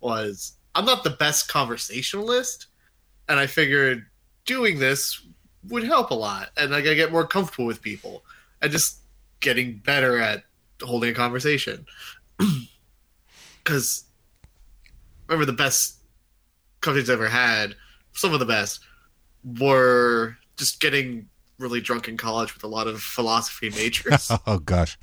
[0.00, 2.66] Was I'm not the best conversationalist,
[3.28, 4.06] and I figured
[4.44, 5.25] doing this
[5.68, 8.24] would help a lot, and like I get more comfortable with people,
[8.62, 8.98] and just
[9.40, 10.44] getting better at
[10.82, 11.86] holding a conversation.
[13.64, 14.04] Because
[15.26, 15.96] remember the best
[16.82, 17.74] conversations I ever had,
[18.12, 18.78] some of the best,
[19.58, 21.28] were just getting
[21.58, 24.30] really drunk in college with a lot of philosophy majors.
[24.46, 24.96] oh gosh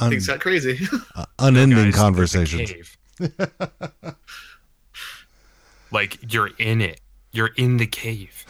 [0.00, 0.80] Un- Things got crazy.
[1.14, 2.94] uh, unending Guys, conversations.
[5.90, 7.00] like you're in it.
[7.32, 8.44] You're in the cave.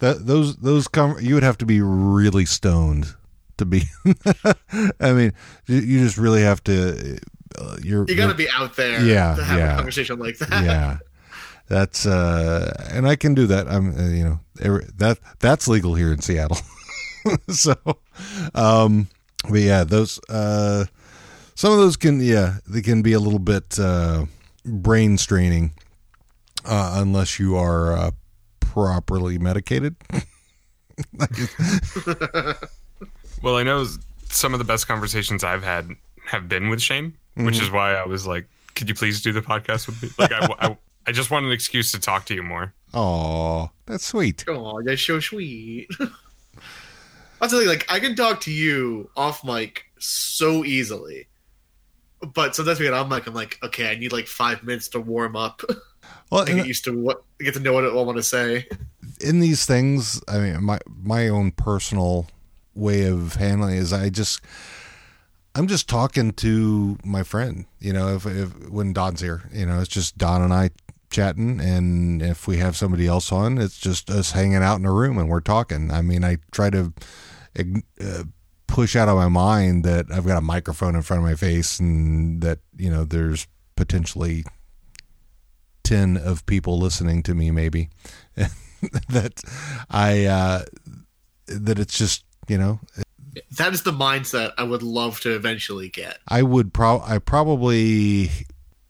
[0.00, 3.14] That those those com- you would have to be really stoned
[3.58, 3.82] to be.
[5.00, 5.32] I mean,
[5.66, 7.18] you, just really have to.
[7.58, 9.72] Uh, you're you got to be out there Yeah, to have yeah.
[9.72, 10.64] a conversation like that.
[10.64, 10.98] yeah
[11.68, 15.94] that's uh and i can do that i'm uh, you know every, that that's legal
[15.94, 16.56] here in seattle
[17.48, 17.74] so
[18.56, 19.06] um
[19.48, 20.84] but yeah those uh
[21.54, 24.24] some of those can yeah they can be a little bit uh
[24.64, 25.72] brain straining
[26.64, 28.10] uh unless you are uh
[28.72, 29.96] properly medicated
[33.42, 33.86] Well, I know
[34.28, 35.88] some of the best conversations I've had
[36.26, 37.64] have been with Shane, which Mm-hmm.
[37.64, 40.46] is why I was like, "Could you please do the podcast with me?" Like, I,
[40.60, 40.76] I,
[41.06, 42.74] I just want an excuse to talk to you more.
[42.92, 45.88] oh that's sweet Oh, that's so sweet.
[47.40, 51.26] I'll tell you, like, I can talk to you off mic so easily.
[52.34, 55.00] But sometimes we get on mic, I'm like, okay, I need like five minutes to
[55.00, 55.62] warm up
[56.30, 58.66] well get used to what, get to know what I want to say.
[59.20, 62.28] in these things, I mean, my my own personal
[62.74, 64.40] way of handling is I just
[65.54, 67.66] I'm just talking to my friend.
[67.80, 70.70] You know, if, if when Don's here, you know, it's just Don and I
[71.10, 74.92] chatting, and if we have somebody else on, it's just us hanging out in a
[74.92, 75.90] room and we're talking.
[75.90, 76.92] I mean, I try to
[77.58, 78.22] uh,
[78.68, 81.80] push out of my mind that I've got a microphone in front of my face
[81.80, 84.44] and that you know there's potentially
[85.90, 87.90] ten of people listening to me, maybe
[89.08, 89.42] that
[89.90, 90.62] I uh,
[91.46, 92.78] that it's just you know
[93.58, 96.18] That is the mindset I would love to eventually get.
[96.28, 98.30] I would pro I probably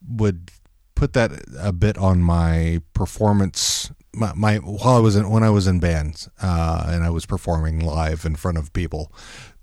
[0.07, 0.51] would
[0.95, 5.51] put that a bit on my performance my, my while I was in when I
[5.51, 9.11] was in bands uh, and I was performing live in front of people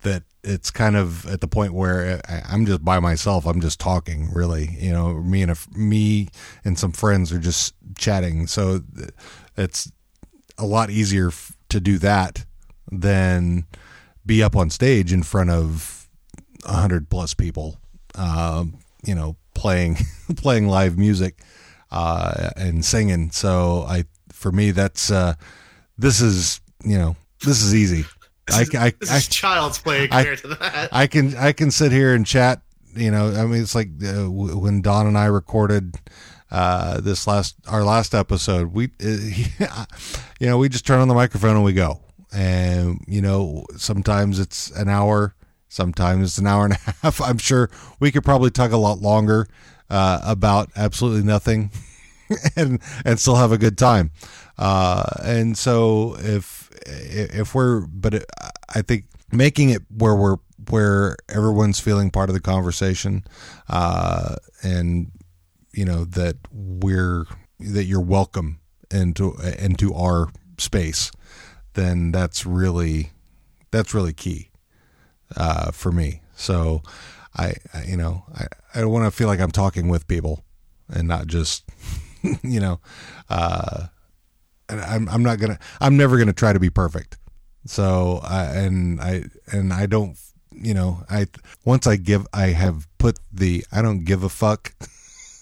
[0.07, 3.79] that it's kind of at the point where I, I'm just by myself I'm just
[3.79, 6.29] talking really you know me and a, me
[6.63, 8.81] and some friends are just chatting so
[9.55, 9.91] it's
[10.57, 12.45] a lot easier f- to do that
[12.91, 13.65] than
[14.25, 16.07] be up on stage in front of
[16.65, 17.77] a hundred plus people,
[18.15, 19.97] um, you know, playing
[20.35, 21.39] playing live music
[21.91, 23.31] uh, and singing.
[23.31, 25.35] So I, for me, that's uh,
[25.97, 28.05] this is you know this is easy.
[28.49, 30.89] I, I, This I, is child's play I- compared to that.
[30.91, 32.61] I can I can sit here and chat.
[32.95, 35.95] You know, I mean, it's like uh, w- when Don and I recorded
[36.49, 38.73] uh, this last our last episode.
[38.73, 39.85] We, uh,
[40.39, 42.01] you know, we just turn on the microphone and we go.
[42.33, 45.35] And you know, sometimes it's an hour,
[45.69, 47.21] sometimes it's an hour and a half.
[47.21, 47.69] I'm sure
[47.99, 49.47] we could probably talk a lot longer
[49.89, 51.69] uh, about absolutely nothing,
[52.55, 54.11] and and still have a good time.
[54.57, 58.25] Uh, and so if if we're, but
[58.73, 60.37] I think making it where we're
[60.69, 63.23] where everyone's feeling part of the conversation,
[63.69, 65.11] uh, and
[65.73, 67.25] you know that we're
[67.59, 68.59] that you're welcome
[68.91, 71.11] into into our space,
[71.73, 73.11] then that's really
[73.71, 74.49] that's really key
[75.35, 76.21] uh, for me.
[76.35, 76.81] So
[77.35, 80.43] I, I you know I, I want to feel like I'm talking with people
[80.89, 81.63] and not just
[82.43, 82.79] you know
[83.29, 83.87] uh,
[84.69, 87.17] I'm I'm not gonna I'm never gonna try to be perfect.
[87.65, 90.17] So I and I and I don't
[90.51, 91.27] you know I
[91.65, 94.73] once I give I have put the I don't give a fuck.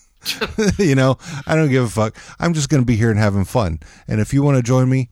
[0.77, 2.18] you know I don't give a fuck.
[2.39, 3.80] I'm just gonna be here and having fun.
[4.07, 5.10] And if you want to join me,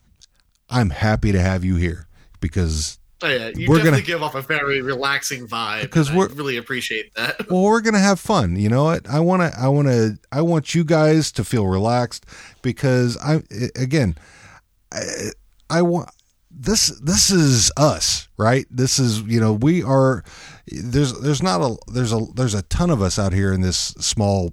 [0.68, 2.08] I'm happy to have you here
[2.40, 5.82] because Oh, yeah, you We're gonna- give off a very relaxing vibe.
[5.82, 7.50] Because we're- really appreciate that.
[7.50, 10.40] well we're gonna have fun you know what i want to i want to i
[10.42, 12.26] want you guys to feel relaxed
[12.62, 13.42] because i
[13.76, 14.14] again
[14.92, 15.00] i,
[15.70, 16.10] I want
[16.50, 20.22] this this is us right this is you know we are
[20.66, 23.78] there's there's not a there's a there's a ton of us out here in this
[23.98, 24.52] small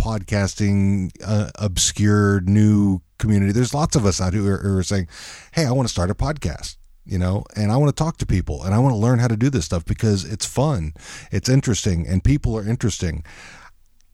[0.00, 5.06] podcasting uh, obscure new community there's lots of us out here who are saying
[5.52, 6.76] hey i want to start a podcast
[7.10, 9.28] you know and i want to talk to people and i want to learn how
[9.28, 10.94] to do this stuff because it's fun
[11.30, 13.24] it's interesting and people are interesting.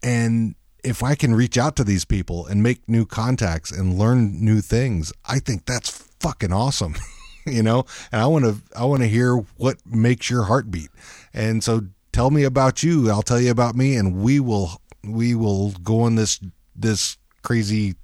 [0.02, 4.44] And if i can reach out to these people and make new contacts and learn
[4.44, 5.90] new things i think that's
[6.20, 6.94] fucking awesome
[7.46, 7.84] you know?
[8.12, 10.90] And i want to i want to hear what makes your heart beat.
[11.32, 11.82] And so
[12.12, 16.00] tell me about you i'll tell you about me and we will we will go
[16.02, 16.40] on this
[16.74, 17.94] this crazy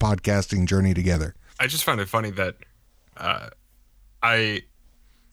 [0.00, 1.34] podcasting journey together.
[1.60, 2.56] I just found it funny that
[3.16, 3.50] uh,
[4.22, 4.62] I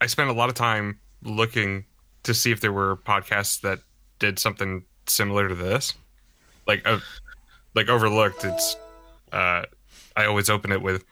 [0.00, 1.84] I spent a lot of time looking
[2.22, 3.80] to see if there were podcasts that
[4.18, 5.94] did something similar to this,
[6.66, 7.00] like uh,
[7.74, 8.44] like Overlooked.
[8.44, 8.76] It's
[9.32, 9.62] uh,
[10.16, 11.04] I always open it with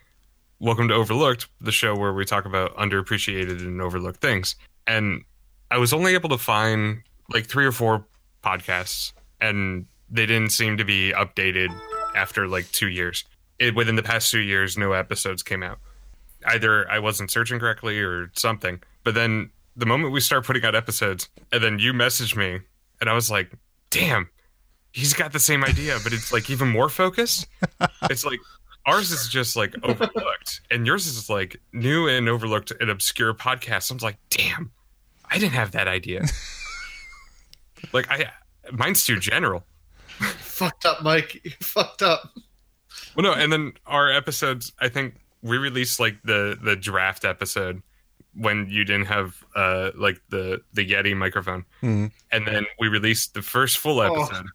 [0.58, 5.24] "Welcome to Overlooked," the show where we talk about underappreciated and overlooked things, and
[5.70, 8.06] I was only able to find like three or four
[8.42, 11.76] podcasts, and they didn't seem to be updated
[12.14, 13.24] after like two years.
[13.58, 15.78] It, within the past two years, no episodes came out.
[16.46, 18.80] Either I wasn't searching correctly or something.
[19.04, 22.60] But then the moment we start putting out episodes, and then you messaged me,
[23.00, 23.52] and I was like,
[23.90, 24.28] "Damn,
[24.92, 27.46] he's got the same idea, but it's like even more focused."
[28.10, 28.40] it's like
[28.86, 33.90] ours is just like overlooked, and yours is like new and overlooked and obscure podcast.
[33.90, 34.72] I was like, "Damn,
[35.30, 36.24] I didn't have that idea."
[37.92, 38.30] like I,
[38.72, 39.64] mine's too general.
[40.18, 41.40] fucked up, Mike.
[41.44, 42.32] You fucked up.
[43.14, 44.72] Well, no, and then our episodes.
[44.80, 47.82] I think we released like the the draft episode
[48.34, 52.10] when you didn't have uh like the the Yeti microphone, Mhm.
[52.32, 54.22] and then we released the first full Oh.
[54.24, 54.46] episode,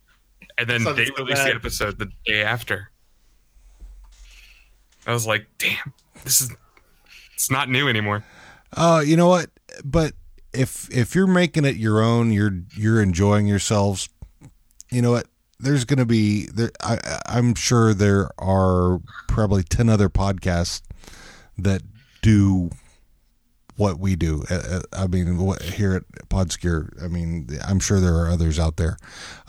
[0.57, 2.91] and then they so released the episode the day after.
[5.07, 5.93] I was like, "Damn,
[6.23, 6.51] this is
[7.33, 8.23] it's not new anymore."
[8.73, 9.49] Uh, you know what?
[9.83, 10.13] But
[10.53, 14.09] if if you're making it your own, you're you're enjoying yourselves.
[14.91, 15.27] You know what?
[15.61, 16.71] There's going to be there.
[16.81, 20.81] I, I'm sure there are probably ten other podcasts
[21.57, 21.81] that
[22.21, 22.71] do
[23.77, 24.43] what we do.
[24.49, 28.59] Uh, uh, I mean, what, here at Podscure, I mean, I'm sure there are others
[28.59, 28.97] out there.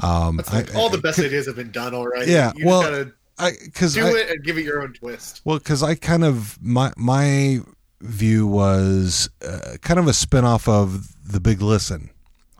[0.03, 2.31] Um, like I- all the best ideas have been done already.
[2.33, 5.41] Yeah, you well, gotta I because do I, it and give it your own twist.
[5.45, 7.61] Well, because I kind of my my
[8.01, 12.11] view was uh, kind of a spinoff of the Big Listen,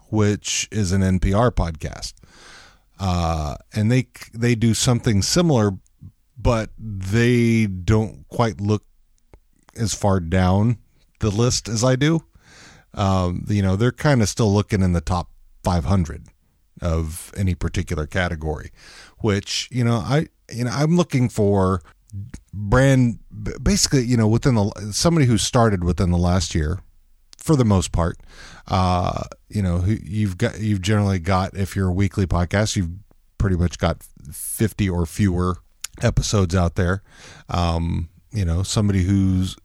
[0.09, 2.15] which is an NPR podcast,
[3.03, 5.73] uh, and they they do something similar,
[6.39, 8.85] but they don't quite look
[9.77, 10.79] as far down
[11.19, 12.21] the list as I do.
[12.95, 15.31] Um, you know, they're kind of still looking in the top
[15.65, 16.29] 500
[16.81, 18.71] of any particular category,
[19.19, 21.83] which you know I you know I'm looking for
[22.55, 23.19] brand
[23.61, 26.79] basically you know within the somebody who started within the last year
[27.43, 28.19] for the most part
[28.69, 32.91] uh you know, you've got you've generally got if you're a weekly podcast you've
[33.37, 34.03] pretty much got
[34.33, 35.59] 50 or fewer
[36.01, 37.03] episodes out there.
[37.49, 39.57] Um you know somebody who's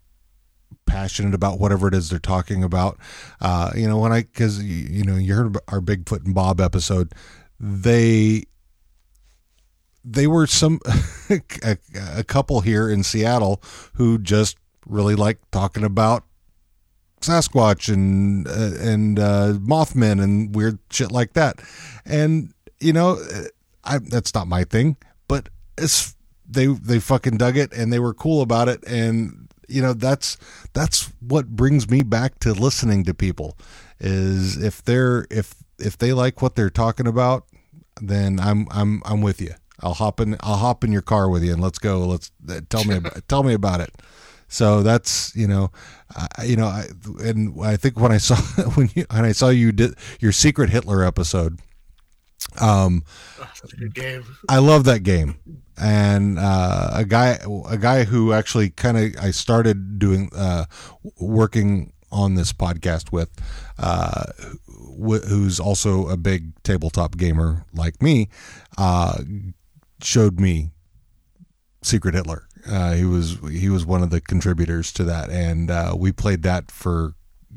[0.85, 2.97] passionate about whatever it is they're talking about
[3.41, 6.61] uh you know when i because you, you know you heard our bigfoot and bob
[6.61, 7.13] episode
[7.59, 8.43] they
[10.09, 10.79] they were some
[11.63, 11.77] a,
[12.15, 13.61] a couple here in Seattle
[13.95, 16.23] who just really like talking about
[17.21, 21.61] Sasquatch and uh, and uh, Mothman and weird shit like that.
[22.05, 23.21] And you know,
[23.83, 26.15] I that's not my thing, but it's
[26.47, 30.37] they they fucking dug it and they were cool about it and you know that's
[30.71, 33.57] that's what brings me back to listening to people
[33.99, 37.43] is if they're if if they like what they're talking about
[38.01, 39.53] then I'm I'm I'm with you.
[39.81, 41.99] I'll hop in I'll hop in your car with you and let's go.
[41.99, 43.91] Let's uh, tell me about, tell me about it.
[44.47, 45.71] So that's you know,
[46.37, 46.87] I, you know, I,
[47.19, 48.35] and I think when I saw
[48.75, 51.59] when you when I saw you did your secret Hitler episode,
[52.59, 53.03] um,
[53.39, 53.47] Oh,
[53.79, 54.23] good game.
[54.49, 55.35] I love that game.
[55.79, 60.65] And uh, a guy, a guy who actually kind of I started doing uh,
[61.19, 63.29] working on this podcast with,
[63.77, 64.23] uh,
[64.67, 68.29] wh- who's also a big tabletop gamer like me,
[68.77, 69.21] uh,
[70.01, 70.71] showed me
[71.83, 72.46] Secret Hitler.
[72.67, 76.43] Uh, he was he was one of the contributors to that, and uh, we played
[76.43, 77.13] that for,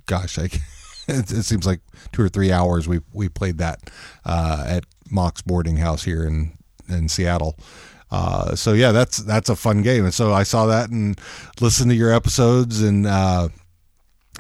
[0.07, 0.45] gosh, I,
[1.09, 1.81] it, it seems like
[2.13, 2.89] two or three hours.
[2.89, 3.91] We we played that
[4.25, 6.57] uh, at Mox boarding house here in
[6.89, 7.57] in Seattle.
[8.11, 11.21] Uh, so yeah, that's that's a fun game, and so I saw that and
[11.61, 13.49] listened to your episodes, and uh,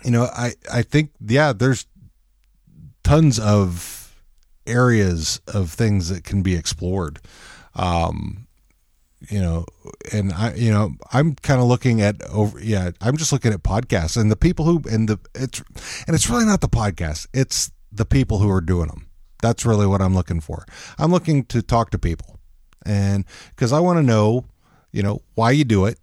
[0.05, 1.86] you know, I I think yeah, there's
[3.05, 4.14] tons of
[4.66, 7.20] areas of things that can be explored.
[7.74, 8.47] Um,
[9.28, 9.66] you know,
[10.12, 13.62] and I, you know, I'm kind of looking at over, yeah, I'm just looking at
[13.62, 15.62] podcasts and the people who, and the, it's,
[16.06, 19.09] and it's really not the podcast, it's the people who are doing them.
[19.42, 20.64] That's really what I'm looking for.
[20.98, 22.40] I'm looking to talk to people
[22.84, 24.47] and because I want to know,
[24.92, 25.98] you know, why you do it,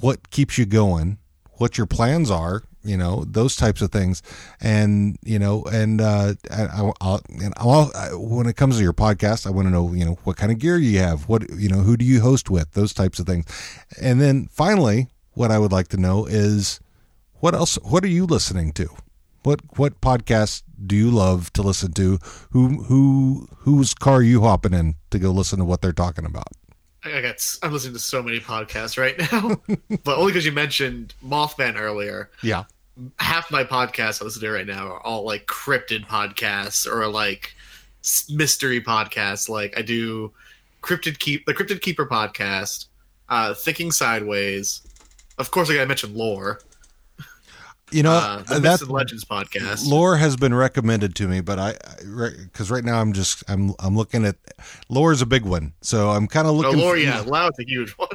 [0.00, 1.18] what keeps you going,
[1.54, 4.22] what your plans are, you know, those types of things,
[4.60, 8.92] and you know, and uh, I, I'll, and I'll, I, when it comes to your
[8.92, 11.68] podcast, I want to know, you know, what kind of gear you have, what you
[11.68, 13.46] know, who do you host with, those types of things,
[14.00, 16.80] and then finally, what I would like to know is
[17.40, 18.88] what else, what are you listening to?
[19.42, 22.18] What what podcasts do you love to listen to?
[22.50, 26.26] Who who whose car are you hopping in to go listen to what they're talking
[26.26, 26.48] about?
[27.04, 27.58] I got.
[27.62, 29.60] I'm listening to so many podcasts right now,
[30.04, 32.30] but only because you mentioned Mothman earlier.
[32.42, 32.64] Yeah.
[33.18, 37.54] Half my podcasts I listen to right now are all like cryptid podcasts or like
[38.28, 39.48] mystery podcasts.
[39.48, 40.32] Like I do
[40.82, 42.86] cryptid keep the cryptid keeper podcast,
[43.28, 44.82] uh, thinking sideways.
[45.38, 46.60] Of course, I got to mention lore.
[47.92, 49.86] You know, uh, the that's and Legends podcast.
[49.88, 51.74] lore has been recommended to me, but I
[52.44, 54.36] because right now I'm just I'm I'm looking at
[54.88, 56.78] lore is a big one, so I'm kind of Oh, looking.
[56.78, 58.08] lore, for- yeah, lore's a huge one.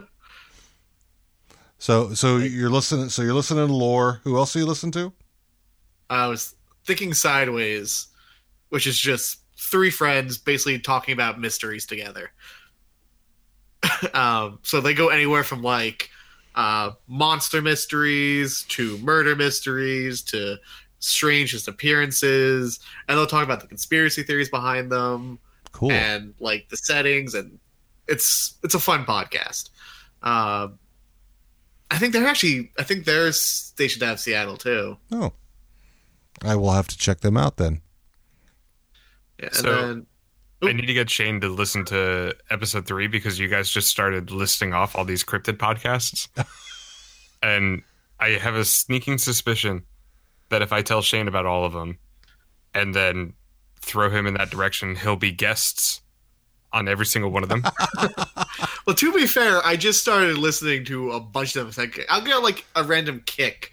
[1.78, 3.10] So so you're listening.
[3.10, 4.22] So you're listening to lore.
[4.24, 5.12] Who else do you listen to?
[6.10, 8.08] I was thinking sideways,
[8.70, 12.32] which is just three friends basically talking about mysteries together.
[14.14, 16.10] um, so they go anywhere from like
[16.56, 20.58] uh, monster mysteries to murder mysteries to
[21.00, 25.38] strangest appearances, and they'll talk about the conspiracy theories behind them
[25.72, 25.92] Cool.
[25.92, 27.60] and like the settings, and
[28.08, 29.70] it's it's a fun podcast.
[30.24, 30.80] Um,
[31.92, 34.98] I think they're actually I think they're stationed out of Seattle too.
[35.12, 35.34] oh,
[36.42, 37.82] I will have to check them out then.
[39.40, 40.06] Yeah, and So- then
[40.68, 44.32] I need to get Shane to listen to episode three because you guys just started
[44.32, 46.28] listing off all these cryptid podcasts.
[47.44, 47.82] and
[48.20, 49.84] I have a sneaking suspicion
[50.50, 51.98] that if I tell Shane about all of them
[52.74, 53.34] and then
[53.82, 56.02] throw him in that direction, he'll be guests
[56.74, 57.64] on every single one of them.
[58.86, 61.92] Well, to be fair, I just started listening to a bunch of them.
[62.08, 63.72] I'll get like a random kick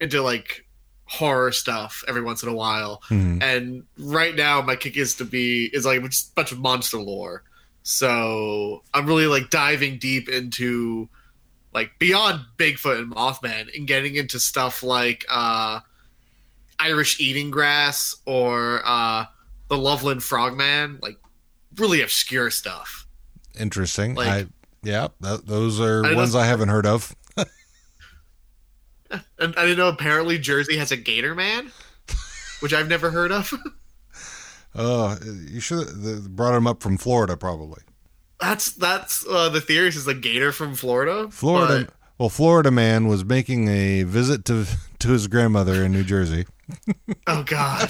[0.00, 0.65] into like
[1.06, 3.38] horror stuff every once in a while, Hmm.
[3.40, 6.98] and right now my kick is to be is like just a bunch of monster
[6.98, 7.42] lore.
[7.82, 11.08] So I'm really like diving deep into
[11.72, 15.80] like beyond Bigfoot and Mothman and getting into stuff like uh,
[16.78, 19.26] Irish eating grass or uh,
[19.68, 21.18] the Loveland Frogman, like
[21.76, 23.06] really obscure stuff.
[23.58, 24.14] Interesting.
[24.14, 24.46] Like- I
[24.82, 27.14] yeah, th- those are I ones I haven't heard of.
[29.38, 31.70] And I didn't know apparently Jersey has a Gator Man,
[32.60, 33.52] which I've never heard of.
[34.78, 35.16] Oh,
[35.48, 37.80] you should have brought him up from Florida, probably.
[38.38, 41.30] that's that's uh, the theory is a gator from Florida.
[41.30, 41.88] Florida.
[42.18, 44.66] Well, Florida man was making a visit to
[44.98, 46.44] to his grandmother in New Jersey.
[47.26, 47.88] oh god,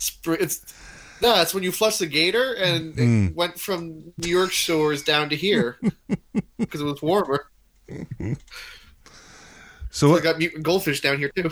[0.00, 0.74] Spr- it's
[1.20, 3.34] no, it's when you flush the gator and it Mm.
[3.36, 5.78] went from New York shores down to here
[6.58, 7.46] because it was warmer.
[9.94, 11.50] So We what got mutant goldfish down here too.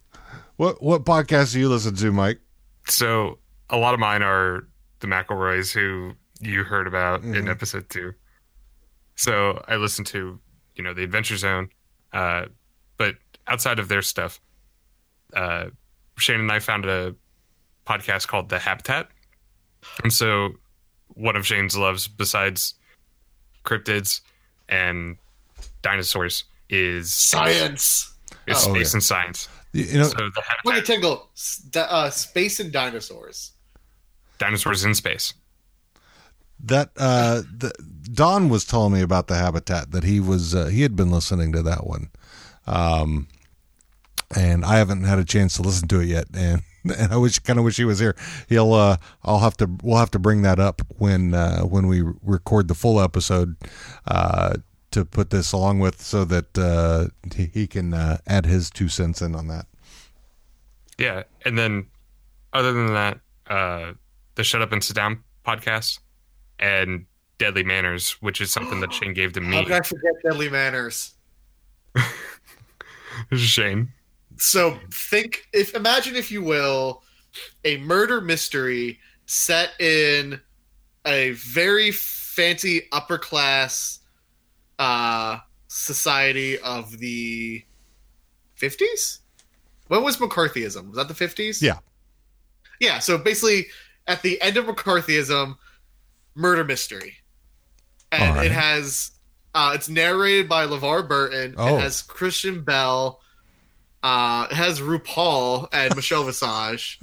[0.56, 2.40] what what podcast do you listen to, Mike?
[2.88, 3.38] so
[3.70, 4.68] a lot of mine are
[5.00, 7.48] the McElroys who you heard about in Mhm.
[7.50, 8.12] episode two.
[9.16, 10.38] So I listen to,
[10.76, 11.70] you know, the Adventure Zone,
[12.12, 12.46] uh,
[12.96, 13.16] but
[13.48, 14.40] outside of their stuff,
[15.34, 15.66] uh,
[16.18, 17.14] Shane and I found a
[17.86, 19.10] podcast called The Habitat,
[20.04, 20.54] and so
[21.08, 22.74] one of Shane's loves, besides
[23.64, 24.20] cryptids
[24.68, 25.16] and
[25.82, 28.12] dinosaurs, is Science.
[28.46, 28.96] is Oh, space yeah.
[28.96, 29.48] and science.
[29.72, 30.24] You, you know, So the
[30.64, 31.28] Look Habitat, at Tingle.
[31.74, 33.52] Uh, space and dinosaurs.
[34.38, 35.34] dinosaurs in space.
[36.64, 37.72] that uh, the,
[38.12, 41.52] Don was telling me about the habitat that he was uh, he had been listening
[41.52, 42.08] to that one,
[42.66, 43.28] um,
[44.34, 46.62] and I haven't had a chance to listen to it yet, and
[46.98, 48.16] and I wish kind of wish he was here.
[48.48, 52.02] He'll uh, I'll have to we'll have to bring that up when uh, when we
[52.22, 53.56] record the full episode.
[54.06, 54.54] Uh,
[54.96, 58.88] to put this along with so that uh, he, he can uh, add his two
[58.88, 59.66] cents in on that.
[60.96, 61.88] Yeah, and then
[62.54, 63.92] other than that, uh,
[64.36, 65.98] the Shut Up and Sit Down podcast
[66.58, 67.04] and
[67.36, 69.64] Deadly Manners, which is something that Shane gave to How me.
[69.64, 71.12] did I forget Deadly Manners?
[73.34, 73.92] Shane.
[74.38, 77.02] So think if imagine if you will
[77.66, 80.40] a murder mystery set in
[81.04, 84.00] a very fancy upper class
[84.78, 85.38] uh
[85.68, 87.64] society of the
[88.60, 89.18] 50s?
[89.88, 90.88] When was McCarthyism?
[90.88, 91.62] Was that the 50s?
[91.62, 91.78] Yeah.
[92.80, 93.66] Yeah, so basically
[94.06, 95.56] at the end of McCarthyism,
[96.34, 97.14] murder mystery.
[98.12, 98.46] And right.
[98.46, 99.12] it has
[99.54, 101.54] uh it's narrated by LeVar Burton.
[101.56, 101.76] Oh.
[101.76, 103.20] It has Kristen Bell.
[104.02, 107.00] Uh, it has RuPaul and Michelle Visage.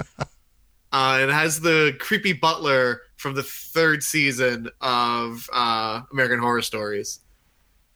[0.93, 7.19] Uh, it has the creepy butler from the third season of uh, American Horror Stories.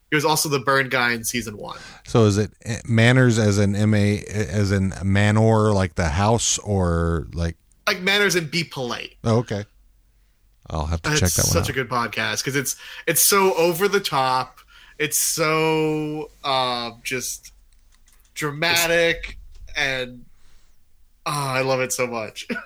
[0.10, 1.78] He was also the burn guy in season one.
[2.06, 2.52] So is it
[2.88, 7.58] manners as an M A as in manor like the house or like
[7.88, 9.16] Like manners and be polite.
[9.24, 9.66] oh, okay.
[10.70, 11.70] I'll have to It's check that one such out.
[11.70, 12.76] a good podcast because it's
[13.06, 14.60] it's so over the top.
[14.98, 17.52] It's so uh, just
[18.34, 19.38] dramatic
[19.76, 20.26] and
[21.26, 22.48] oh, I love it so much.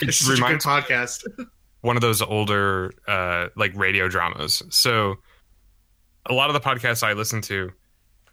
[0.00, 1.24] It's such a good podcast.
[1.80, 4.62] one of those older uh, like radio dramas.
[4.68, 5.16] So
[6.28, 7.72] a lot of the podcasts I listen to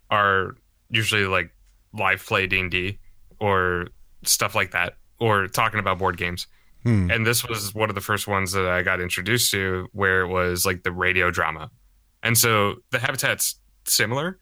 [0.10, 0.56] are
[0.90, 1.52] usually like
[1.94, 2.99] live play D and D
[3.40, 3.88] or
[4.24, 6.48] stuff like that, or talking about board games.
[6.84, 7.10] Hmm.
[7.10, 10.28] And this was one of the first ones that I got introduced to, where it
[10.28, 11.72] was like the radio drama.
[12.22, 13.56] And so the habitat's
[13.86, 14.38] similar,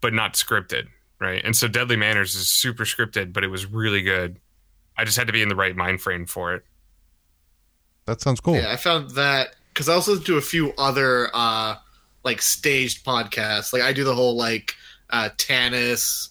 [0.00, 0.86] but not scripted.
[1.20, 1.42] right?
[1.44, 4.38] And so Deadly Manners is super scripted, but it was really good.
[4.96, 6.64] I just had to be in the right mind frame for it.
[8.06, 8.56] That sounds cool.
[8.56, 11.76] Yeah, I found that because I also do a few other uh
[12.24, 13.72] like staged podcasts.
[13.72, 14.74] Like I do the whole like
[15.10, 16.30] uh Tanis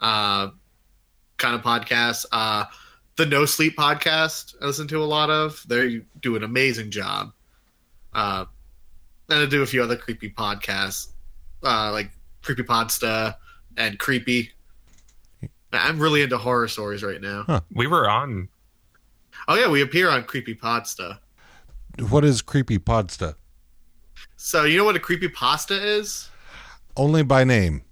[0.00, 0.48] uh
[1.36, 2.26] kind of podcast.
[2.32, 2.64] Uh
[3.16, 5.62] the No Sleep podcast I listen to a lot of.
[5.68, 7.32] They do an amazing job.
[8.12, 8.46] Uh
[9.28, 11.08] and I do a few other creepy podcasts.
[11.62, 12.10] Uh like
[12.42, 13.34] Creepy Podsta
[13.76, 14.52] and Creepy.
[15.72, 17.62] I'm really into horror stories right now.
[17.70, 18.48] We were on
[19.48, 21.18] Oh yeah, we appear on Creepy Podsta.
[22.08, 23.36] What is creepy podsta?
[24.46, 26.30] So you know what a creepy pasta is?
[26.96, 27.82] Only by name.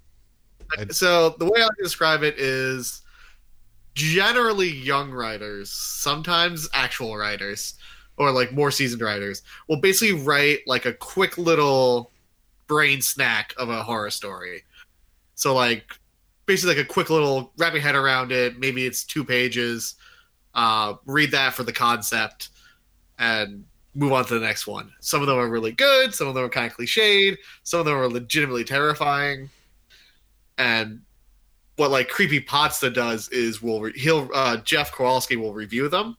[0.91, 3.03] So the way I describe it is
[3.97, 7.75] generally young writers, sometimes actual writers,
[8.19, 12.13] or like more seasoned writers, will basically write like a quick little
[12.69, 14.63] brain snack of a horror story.
[15.35, 15.99] So like
[16.47, 18.61] basically like a quick little wrap your head around it.
[18.61, 19.97] Maybe it's two pages.
[20.55, 22.51] Uh, read that for the concept
[23.19, 23.65] and
[23.95, 24.93] move on to the next one.
[25.01, 26.15] Some of them are really good.
[26.15, 27.37] Some of them are kind of cliched.
[27.63, 29.51] Some of them are legitimately terrifying.
[30.59, 31.01] And
[31.77, 36.17] what like creepy Potsta does is will re- he'll uh, Jeff Kowalski will review them.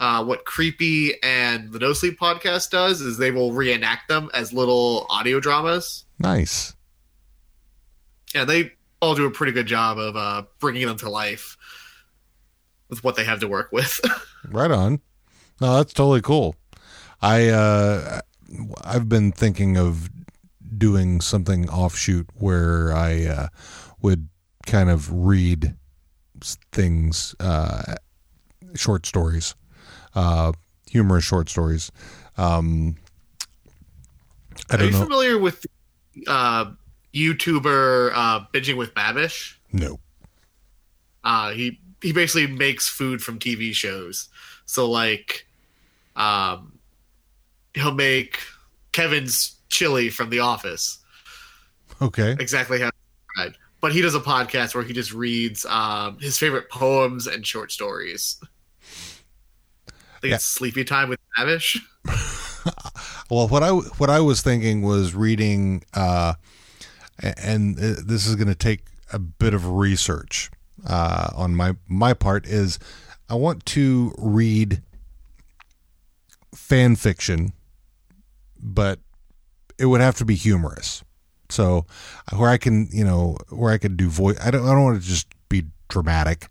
[0.00, 4.52] Uh, what creepy and the No Sleep podcast does is they will reenact them as
[4.52, 6.74] little audio dramas, Nice.
[8.34, 11.56] Yeah, they all do a pretty good job of uh, bringing them to life
[12.88, 14.00] with what they have to work with.
[14.48, 15.00] Right on.
[15.62, 16.56] No, that's totally cool.
[17.22, 18.20] I uh
[18.82, 20.10] I've been thinking of
[20.76, 23.48] doing something offshoot where I uh
[24.00, 24.28] would
[24.66, 25.76] kind of read
[26.72, 27.94] things uh
[28.74, 29.54] short stories.
[30.16, 30.50] Uh
[30.90, 31.92] humorous short stories.
[32.36, 32.96] Um
[34.68, 35.04] I Are you know.
[35.04, 35.64] familiar with
[36.26, 36.72] uh,
[37.14, 39.54] YouTuber uh, binging with Babish?
[39.72, 39.98] No.
[41.24, 44.28] Uh, he he basically makes food from TV shows.
[44.66, 45.46] So like,
[46.16, 46.78] um,
[47.74, 48.38] he'll make
[48.92, 50.98] Kevin's chili from The Office,
[52.00, 52.32] Okay.
[52.38, 52.90] exactly how.
[53.28, 53.58] described.
[53.80, 57.72] But he does a podcast where he just reads um, his favorite poems and short
[57.72, 58.36] stories.
[58.42, 60.34] I think Yeah.
[60.36, 61.78] it's Sleepy Time with Babish.
[63.30, 66.34] Well, what I what I was thinking was reading, uh,
[67.20, 70.50] and uh, this is going to take a bit of research
[70.86, 72.46] uh, on my my part.
[72.46, 72.78] Is
[73.30, 74.82] I want to read
[76.62, 77.52] fan fiction,
[78.60, 78.98] but
[79.78, 81.02] it would have to be humorous.
[81.48, 81.86] So
[82.34, 84.38] where I can, you know, where I could do voice.
[84.40, 84.64] I don't.
[84.64, 86.46] I don't want to just be dramatic,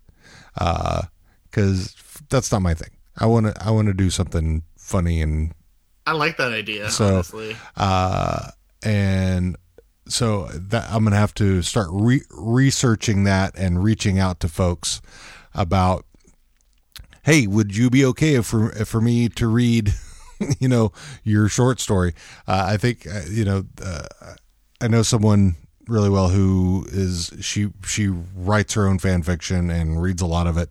[0.58, 1.02] Uh
[1.50, 1.94] because
[2.30, 2.90] that's not my thing.
[3.18, 3.54] I want to.
[3.64, 5.52] I want to do something funny and
[6.06, 6.90] I like that idea.
[6.90, 8.50] So- honestly, uh,
[8.82, 9.56] and
[10.08, 15.00] so that I'm gonna have to start re- researching that and reaching out to folks
[15.54, 16.04] about.
[17.24, 19.94] Hey, would you be okay if for for me to read,
[20.58, 20.92] you know,
[21.22, 22.14] your short story?
[22.46, 23.64] Uh, I think uh, you know.
[23.82, 24.06] Uh,
[24.80, 25.54] I know someone
[25.86, 30.48] really well who is she she writes her own fan fiction and reads a lot
[30.48, 30.70] of it,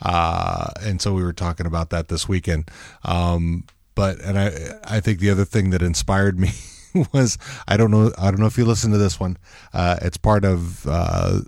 [0.00, 2.70] uh, and so we were talking about that this weekend.
[3.04, 3.64] Um,
[3.94, 6.52] but and I I think the other thing that inspired me
[7.12, 7.36] was
[7.68, 9.36] I don't know I don't know if you listen to this one.
[9.74, 11.40] Uh, it's part of uh,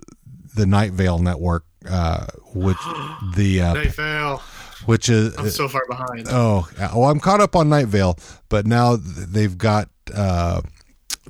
[0.55, 2.77] the Night Vale Network, uh, which
[3.35, 4.41] the uh, Night Vale.
[4.85, 6.27] which is I'm so far behind.
[6.29, 8.17] Oh, well, I'm caught up on Night Vale,
[8.49, 10.61] but now they've got uh,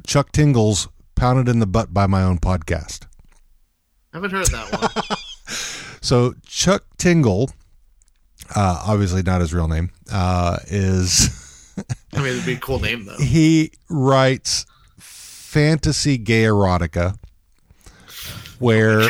[0.06, 3.06] Chuck Tingles pounded in the butt by my own podcast.
[4.14, 5.18] I haven't heard that one.
[6.04, 7.50] So Chuck Tingle,
[8.54, 11.30] uh, obviously not his real name, uh, is
[12.14, 13.16] I mean, it'd be a cool name though.
[13.20, 14.66] he writes
[14.98, 17.18] fantasy gay erotica,
[18.60, 19.08] where.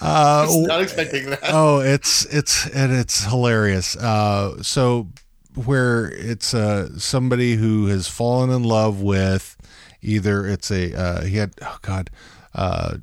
[0.00, 1.40] Uh, Not expecting that.
[1.44, 5.08] oh it's it's and it's hilarious uh so
[5.64, 9.56] where it's uh somebody who has fallen in love with
[10.02, 12.10] either it's a uh he had oh god
[12.54, 12.96] uh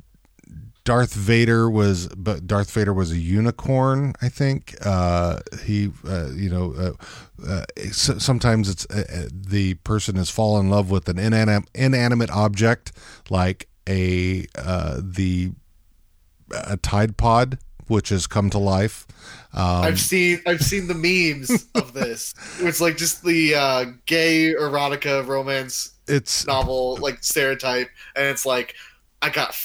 [0.84, 6.50] Darth Vader was but Darth Vader was a unicorn I think uh he uh, you
[6.50, 11.10] know uh, uh, so- sometimes it's uh, uh, the person has fallen in love with
[11.10, 12.94] an inanim- inanimate object
[13.30, 15.52] like a uh the
[16.52, 19.06] a Tide Pod, which has come to life.
[19.54, 22.34] Um, I've seen I've seen the memes of this.
[22.60, 28.76] It's like just the uh, gay erotica romance it's novel like stereotype, and it's like
[29.22, 29.56] I got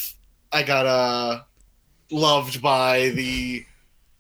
[0.53, 1.43] I got uh
[2.11, 3.65] loved by the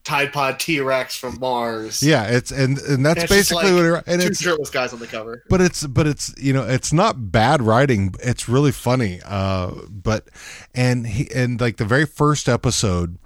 [0.04, 2.02] Tide Pod T Rex from Mars.
[2.02, 4.92] Yeah, it's and and that's And basically like what it, and two it's shirtless guys
[4.92, 5.44] on the cover.
[5.48, 10.28] but it's but it's you know it's not bad writing it's really funny uh but
[10.74, 13.16] and he and like the very first episode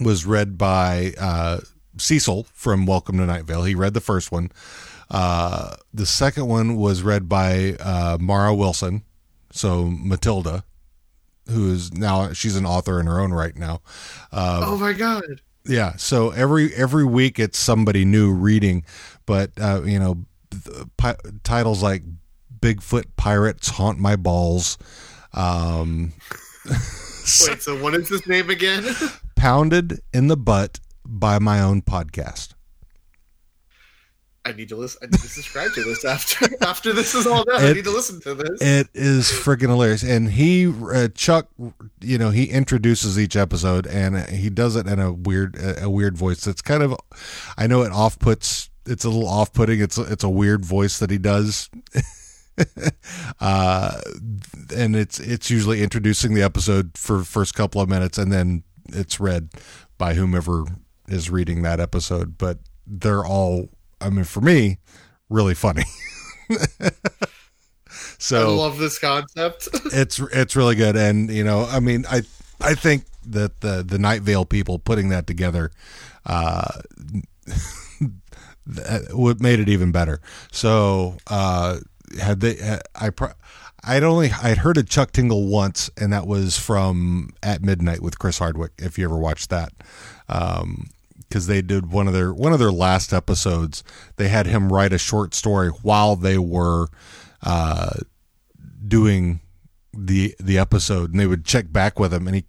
[0.00, 1.58] was read by uh
[1.96, 4.52] cecil from welcome to night vale he read the first one
[5.10, 9.02] uh the second one was read by uh mara wilson
[9.50, 10.62] so matilda
[11.50, 13.80] who is now she's an author in her own right now
[14.30, 15.24] Uh, oh my god.
[15.68, 18.84] Yeah so every every week it's somebody new reading
[19.26, 20.24] but uh you know
[20.96, 22.02] pi- titles like
[22.60, 24.78] bigfoot pirates haunt my balls
[25.34, 26.12] um
[27.46, 28.84] Wait, so what is his name again?
[29.36, 32.54] pounded in the butt by my own podcast
[34.44, 35.00] I need to listen.
[35.02, 37.62] I need to subscribe to this after after this is all done.
[37.62, 38.60] I need to listen to this.
[38.62, 41.48] it is freaking hilarious and he uh, chuck
[42.00, 46.16] you know he introduces each episode and he does it in a weird a weird
[46.16, 46.94] voice that's kind of
[47.58, 50.98] i know it off puts it's a little off putting it's it's a weird voice
[50.98, 51.68] that he does
[53.40, 54.00] uh
[54.74, 59.20] and it's it's usually introducing the episode for first couple of minutes and then it's
[59.20, 59.50] read
[59.98, 60.64] by whomever
[61.08, 63.68] is reading that episode but they're all
[64.00, 64.78] i mean for me
[65.28, 65.84] really funny
[68.18, 69.68] so I love this concept.
[69.86, 72.22] it's it's really good and you know i mean i
[72.60, 75.70] i think that the the night vale people putting that together
[76.26, 76.80] uh
[79.12, 80.20] what made it even better
[80.50, 81.78] so uh
[82.20, 83.32] had they uh, i pro-
[83.84, 88.18] I'd only I'd heard of Chuck Tingle once, and that was from At Midnight with
[88.18, 88.72] Chris Hardwick.
[88.78, 89.72] If you ever watched that,
[91.28, 93.84] because they did one of their one of their last episodes,
[94.16, 96.88] they had him write a short story while they were
[97.42, 97.90] uh,
[98.86, 99.40] doing
[100.06, 102.44] the the episode and they would check back with him and he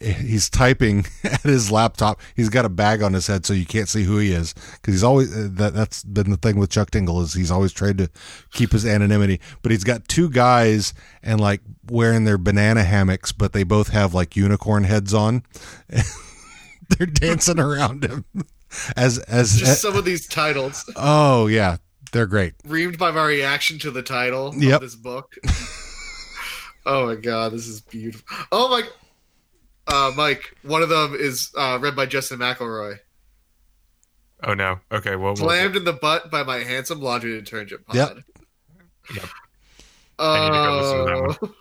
[0.00, 2.20] he's typing at his laptop.
[2.36, 4.94] He's got a bag on his head so you can't see who he is because
[4.94, 7.98] he's always uh, that that's been the thing with Chuck Tingle is he's always tried
[7.98, 8.10] to
[8.52, 9.40] keep his anonymity.
[9.62, 14.14] But he's got two guys and like wearing their banana hammocks but they both have
[14.14, 15.42] like unicorn heads on
[16.98, 18.24] they're dancing around him
[18.96, 21.76] as as Just some of these titles, oh yeah
[22.12, 24.74] they're great reamed by my reaction to the title Yep.
[24.76, 25.34] of this book.
[26.86, 28.24] oh my god, this is beautiful.
[28.52, 28.82] Oh my,
[29.92, 30.56] uh, Mike.
[30.62, 32.98] One of them is uh, read by Justin McElroy.
[34.42, 34.78] Oh no.
[34.92, 35.16] Okay.
[35.16, 37.96] Well, we'll Slammed in the butt by my handsome laundry detergent pod.
[37.96, 38.18] Yep.
[39.14, 39.24] Yep.
[40.18, 41.54] I need to go listen to that Oh,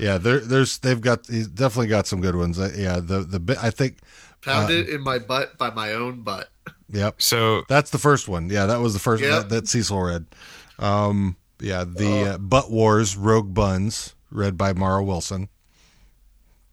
[0.00, 2.58] Yeah, there, there's they've got he's definitely got some good ones.
[2.58, 3.98] Uh, yeah, the the bit I think.
[4.42, 6.48] pounded in my butt by my own butt.
[6.88, 8.48] Yep, so that's the first one.
[8.50, 9.30] Yeah, that was the first Yep.
[9.30, 10.26] that, that Cecil read.
[10.78, 15.48] Um, yeah, the uh, Butt Wars Rogue Buns read by Mara Wilson.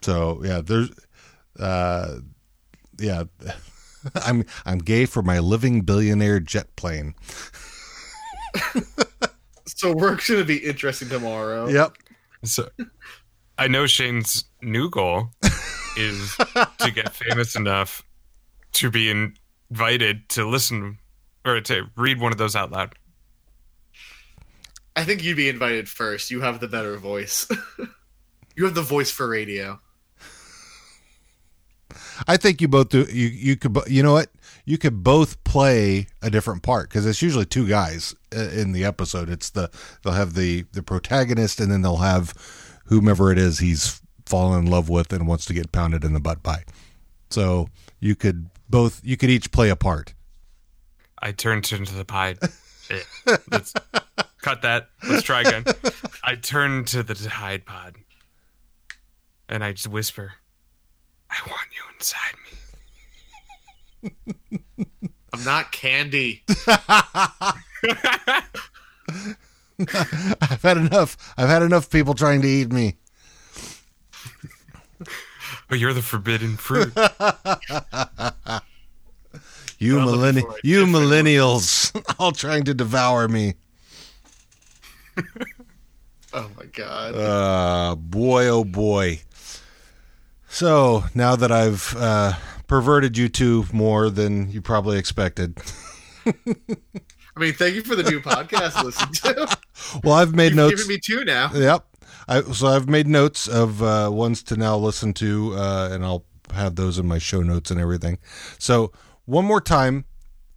[0.02, 0.90] So yeah, there's,
[1.60, 2.20] uh,
[2.98, 3.24] yeah,
[4.16, 7.14] I'm I'm gay for my living billionaire jet plane.
[9.66, 11.68] So work's gonna be interesting tomorrow.
[11.68, 11.98] Yep.
[12.46, 12.68] So
[13.58, 15.30] I know Shane's new goal
[15.98, 16.36] is
[16.80, 18.04] to get famous enough
[18.74, 21.00] to be invited to listen
[21.46, 22.94] or to read one of those out loud.
[24.96, 26.32] I think you'd be invited first.
[26.32, 27.48] You have the better voice.
[28.56, 29.80] you have the voice for radio.
[32.28, 33.04] I think you both do.
[33.04, 34.30] You you could bo- you know what
[34.66, 38.84] you could both play a different part because it's usually two guys uh, in the
[38.84, 39.30] episode.
[39.30, 39.70] It's the
[40.04, 42.34] they'll have the the protagonist and then they'll have
[42.88, 46.20] whomever it is he's fallen in love with and wants to get pounded in the
[46.20, 46.64] butt by.
[47.30, 47.68] So
[48.00, 50.14] you could both you could each play a part.
[51.22, 52.36] I turned into the pie.
[52.90, 53.04] Eh,
[53.52, 53.74] Let's
[54.42, 54.88] cut that.
[55.10, 55.66] Let's try again.
[56.24, 57.96] I turn to the Tide Pod
[59.50, 60.36] and I just whisper,
[61.30, 62.36] I want you inside
[64.32, 64.40] me.
[65.34, 66.46] I'm not candy.
[70.42, 71.34] I've had enough.
[71.38, 72.96] I've had enough people trying to eat me.
[75.70, 76.94] But you're the forbidden fruit.
[79.80, 83.54] You millenni- you millennials all trying to devour me.
[86.34, 87.16] Oh my god.
[87.16, 89.22] Uh, boy, oh boy.
[90.50, 92.34] So now that I've uh,
[92.66, 95.58] perverted you two more than you probably expected,
[97.38, 99.58] I mean, thank you for the new podcast listen to.
[100.04, 100.76] well, I've made You've notes.
[100.76, 101.52] given me two now.
[101.54, 101.86] Yep.
[102.28, 106.26] I, so I've made notes of uh, ones to now listen to, uh, and I'll
[106.52, 108.18] have those in my show notes and everything.
[108.58, 108.92] So
[109.26, 110.06] one more time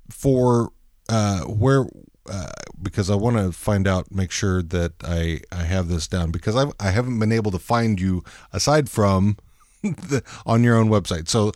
[0.09, 0.73] for
[1.11, 1.85] uh, where,
[2.31, 2.51] uh,
[2.81, 6.57] because I want to find out, make sure that I I have this down because
[6.57, 8.25] I I haven't been able to find you
[8.55, 9.37] aside from
[9.83, 11.29] the, on your own website.
[11.29, 11.53] So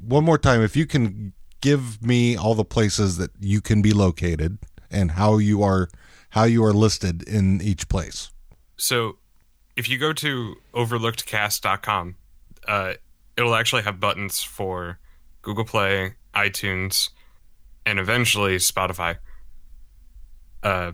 [0.00, 3.92] one more time, if you can give me all the places that you can be
[3.92, 4.58] located
[4.90, 5.88] and how you are
[6.30, 8.30] how you are listed in each place.
[8.76, 9.16] So
[9.76, 12.16] if you go to overlookedcast.com,
[12.66, 12.92] uh,
[13.36, 14.98] it'll actually have buttons for
[15.42, 17.10] Google Play, iTunes,
[17.86, 19.18] and eventually Spotify.
[20.62, 20.92] Uh,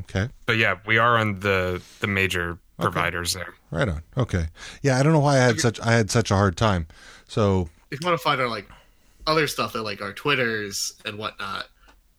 [0.00, 0.28] Okay.
[0.46, 3.52] but yeah, we are on the the major providers there.
[3.70, 4.02] Right on.
[4.16, 4.46] Okay.
[4.82, 6.86] Yeah, I don't know why I had such I had such a hard time.
[7.28, 8.66] So if you want to find our like
[9.30, 11.66] other stuff that like our Twitters and whatnot,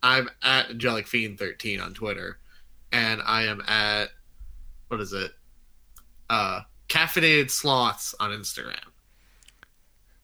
[0.01, 2.39] I'm at Angelic Fiend thirteen on Twitter,
[2.91, 4.09] and I am at
[4.87, 5.31] what is it?
[6.29, 8.79] Uh, Caffeinated Sloths on Instagram.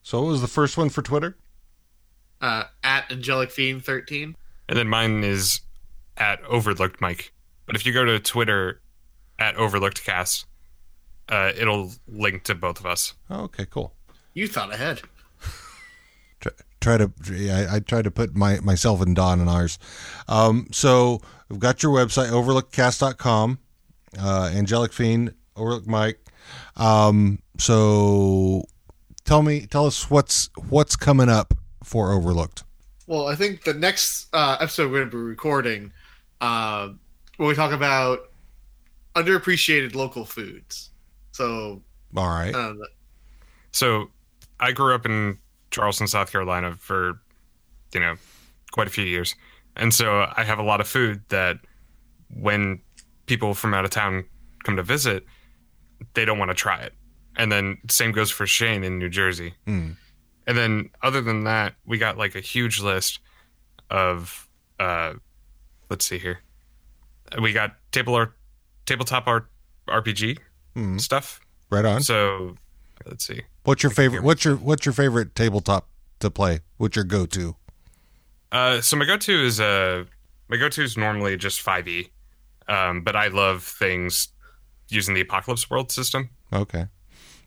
[0.01, 1.37] so what was the first one for Twitter?
[2.41, 4.35] Uh, at Angelic Fiend thirteen.
[4.69, 5.61] And then mine is
[6.17, 7.31] at Overlooked Mike.
[7.65, 8.81] But if you go to Twitter
[9.39, 10.45] at Overlooked Cast,
[11.29, 13.13] uh, it'll link to both of us.
[13.29, 13.93] Oh, okay, cool.
[14.33, 15.01] You thought ahead.
[16.79, 17.11] Try, try to
[17.51, 19.77] I, I try to put my myself and Don in ours.
[20.27, 23.59] Um, so we've got your website overlookcast.com,
[24.19, 26.19] uh, Angelic Fiend, Overlook Mike.
[26.75, 28.63] Um, so
[29.25, 32.63] tell me, tell us what's what's coming up for Overlooked.
[33.07, 35.93] Well, I think the next uh, episode we're going to be recording,
[36.41, 36.89] uh,
[37.37, 38.19] when we talk about
[39.15, 40.89] underappreciated local foods.
[41.31, 41.81] So,
[42.15, 42.53] All right.
[42.53, 42.81] um,
[43.71, 44.09] So
[44.59, 45.37] I grew up in
[45.71, 47.19] Charleston, South Carolina for,
[47.93, 48.15] you know,
[48.71, 49.35] quite a few years.
[49.75, 51.57] And so I have a lot of food that
[52.33, 52.81] when
[53.25, 54.25] people from out of town
[54.63, 55.25] come to visit,
[56.13, 56.93] they don't want to try it.
[57.35, 59.53] And then same goes for Shane in New Jersey.
[59.65, 59.91] Hmm.
[60.47, 63.19] And then other than that, we got like a huge list
[63.89, 64.47] of
[64.79, 65.13] uh
[65.89, 66.39] let's see here.
[67.41, 68.33] We got table art
[68.85, 69.47] tabletop art
[69.87, 70.37] RPG
[70.73, 70.97] Hmm.
[70.97, 71.39] stuff.
[71.69, 72.01] Right on.
[72.01, 72.55] So
[73.05, 73.41] let's see.
[73.67, 74.23] What's your favorite?
[74.23, 75.89] What's your what's your favorite tabletop
[76.21, 76.61] to play?
[76.77, 77.57] What's your go to?
[78.49, 80.05] Uh, so my go-to is uh,
[80.47, 82.07] my go-to is normally just 5e,
[82.69, 84.29] um, but I love things
[84.87, 86.29] using the Apocalypse World system.
[86.53, 86.85] Okay.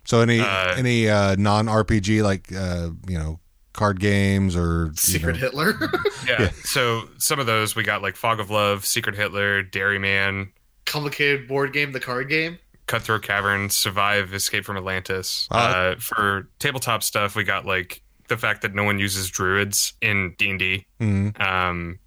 [0.04, 3.40] So any Uh, any uh, non RPG like uh, you know
[3.72, 5.72] card games or you Secret know- Hitler.
[6.28, 6.50] Yeah.
[6.64, 10.52] So some of those we got like Fog of Love, Secret Hitler, Dairyman,
[10.84, 12.58] Complicated board game, the card game.
[12.90, 15.46] Cutthroat Cavern, Survive, Escape from Atlantis.
[15.52, 15.58] Wow.
[15.92, 20.34] Uh, for tabletop stuff, we got like the fact that no one uses druids in
[20.38, 20.86] D and D.
[21.00, 21.40] Mhm.
[21.40, 22.00] Um,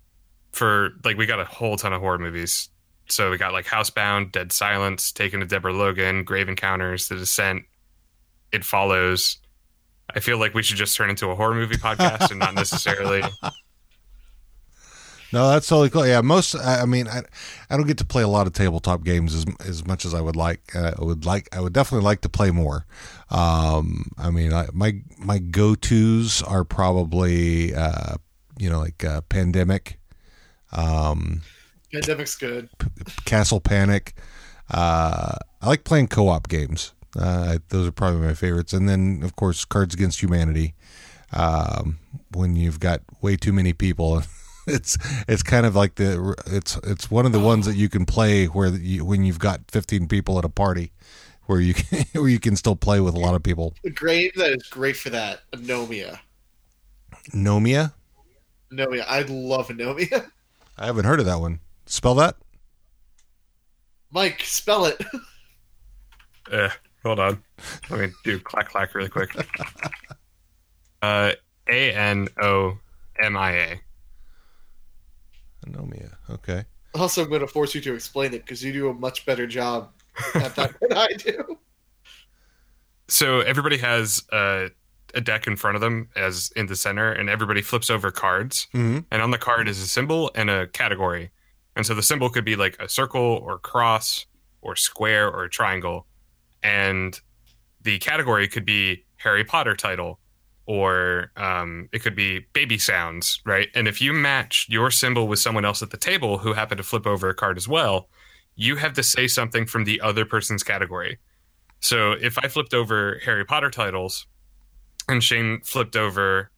[0.52, 2.68] for like we got a whole ton of horror movies.
[3.08, 7.64] So we got like Housebound, Dead Silence, Taking of Deborah Logan, Grave Encounters, The Descent.
[8.52, 9.38] It follows.
[10.14, 13.24] I feel like we should just turn into a horror movie podcast and not necessarily.
[15.34, 16.06] No, that's totally cool.
[16.06, 16.56] Yeah, most.
[16.56, 17.24] I mean, I,
[17.68, 20.22] I don't get to play a lot of tabletop games as as much as I
[20.22, 20.76] would like.
[20.76, 21.54] Uh, I would like.
[21.56, 22.86] I would definitely like to play more.
[23.32, 28.18] Um, I mean, I, my my go tos are probably uh,
[28.60, 30.00] you know like uh, Pandemic,
[30.72, 31.42] um,
[31.92, 32.70] Pandemic's good.
[33.26, 34.14] Castle Panic.
[34.70, 36.94] Uh, I like playing co op games.
[37.18, 38.74] Uh, those are probably my favorites.
[38.74, 40.74] And then, of course, Cards Against Humanity.
[41.32, 41.98] Um,
[42.34, 44.22] when you've got way too many people,
[44.68, 48.06] it's it's kind of like the it's it's one of the ones that you can
[48.06, 50.92] play where you, when you've got 15 people at a party,
[51.46, 53.74] where you can, where you can still play with a lot of people.
[53.84, 56.20] The game that is great for that, Anomia.
[57.34, 57.94] Nomia,
[58.72, 59.06] Anomia.
[59.08, 60.30] I love Anomia.
[60.78, 61.60] I haven't heard of that one.
[61.86, 62.36] Spell that.
[64.12, 65.04] Mike, spell it.
[66.52, 66.70] Uh,
[67.04, 67.44] hold on.
[67.90, 69.36] Let me do clack clack really quick.
[71.02, 71.34] Uh,
[71.70, 72.78] A N O
[73.20, 73.80] M I A.
[75.68, 76.14] Nomia.
[76.30, 76.66] Okay.
[76.96, 79.48] Also, I'm going to force you to explain it because you do a much better
[79.48, 79.90] job
[80.36, 81.58] at that than I do.
[83.08, 84.70] So everybody has uh,
[85.14, 88.68] a deck in front of them, as in the center, and everybody flips over cards.
[88.72, 91.32] hmm And on the card is a symbol and a category.
[91.76, 94.26] And so the symbol could be like a circle or cross
[94.62, 96.06] or square or triangle.
[96.62, 97.20] And
[97.82, 100.20] the category could be Harry Potter title
[100.66, 103.68] or um, it could be baby sounds, right?
[103.76, 106.84] And if you match your symbol with someone else at the table who happened to
[106.84, 108.08] flip over a card as well,
[108.56, 111.20] you have to say something from the other person's category.
[111.82, 114.26] So if I flipped over Harry Potter titles
[115.10, 116.50] and Shane flipped over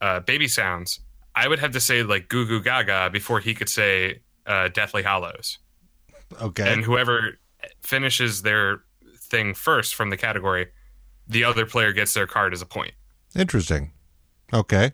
[0.00, 1.00] uh, baby sounds,
[1.34, 5.04] I would have to say like goo goo gaga before he could say uh, Deathly
[5.04, 5.58] Hallows.
[6.42, 6.72] Okay.
[6.72, 7.38] And whoever
[7.82, 8.82] finishes their
[9.16, 10.66] thing first from the category,
[11.28, 12.92] the other player gets their card as a point.
[13.36, 13.92] Interesting.
[14.52, 14.92] Okay.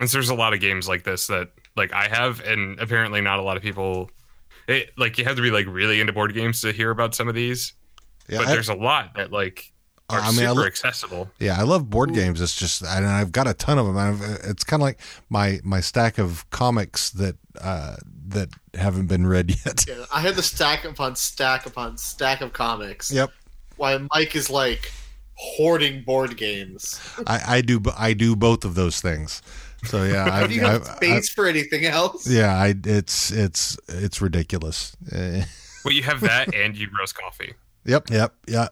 [0.00, 3.20] And so there's a lot of games like this that like I have, and apparently
[3.20, 4.10] not a lot of people.
[4.68, 7.28] It, like you have to be like really into board games to hear about some
[7.28, 7.72] of these,
[8.28, 8.38] Yeah.
[8.38, 9.72] but I- there's a lot that like
[10.08, 11.30] are I mean, I super lo- accessible.
[11.40, 12.40] Yeah, I love board games.
[12.40, 13.96] It's just, and I've got a ton of them.
[13.98, 15.00] I've, it's kind of like
[15.30, 17.96] my my stack of comics that uh,
[18.28, 19.84] that haven't been read yet.
[19.88, 23.10] Yeah, I had the stack upon stack upon stack of comics.
[23.12, 23.30] Yep,
[23.76, 24.92] Why Mike is like
[25.36, 27.00] hoarding board games.
[27.26, 27.80] I, I do.
[27.96, 29.42] I do both of those things.
[29.84, 32.28] So yeah, I, do you have I- I- space for anything else?
[32.28, 34.96] yeah, I it's it's it's ridiculous.
[35.84, 37.54] Well, you have that, and you roast coffee.
[37.84, 38.66] yep, yep, yeah.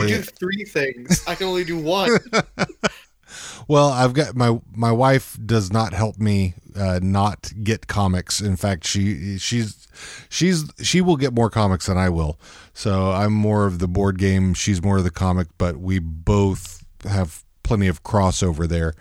[0.00, 1.22] We do three things.
[1.28, 2.10] I can only do one.
[3.68, 8.40] well, I've got my my wife does not help me uh, not get comics.
[8.40, 9.85] In fact, she she's
[10.28, 12.38] she's she will get more comics than I will.
[12.74, 14.54] So I'm more of the board game.
[14.54, 18.94] She's more of the comic, but we both have plenty of crossover there.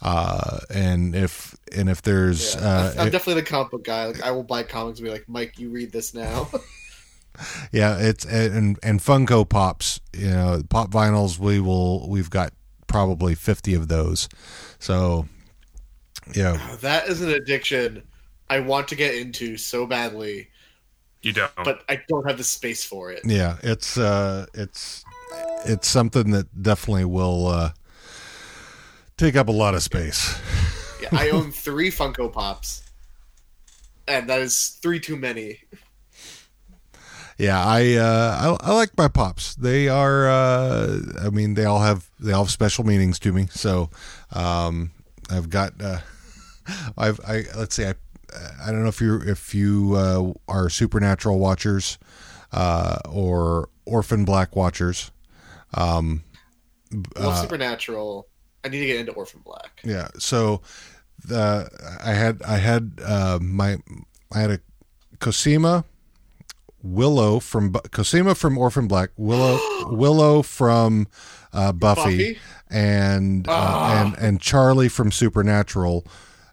[0.00, 4.06] Uh, and if and if there's uh, I'm definitely the comic book guy.
[4.06, 6.48] Like, I will buy comics and be like, Mike, you read this now.
[7.72, 11.38] Yeah, it's and and Funko Pops, you know, pop vinyls.
[11.38, 12.08] We will.
[12.08, 12.52] We've got
[12.86, 14.28] probably fifty of those.
[14.78, 15.26] So,
[16.34, 18.02] yeah, that is an addiction
[18.52, 20.48] I want to get into so badly,
[21.22, 21.50] You don't.
[21.64, 23.20] but I don't have the space for it.
[23.24, 25.04] yeah, it's uh, it's
[25.64, 27.70] it's something that definitely will uh,
[29.16, 30.38] take up a lot of space.
[31.00, 32.82] Yeah, I own three Funko Pops,
[34.06, 35.60] and that is three too many.
[37.38, 39.54] Yeah, I uh, I, I like my pops.
[39.54, 40.28] They are.
[40.28, 43.46] Uh, I mean, they all have they all have special meanings to me.
[43.50, 43.88] So,
[44.32, 44.92] um,
[45.30, 45.72] I've got.
[45.80, 46.00] Uh,
[46.98, 47.86] I've I let's see.
[47.86, 47.94] I
[48.64, 51.98] I don't know if you if you uh, are supernatural watchers
[52.52, 55.10] uh, or orphan black watchers.
[55.74, 56.22] Um,
[57.18, 58.28] Love Supernatural.
[58.64, 59.80] I need to get into Orphan Black.
[59.84, 60.08] yeah.
[60.18, 60.60] So
[61.24, 61.68] the
[62.04, 63.78] I had I had uh, my
[64.32, 64.60] I had a
[65.18, 65.84] Cosima,
[66.82, 69.58] Willow from Cosima from Orphan Black, Willow
[69.90, 71.08] Willow from
[71.52, 72.38] uh, Buffy, Buffy?
[72.70, 76.06] and uh, and and Charlie from Supernatural.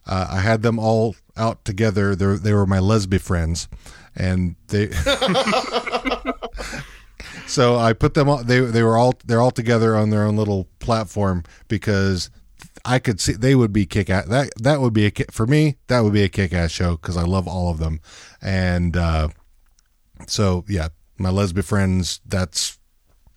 [0.07, 2.15] Uh, I had them all out together.
[2.15, 3.67] They they were my lesbian friends,
[4.15, 4.91] and they.
[7.47, 8.43] so I put them all.
[8.43, 12.29] They they were all they're all together on their own little platform because
[12.85, 14.27] I could see they would be kick ass.
[14.27, 15.77] That that would be a for me.
[15.87, 18.01] That would be a kick ass show because I love all of them,
[18.41, 19.29] and uh,
[20.27, 22.21] so yeah, my lesbian friends.
[22.25, 22.77] That's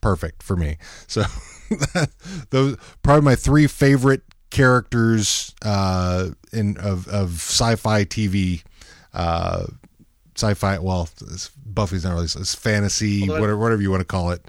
[0.01, 0.79] perfect for me.
[1.07, 1.23] So
[2.51, 8.62] those probably my three favorite characters uh, in of of sci-fi TV.
[9.15, 9.66] Uh,
[10.35, 10.79] sci-fi.
[10.79, 12.24] Well, it's, Buffy's not really.
[12.24, 14.43] It's fantasy, Although I- whatever whatever you want to call it.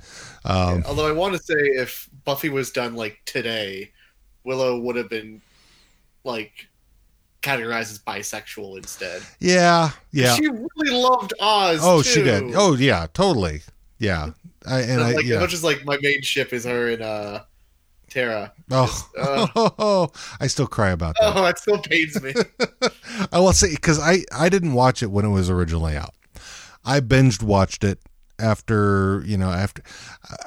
[0.46, 3.92] Um, Although I want to say, if Buffy was done like today,
[4.44, 5.42] Willow would have been
[6.24, 6.68] like
[7.42, 9.22] categorized as bisexual instead.
[9.40, 10.36] yeah, yeah.
[10.36, 11.80] She really loved Oz.
[11.82, 12.10] Oh, too.
[12.10, 12.54] she did.
[12.56, 13.62] Oh, yeah, totally.
[14.00, 14.32] Yeah,
[14.66, 15.36] I, and I like, yeah.
[15.36, 17.44] as much as like my main ship is her and uh
[18.14, 18.54] Tara.
[18.70, 20.08] Oh, uh,
[20.40, 21.36] I still cry about that.
[21.36, 22.34] Oh, that still pains me.
[23.32, 26.14] I will say because I I didn't watch it when it was originally out.
[26.86, 28.00] I binged watched it
[28.40, 29.82] after you know after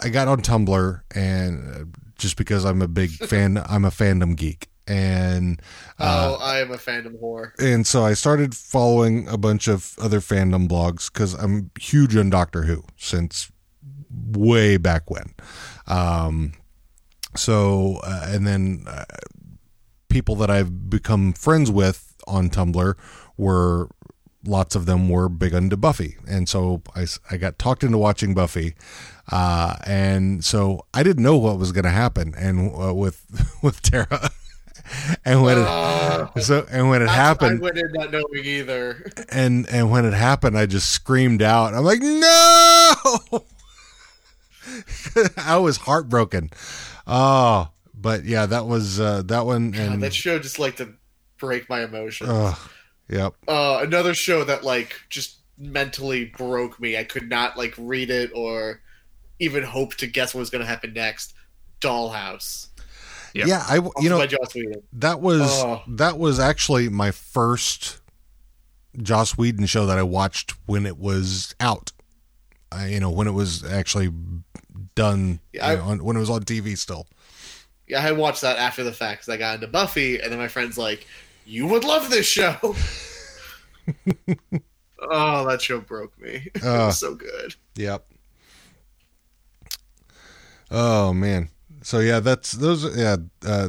[0.02, 4.36] I got on Tumblr and uh, just because I'm a big fan, I'm a fandom
[4.36, 5.60] geek, and
[5.98, 7.50] uh, oh, I am a fandom whore.
[7.58, 12.30] and so I started following a bunch of other fandom blogs because I'm huge on
[12.30, 13.50] Doctor Who since
[14.32, 15.34] way back when.
[15.88, 16.52] Um,
[17.36, 19.04] so uh, and then uh,
[20.08, 22.94] people that I've become friends with on Tumblr
[23.36, 23.88] were
[24.44, 28.32] lots of them were big into Buffy, and so I, I got talked into watching
[28.34, 28.74] Buffy,
[29.32, 33.24] uh, and so I didn't know what was going to happen, and uh, with
[33.62, 34.30] with Tara,
[35.24, 38.44] and when Uh, it so and when it That's- happened, I went in not knowing
[38.44, 39.10] either.
[39.30, 41.74] and and when it happened, I just screamed out.
[41.74, 42.92] I'm like, no!
[45.36, 46.50] I was heartbroken.
[47.06, 50.94] Oh, but yeah, that was uh, that one, God, and that show just like to
[51.38, 52.30] break my emotions.
[52.30, 52.54] uh,
[53.08, 56.96] yep, uh, another show that like just mentally broke me.
[56.96, 58.80] I could not like read it or
[59.38, 61.34] even hope to guess what was going to happen next.
[61.80, 62.68] Dollhouse.
[63.34, 63.46] Yep.
[63.48, 63.64] yeah.
[63.68, 64.82] I Also you know by Joss Whedon.
[64.94, 65.82] that was Oh.
[65.88, 68.00] that was actually my first
[69.02, 71.92] Joss Whedon show that I watched when it was out.
[72.72, 74.10] I, you know, when it was actually
[74.96, 77.06] done, Yeah, you I- know, on, when it was on TV still.
[77.86, 80.40] Yeah, I had watched that after the fact because I got into Buffy, and then
[80.40, 81.06] my friend's like,
[81.44, 82.56] "You would love this show."
[85.00, 86.48] oh, that show broke me.
[86.56, 86.86] it Uh.
[86.86, 87.54] was so good.
[87.76, 88.04] Yep.
[90.70, 91.48] Oh man.
[91.82, 92.96] So yeah, that's those.
[92.96, 93.16] Yeah.
[93.46, 93.68] Uh,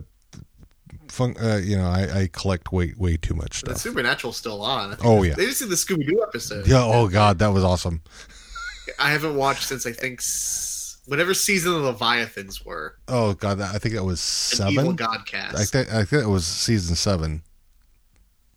[1.07, 3.77] fun, uh, you know, I, I collect way way too much The stuff.
[3.81, 4.97] Supernatural's still on.
[5.03, 5.35] Oh yeah.
[5.35, 6.67] They just did the Scooby Doo episode.
[6.67, 6.83] Yeah.
[6.83, 8.01] Oh god, that was awesome.
[8.97, 10.21] I haven't watched since I think
[11.07, 12.95] whatever season the Leviathans were.
[13.07, 14.95] Oh god, I think that was An evil seven.
[14.95, 15.57] god cast.
[15.57, 17.41] I think I think it was season seven,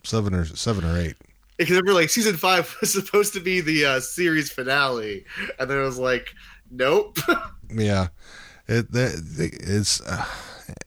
[0.04, 1.16] seven or seven or eight.
[1.56, 5.24] because remember, like season five was supposed to be the uh, series finale,
[5.58, 6.34] and then it was like,
[6.70, 7.18] nope.
[7.72, 8.08] Yeah,
[8.66, 10.00] it the- it's.
[10.00, 10.24] Uh,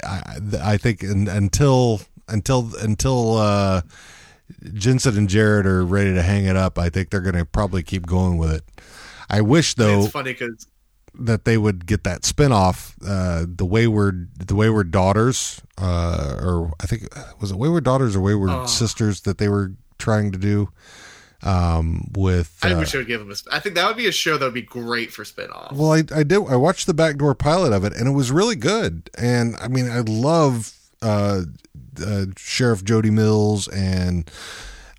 [0.06, 3.82] I I think un, until until until uh,
[4.74, 7.84] Jensen and Jared are ready to hang it up, I think they're going to probably
[7.84, 8.64] keep going with it.
[9.30, 10.68] I wish though it's funny because
[11.16, 16.86] that they would get that spinoff, uh, the wayward the wayward daughters, uh, or I
[16.88, 17.08] think
[17.40, 18.66] was it wayward daughters or wayward Oh.
[18.66, 20.70] sisters that they were trying to do
[21.44, 22.58] um, with.
[22.64, 23.36] I uh, wish I would give them a.
[23.38, 25.72] Sp- I think that would be a show that would be great for spinoff.
[25.74, 26.40] Well, I, I did.
[26.48, 29.10] I watched the backdoor pilot of it, and it was really good.
[29.18, 31.42] And I mean, I love uh,
[32.04, 34.30] uh, Sheriff Jody Mills and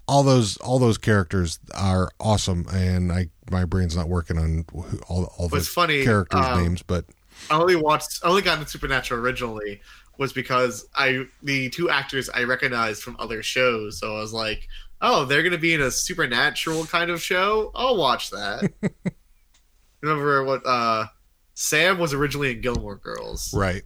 [0.06, 2.66] all those all those characters are awesome.
[2.72, 6.82] And I my brain's not working on who- all all the funny, characters' um, names,
[6.82, 7.04] but
[7.50, 9.80] I only watched, I only got into Supernatural originally
[10.18, 13.98] was because I the two actors I recognized from other shows.
[13.98, 14.68] So I was like,
[15.00, 17.70] oh, they're gonna be in a supernatural kind of show.
[17.74, 18.72] I'll watch that.
[20.00, 21.06] Remember what uh,
[21.54, 23.82] Sam was originally in Gilmore Girls, right.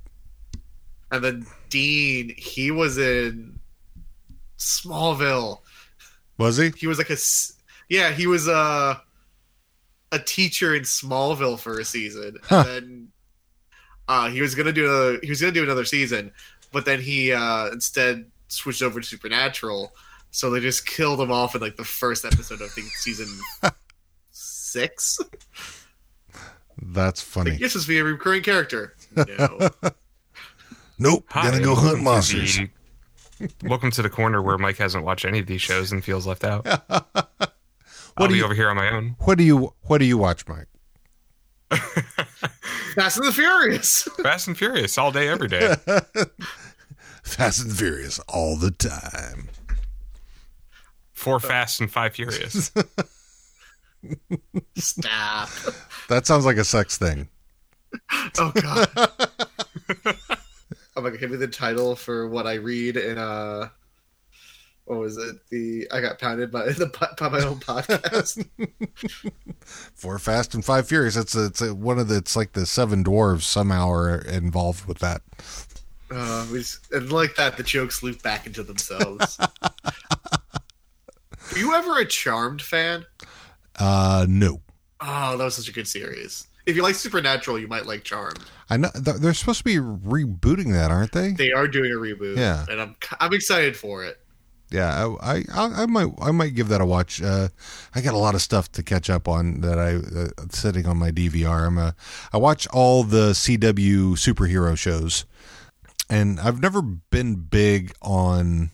[1.12, 3.59] and then Dean he was in
[4.59, 5.61] Smallville.
[6.39, 6.70] Was he?
[6.77, 7.16] He was like a
[7.89, 9.01] yeah, he was a
[10.12, 12.65] a teacher in Smallville for a season, Huh.
[12.66, 13.09] and then
[14.09, 16.32] uh, he was gonna do a, he was gonna do another season,
[16.73, 19.93] but then he uh, instead switched over to Supernatural,
[20.31, 23.28] so they just killed him off in like the first episode of I think season
[24.31, 25.19] six.
[26.81, 27.51] That's funny.
[27.52, 28.94] Like, this is be a recurring character.
[29.16, 29.69] No,
[31.01, 31.24] Nope.
[31.31, 32.60] Hi, gonna go hunt monsters.
[33.39, 36.27] The- welcome to the corner where Mike hasn't watched any of these shows and feels
[36.27, 36.66] left out.
[38.16, 39.16] I'll do be you- over here on my own.
[39.20, 40.66] What do you What do you watch, Mike?
[42.94, 44.02] Fast and the Furious.
[44.23, 45.74] Fast and Furious all day, every day.
[47.23, 49.48] Fast and Furious all the time.
[51.12, 52.73] Four Fast and Five Furious.
[54.77, 55.48] Stop.
[56.09, 57.28] That sounds like a sex thing.
[58.39, 60.19] Oh god.
[60.98, 63.68] I'm like, give me the title for what I read in uh
[64.84, 65.36] what was it?
[65.50, 66.86] The I got pounded by the
[67.18, 68.46] by my own podcast.
[69.94, 72.66] Four Fast and Five Furious, it's a, it's a, one of the it's like the
[72.66, 75.20] seven dwarves somehow are involved with that.
[76.10, 79.38] uh, we just, and like that, the jokes loop back into themselves.
[81.52, 83.04] Were you ever a Charmed fan?
[83.76, 84.60] Uh, no,
[85.00, 86.47] Oh, that was such a good series.
[86.69, 88.39] If you like Supernatural, you might like Charmed.
[88.69, 91.32] I know th- they're supposed to be rebooting that, aren't they?
[91.32, 92.66] They are doing a reboot, Yeah.
[92.70, 94.20] and I'm I'm excited for it.
[94.70, 97.23] Yeah, I, I I I might I might give that a watch.
[97.23, 97.49] Uh,
[97.95, 100.99] I got a lot of stuff to catch up on that I uh, sitting on
[100.99, 101.66] my DVR.
[101.66, 101.95] I'm a
[102.35, 105.24] I watch all the CW superhero shows,
[106.11, 108.70] and I've never been big on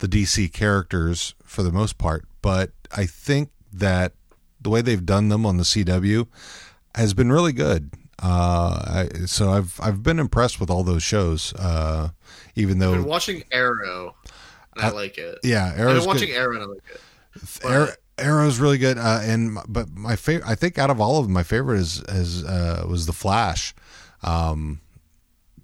[0.00, 4.12] the DC characters for the most part, but I think that
[4.60, 6.26] the way they've done them on the CW
[6.94, 7.90] has been really good.
[8.22, 11.52] Uh, I, so I've I've been impressed with all those shows.
[11.54, 12.08] Uh,
[12.56, 14.16] even I've though been watching Arrow,
[14.74, 15.38] and I Uh, like it.
[15.44, 16.36] yeah, I've been watching good.
[16.36, 17.00] Arrow, and I like it.
[17.62, 17.88] But- Arrow,
[18.18, 21.32] Arrow's really good, uh, and but my favorite, I think, out of all of them,
[21.32, 23.72] my favorite is is uh, was the Flash.
[24.24, 24.80] Um,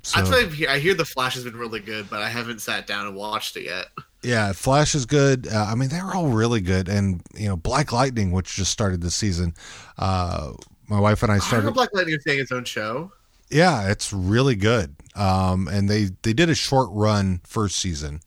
[0.03, 2.87] so I, hear, I hear the Flash has been really good, but I haven't sat
[2.87, 3.87] down and watched it yet.
[4.23, 5.49] yeah, Flash is good.
[5.49, 9.01] Uh, I mean, they're all really good, and you know, Black Lightning, which just started
[9.01, 9.55] this season.
[9.99, 10.53] Uh,
[10.89, 11.73] my wife and I I started.
[11.75, 13.13] Black Lightning is getting its own show.
[13.51, 14.97] Yeah, it's really good.
[15.15, 18.21] Um, and they they did a short run first season.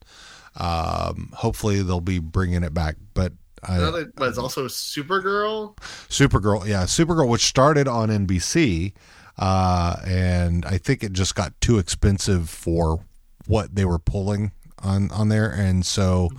[0.56, 3.32] Um, hopefully they'll be bringing it back, but.
[3.64, 5.76] I, but it's also Supergirl.
[6.08, 8.92] Supergirl, yeah, Supergirl, which started on NBC,
[9.36, 13.04] uh, and I think it just got too expensive for
[13.48, 14.52] what they were pulling
[14.82, 16.30] on on there, and so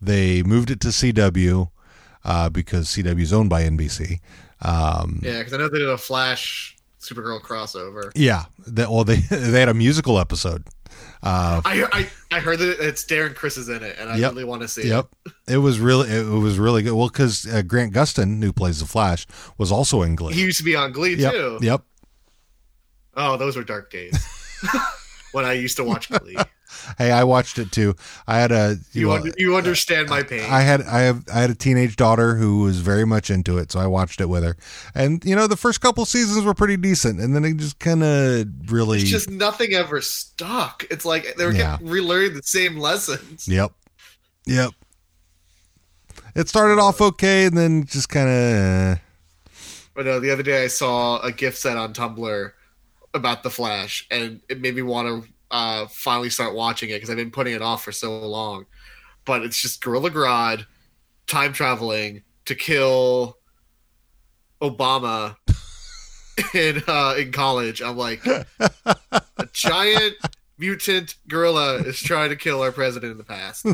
[0.00, 1.68] they moved it to CW
[2.24, 4.20] uh, because CW is owned by NBC.
[4.62, 8.10] Um, Yeah, because I know they did a Flash Supergirl crossover.
[8.14, 10.64] yeah, that well, they they had a musical episode.
[11.24, 14.32] Uh, I, I I heard that it's Darren Criss is in it, and I Yep.
[14.32, 14.86] really want to see it.
[14.88, 15.06] Yep,
[15.48, 16.92] it was really it was really good.
[16.94, 19.26] Well, because uh, Grant Gustin, who plays the Flash,
[19.58, 20.16] was also in.
[20.16, 20.34] Glee.
[20.34, 21.58] He used to be on Glee yep, too.
[21.62, 21.82] yep.
[23.16, 24.16] Oh, those were dark days
[25.32, 26.36] when I used to watch Glee.
[26.98, 27.94] Hey, I watched it too.
[28.26, 30.48] I had a You under, you understand my pain.
[30.50, 33.72] I had I have I had a teenage daughter who was very much into it,
[33.72, 34.56] so I watched it with her.
[34.94, 38.02] And you know, the first couple seasons were pretty decent, and then it just kind
[38.02, 38.98] of really.
[39.00, 40.84] it's just nothing ever stuck.
[40.90, 41.78] It's like they were Yeah.
[41.82, 43.46] relearning the same lessons.
[43.48, 43.72] Yep,
[44.46, 44.72] yep.
[46.34, 48.34] It started off okay, and then just kind of.
[48.34, 48.96] Eh.
[49.94, 52.52] But no, the other day I saw a gift set on Tumblr
[53.14, 57.10] about the Flash, and it made me want to uh, finally start watching it because
[57.10, 58.66] I've been putting it off for so long.
[59.24, 60.66] But it's just Gorilla Grodd
[61.28, 63.38] time traveling to kill
[64.60, 65.36] Obama
[66.54, 67.80] in uh, in college.
[67.82, 68.46] I'm like, a
[69.52, 70.16] giant
[70.58, 73.66] mutant gorilla is trying to kill our president in the past.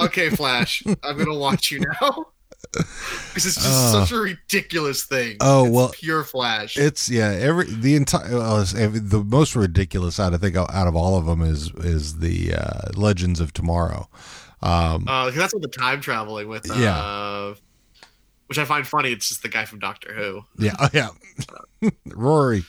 [0.00, 2.26] Okay, Flash, I'm gonna watch you now.
[3.28, 4.00] Because it's just Oh.
[4.04, 5.36] such a ridiculous thing.
[5.40, 6.76] Oh, It's well, pure Flash.
[6.76, 7.28] It's yeah.
[7.30, 11.42] Every the entire well, the most ridiculous out I think out of all of them
[11.42, 14.08] is is the uh, Legends of Tomorrow.
[14.62, 16.68] Um, Uh, that's what the time traveling with.
[16.70, 17.54] Uh, Yeah.
[18.46, 19.12] Which I find funny.
[19.12, 20.42] It's just the guy from Doctor Who.
[20.58, 21.10] yeah, oh, yeah.
[22.06, 22.64] Rory.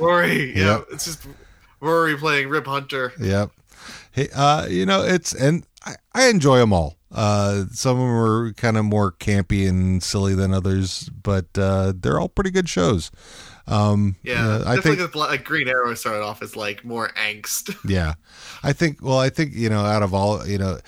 [0.00, 0.56] Rory.
[0.58, 0.78] Yeah.
[0.78, 0.86] Yep.
[0.92, 1.26] It's just
[1.80, 3.12] Rory playing Rip Hunter.
[3.20, 3.50] Yep.
[4.12, 6.96] Hey, uh, you know, it's and I, I enjoy them all.
[7.14, 11.92] Uh, some of them are kind of more campy and silly than others, but uh,
[11.94, 13.10] they're all pretty good shows.
[13.66, 14.46] Um, Yeah.
[14.48, 17.76] uh, I think like, like Green Arrow started off as like more angst.
[17.88, 18.14] Yeah,
[18.62, 19.02] I think.
[19.02, 20.78] Well, I think you know, out of all, you know,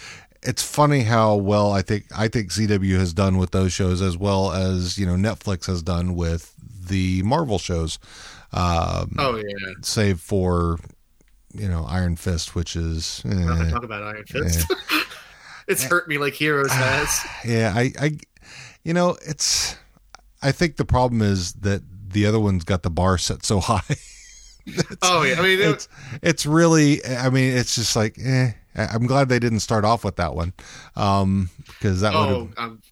[0.42, 4.16] it's funny how well I think I think CW has done with those shows as
[4.16, 6.52] well as you know Netflix has done with
[6.88, 7.98] the Marvel shows.
[8.52, 9.72] Um, Oh yeah.
[9.82, 10.78] save for
[11.52, 14.72] you know Iron Fist, which is eh, talk about Iron Fist.
[15.68, 17.26] it's hurt me like Heroes has.
[17.44, 18.18] yeah, I, I,
[18.82, 19.76] you know, it's.
[20.42, 21.82] I think the problem is that
[22.14, 23.82] the other one's got the bar set so high.
[25.02, 25.34] oh yeah.
[25.38, 25.88] I mean, it, it's
[26.22, 30.16] it's really i mean it's just like eh i'm glad they didn't start off with
[30.16, 30.54] that one
[30.96, 32.82] um because that would oh, have um,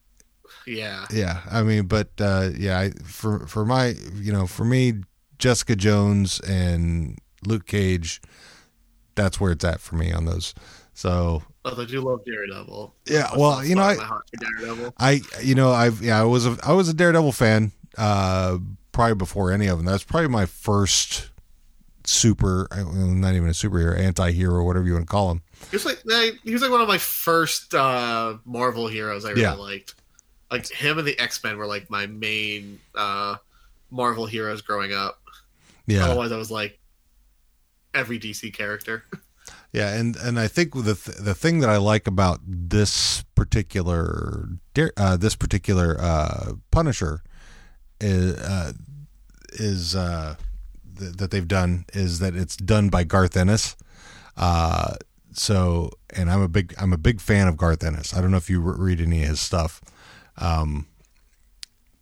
[0.67, 1.07] yeah.
[1.11, 4.95] yeah i mean but uh yeah I, for for my you know for me
[5.39, 8.21] jessica jones and luke cage
[9.15, 10.55] that's where it's at for me on those
[11.03, 12.95] so I do love Daredevil.
[13.07, 14.95] Yeah, That's well, you know, I- my heart for Daredevil.
[14.99, 18.59] I you know I've yeah I was a I was a Daredevil fan uh
[18.93, 19.87] probably before any of them.
[19.87, 21.31] That's probably my first
[22.05, 25.43] super not even a superhero anti-hero whatever you want to call him.
[25.71, 29.43] He was like he was like one of my first uh, Marvel heroes I really
[29.43, 29.55] Yeah.
[29.55, 29.95] liked.
[30.51, 33.37] Like him and the X Men were like my main uh,
[33.91, 35.21] Marvel heroes growing up.
[35.87, 36.05] Yeah.
[36.05, 36.79] Otherwise, I was like
[37.95, 39.05] every DC character.
[39.73, 44.49] Yeah, and and I think the th- the thing that I like about this particular
[44.99, 47.23] uh, this particular uh, Punisher
[47.99, 48.73] is uh,
[49.55, 50.35] is uh,
[50.99, 53.75] th- that they've done is that it's done by Garth Ennis.
[54.37, 54.97] Uh,
[55.33, 58.15] so, and I'm a big I'm a big fan of Garth Ennis.
[58.15, 59.81] I don't know if you re- read any of his stuff.
[60.37, 60.87] Um,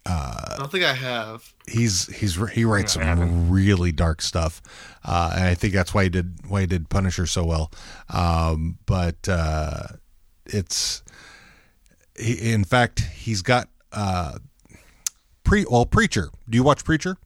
[0.07, 1.53] I don't think I have.
[1.69, 4.63] he's he's he writes I some really dark stuff,
[5.05, 7.71] uh, and I think that's why he did why he did Punisher so well.
[8.09, 9.83] Um, but uh,
[10.47, 11.03] it's
[12.19, 14.39] he, in fact he's got uh,
[15.45, 16.31] pre well Preacher.
[16.49, 17.17] Do you watch Preacher?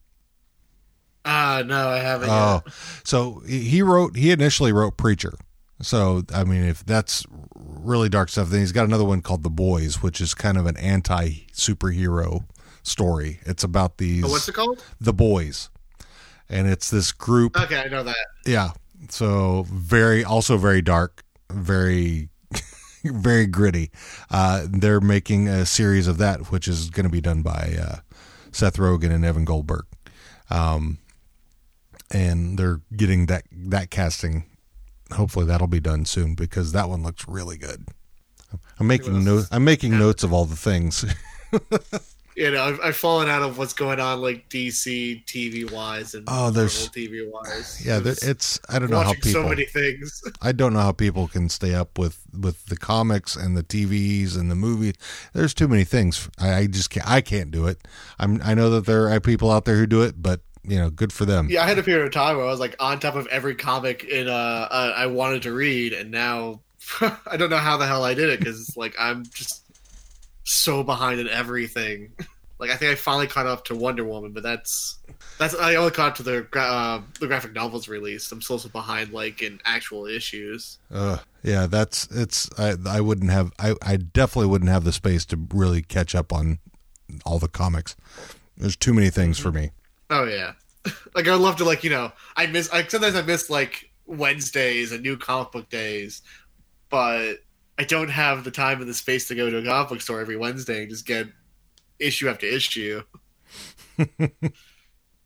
[1.23, 2.29] Ah, no, I haven't.
[2.29, 2.73] Oh, yet.
[3.03, 5.33] so he he wrote he initially wrote Preacher.
[5.81, 9.49] So I mean, if that's really dark stuff, then he's got another one called The
[9.49, 12.45] Boys, which is kind of an anti superhero
[12.87, 13.39] story.
[13.45, 14.83] It's about these Oh, what's it called?
[15.01, 15.69] the boys.
[16.49, 18.15] And it's this group Okay, I know that.
[18.45, 18.71] yeah.
[19.09, 22.29] So very also very dark very
[23.03, 23.91] very gritty.
[24.29, 27.95] Uh they're making a series of that which is going to be done by uh
[28.51, 29.85] seth rogen and evan goldberg.
[30.49, 30.99] Um
[32.11, 34.45] and they're getting that that casting.
[35.11, 37.85] Hopefully that'll be done soon because that one looks really good.
[38.79, 41.03] I'm making notes i'm making notes of all the things
[42.35, 46.25] You know, I've, I've fallen out of what's going on like DC TV wise and
[46.29, 47.81] Oh, there's- TV wise.
[47.85, 50.21] yeah there, it's i don't know how people so many things.
[50.41, 54.37] I don't know how people can stay up with with the comics and the TVs
[54.37, 54.95] and the movies.
[55.33, 56.29] There's too many things.
[56.39, 57.09] I, I just can't.
[57.09, 57.79] I can't do it.
[58.19, 58.41] I'm.
[58.43, 61.13] I know that there are people out there who do it, but you know, good
[61.13, 61.47] for them.
[61.49, 63.55] Yeah, I had a period of time where I was like on top of every
[63.55, 64.31] comic in uh,
[64.69, 66.59] uh I wanted to read, and now
[67.01, 69.61] I don't know how the hell I did it because like I'm just
[70.45, 72.13] so behind in everything.
[72.57, 74.99] Like I think I finally caught up to Wonder Woman, but that's
[75.37, 78.31] that's I only caught up to the gra- uh, the graphic novels released.
[78.31, 80.77] I'm still so behind like in actual issues.
[80.89, 82.49] Uh, yeah, that's it's.
[82.57, 83.51] I I wouldn't have.
[83.59, 86.59] I I definitely wouldn't have the space to really catch up on
[87.25, 87.97] all the comics.
[88.55, 89.71] There's too many things for me.
[90.09, 90.53] Oh yeah,
[91.13, 94.93] like I'd love to like you know I miss like sometimes I miss like Wednesdays
[94.93, 96.21] and new comic book days,
[96.89, 97.39] but
[97.77, 100.21] I don't have the time and the space to go to a comic book store
[100.21, 101.27] every Wednesday and just get
[101.99, 103.01] issue after issue.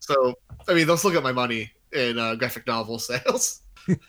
[0.00, 0.34] so
[0.68, 3.62] I mean they'll still get my money in uh, graphic novel sales.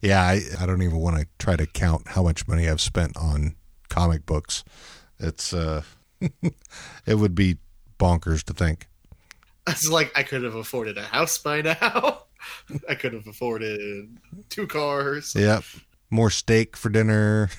[0.00, 3.16] Yeah, I I don't even want to try to count how much money I've spent
[3.16, 3.56] on
[3.88, 4.64] comic books.
[5.18, 5.82] It's uh,
[7.06, 7.58] it would be
[7.98, 8.86] bonkers to think.
[9.66, 12.22] It's like I could have afforded a house by now.
[12.88, 14.18] I could have afforded
[14.48, 15.34] two cars.
[15.34, 15.64] Yep.
[16.10, 17.50] More steak for dinner.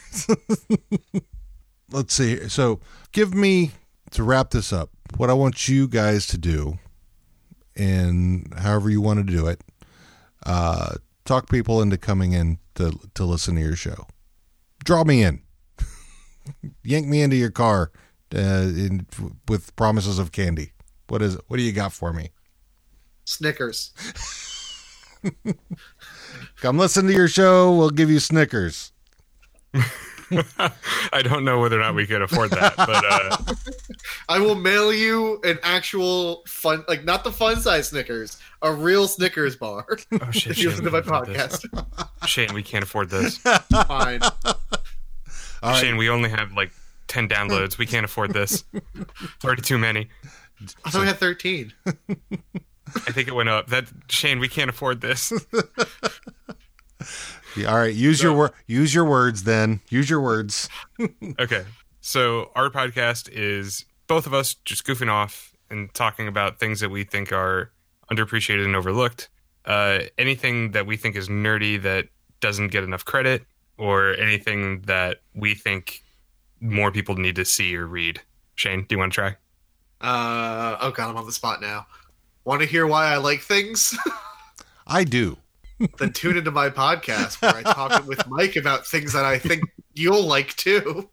[1.91, 2.49] Let's see.
[2.49, 2.79] So,
[3.11, 3.71] give me
[4.11, 4.89] to wrap this up.
[5.17, 6.79] What I want you guys to do,
[7.75, 9.61] and however you want to do it,
[10.45, 10.95] uh,
[11.25, 14.07] talk people into coming in to to listen to your show.
[14.83, 15.41] Draw me in.
[16.83, 17.91] Yank me into your car
[18.33, 19.07] uh, in,
[19.47, 20.71] with promises of candy.
[21.07, 21.41] What is it?
[21.47, 22.31] What do you got for me?
[23.25, 23.93] Snickers.
[26.61, 27.75] Come listen to your show.
[27.75, 28.91] We'll give you Snickers.
[31.13, 33.37] I don't know whether or not we could afford that, but uh,
[34.29, 39.07] I will mail you an actual fun, like not the fun size Snickers, a real
[39.07, 39.85] Snickers bar.
[40.19, 41.57] oh shit, if you listen to my we can't afford this.
[41.57, 43.37] podcast, Shane, we can't afford this.
[43.37, 44.21] fine.
[44.21, 44.33] All
[45.63, 45.79] right.
[45.79, 46.71] Shane, we only have like
[47.07, 47.77] ten downloads.
[47.77, 48.63] We can't afford this.
[48.73, 50.09] It's already too many.
[50.83, 51.71] I thought we had thirteen.
[52.95, 53.67] I think it went up.
[53.67, 55.33] That Shane, we can't afford this.
[57.55, 57.93] Yeah, All right.
[57.93, 59.43] Use your wor- use your words.
[59.43, 60.69] Then use your words.
[61.39, 61.65] Okay.
[62.01, 66.89] So our podcast is both of us just goofing off and talking about things that
[66.89, 67.71] we think are
[68.11, 69.29] underappreciated and overlooked.
[69.65, 72.07] Uh, anything that we think is nerdy that
[72.39, 73.45] doesn't get enough credit,
[73.77, 76.03] or anything that we think
[76.59, 78.21] more people need to see or read.
[78.55, 79.35] Shane, do you want to try?
[80.01, 81.85] Uh, oh god, I'm on the spot now.
[82.47, 83.93] Want to hear why I like things?
[84.87, 85.35] I do.
[85.97, 89.63] then tune into my podcast where I talk with Mike about things that I think
[89.95, 91.09] you'll like too.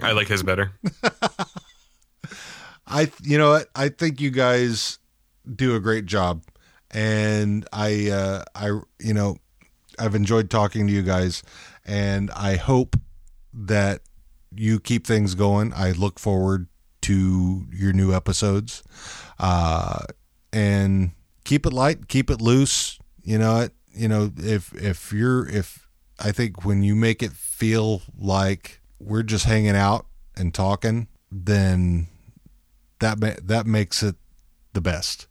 [0.00, 0.70] I like his better.
[2.86, 3.68] I you know what?
[3.74, 5.00] I think you guys
[5.52, 6.44] do a great job,
[6.92, 8.66] and I uh, I
[9.00, 9.38] you know
[9.98, 11.42] I've enjoyed talking to you guys,
[11.84, 12.94] and I hope
[13.52, 14.02] that
[14.54, 15.72] you keep things going.
[15.74, 16.68] I look forward
[17.02, 18.84] to your new episodes,
[19.40, 20.04] uh,
[20.52, 21.12] and
[21.44, 22.98] keep it light, keep it loose.
[23.22, 23.72] You know it.
[23.92, 25.86] You know if if you're if
[26.18, 32.08] I think when you make it feel like we're just hanging out and talking, then
[33.00, 34.16] that that makes it
[34.72, 35.26] the best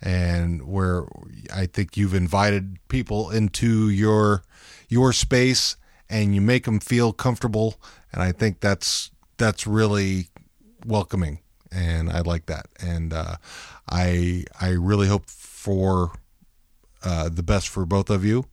[0.00, 1.06] and where
[1.52, 4.42] I think you've invited people into your
[4.88, 5.76] your space
[6.10, 7.80] and you make them feel comfortable
[8.12, 10.28] and I think that's that's really
[10.86, 11.40] welcoming
[11.72, 13.36] and I like that and uh,
[13.90, 16.12] I I really hope for
[17.02, 18.46] uh, the best for both of you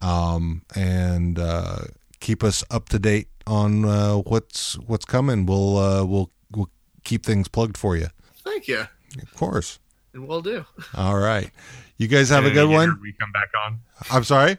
[0.00, 1.78] um, and uh,
[2.20, 6.70] keep us up to date on uh, what's what's coming we'll uh, we'll we'll
[7.04, 8.08] keep things plugged for you
[8.42, 8.86] Thank you,
[9.22, 9.78] of course
[10.12, 10.64] and we'll do.
[10.96, 11.50] all right.
[11.96, 13.00] You guys have And a good one?
[13.02, 13.80] We come back on.
[14.10, 14.58] I'm sorry?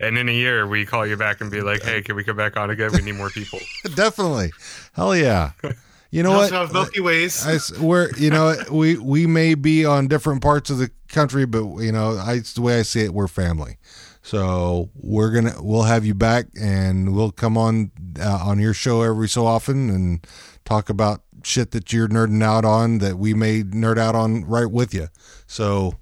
[0.00, 2.36] And in a year, we call you back and be like, "Hey, can we come
[2.36, 2.90] back on again?
[2.92, 3.58] We need more people."
[3.94, 4.50] Definitely.
[4.94, 5.52] Hell yeah.
[6.12, 6.72] You know what?
[6.74, 7.44] Milky Ways.
[7.46, 11.78] I, we're, you know, we, we may be on different parts of the country, but,
[11.78, 13.78] you know, I, it's the way I see it, we're family.
[14.20, 19.00] So we're to, we'll have you back and we'll come on, uh, on your show
[19.00, 20.24] every so often and
[20.66, 24.70] talk about shit that you're nerding out on that we may nerd out on right
[24.70, 25.08] with you.
[25.46, 25.94] So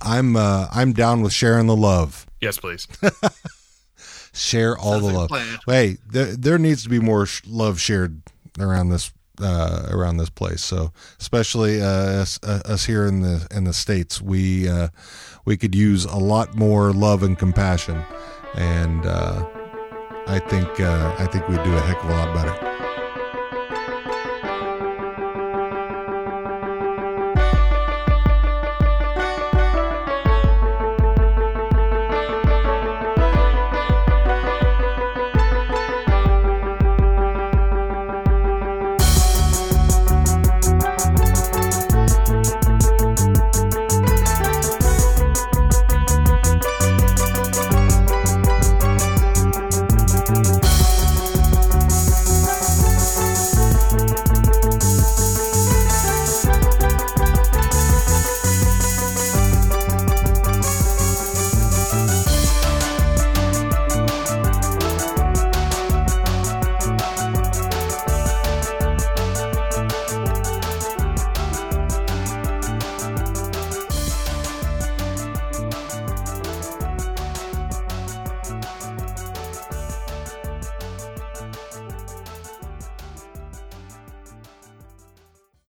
[0.00, 2.26] I'm, uh, I'm down with sharing the love.
[2.40, 2.88] yes, please.
[4.32, 5.58] share all Sounds the like love.
[5.66, 8.22] Hey, there there needs to be more sh- love shared
[8.60, 10.62] around this uh, around this place.
[10.62, 14.88] So especially uh, us, uh, us here in the in the states, we uh,
[15.44, 18.04] we could use a lot more love and compassion,
[18.54, 19.46] and uh,
[20.26, 22.77] I think uh, I think we'd do a heck of a lot better.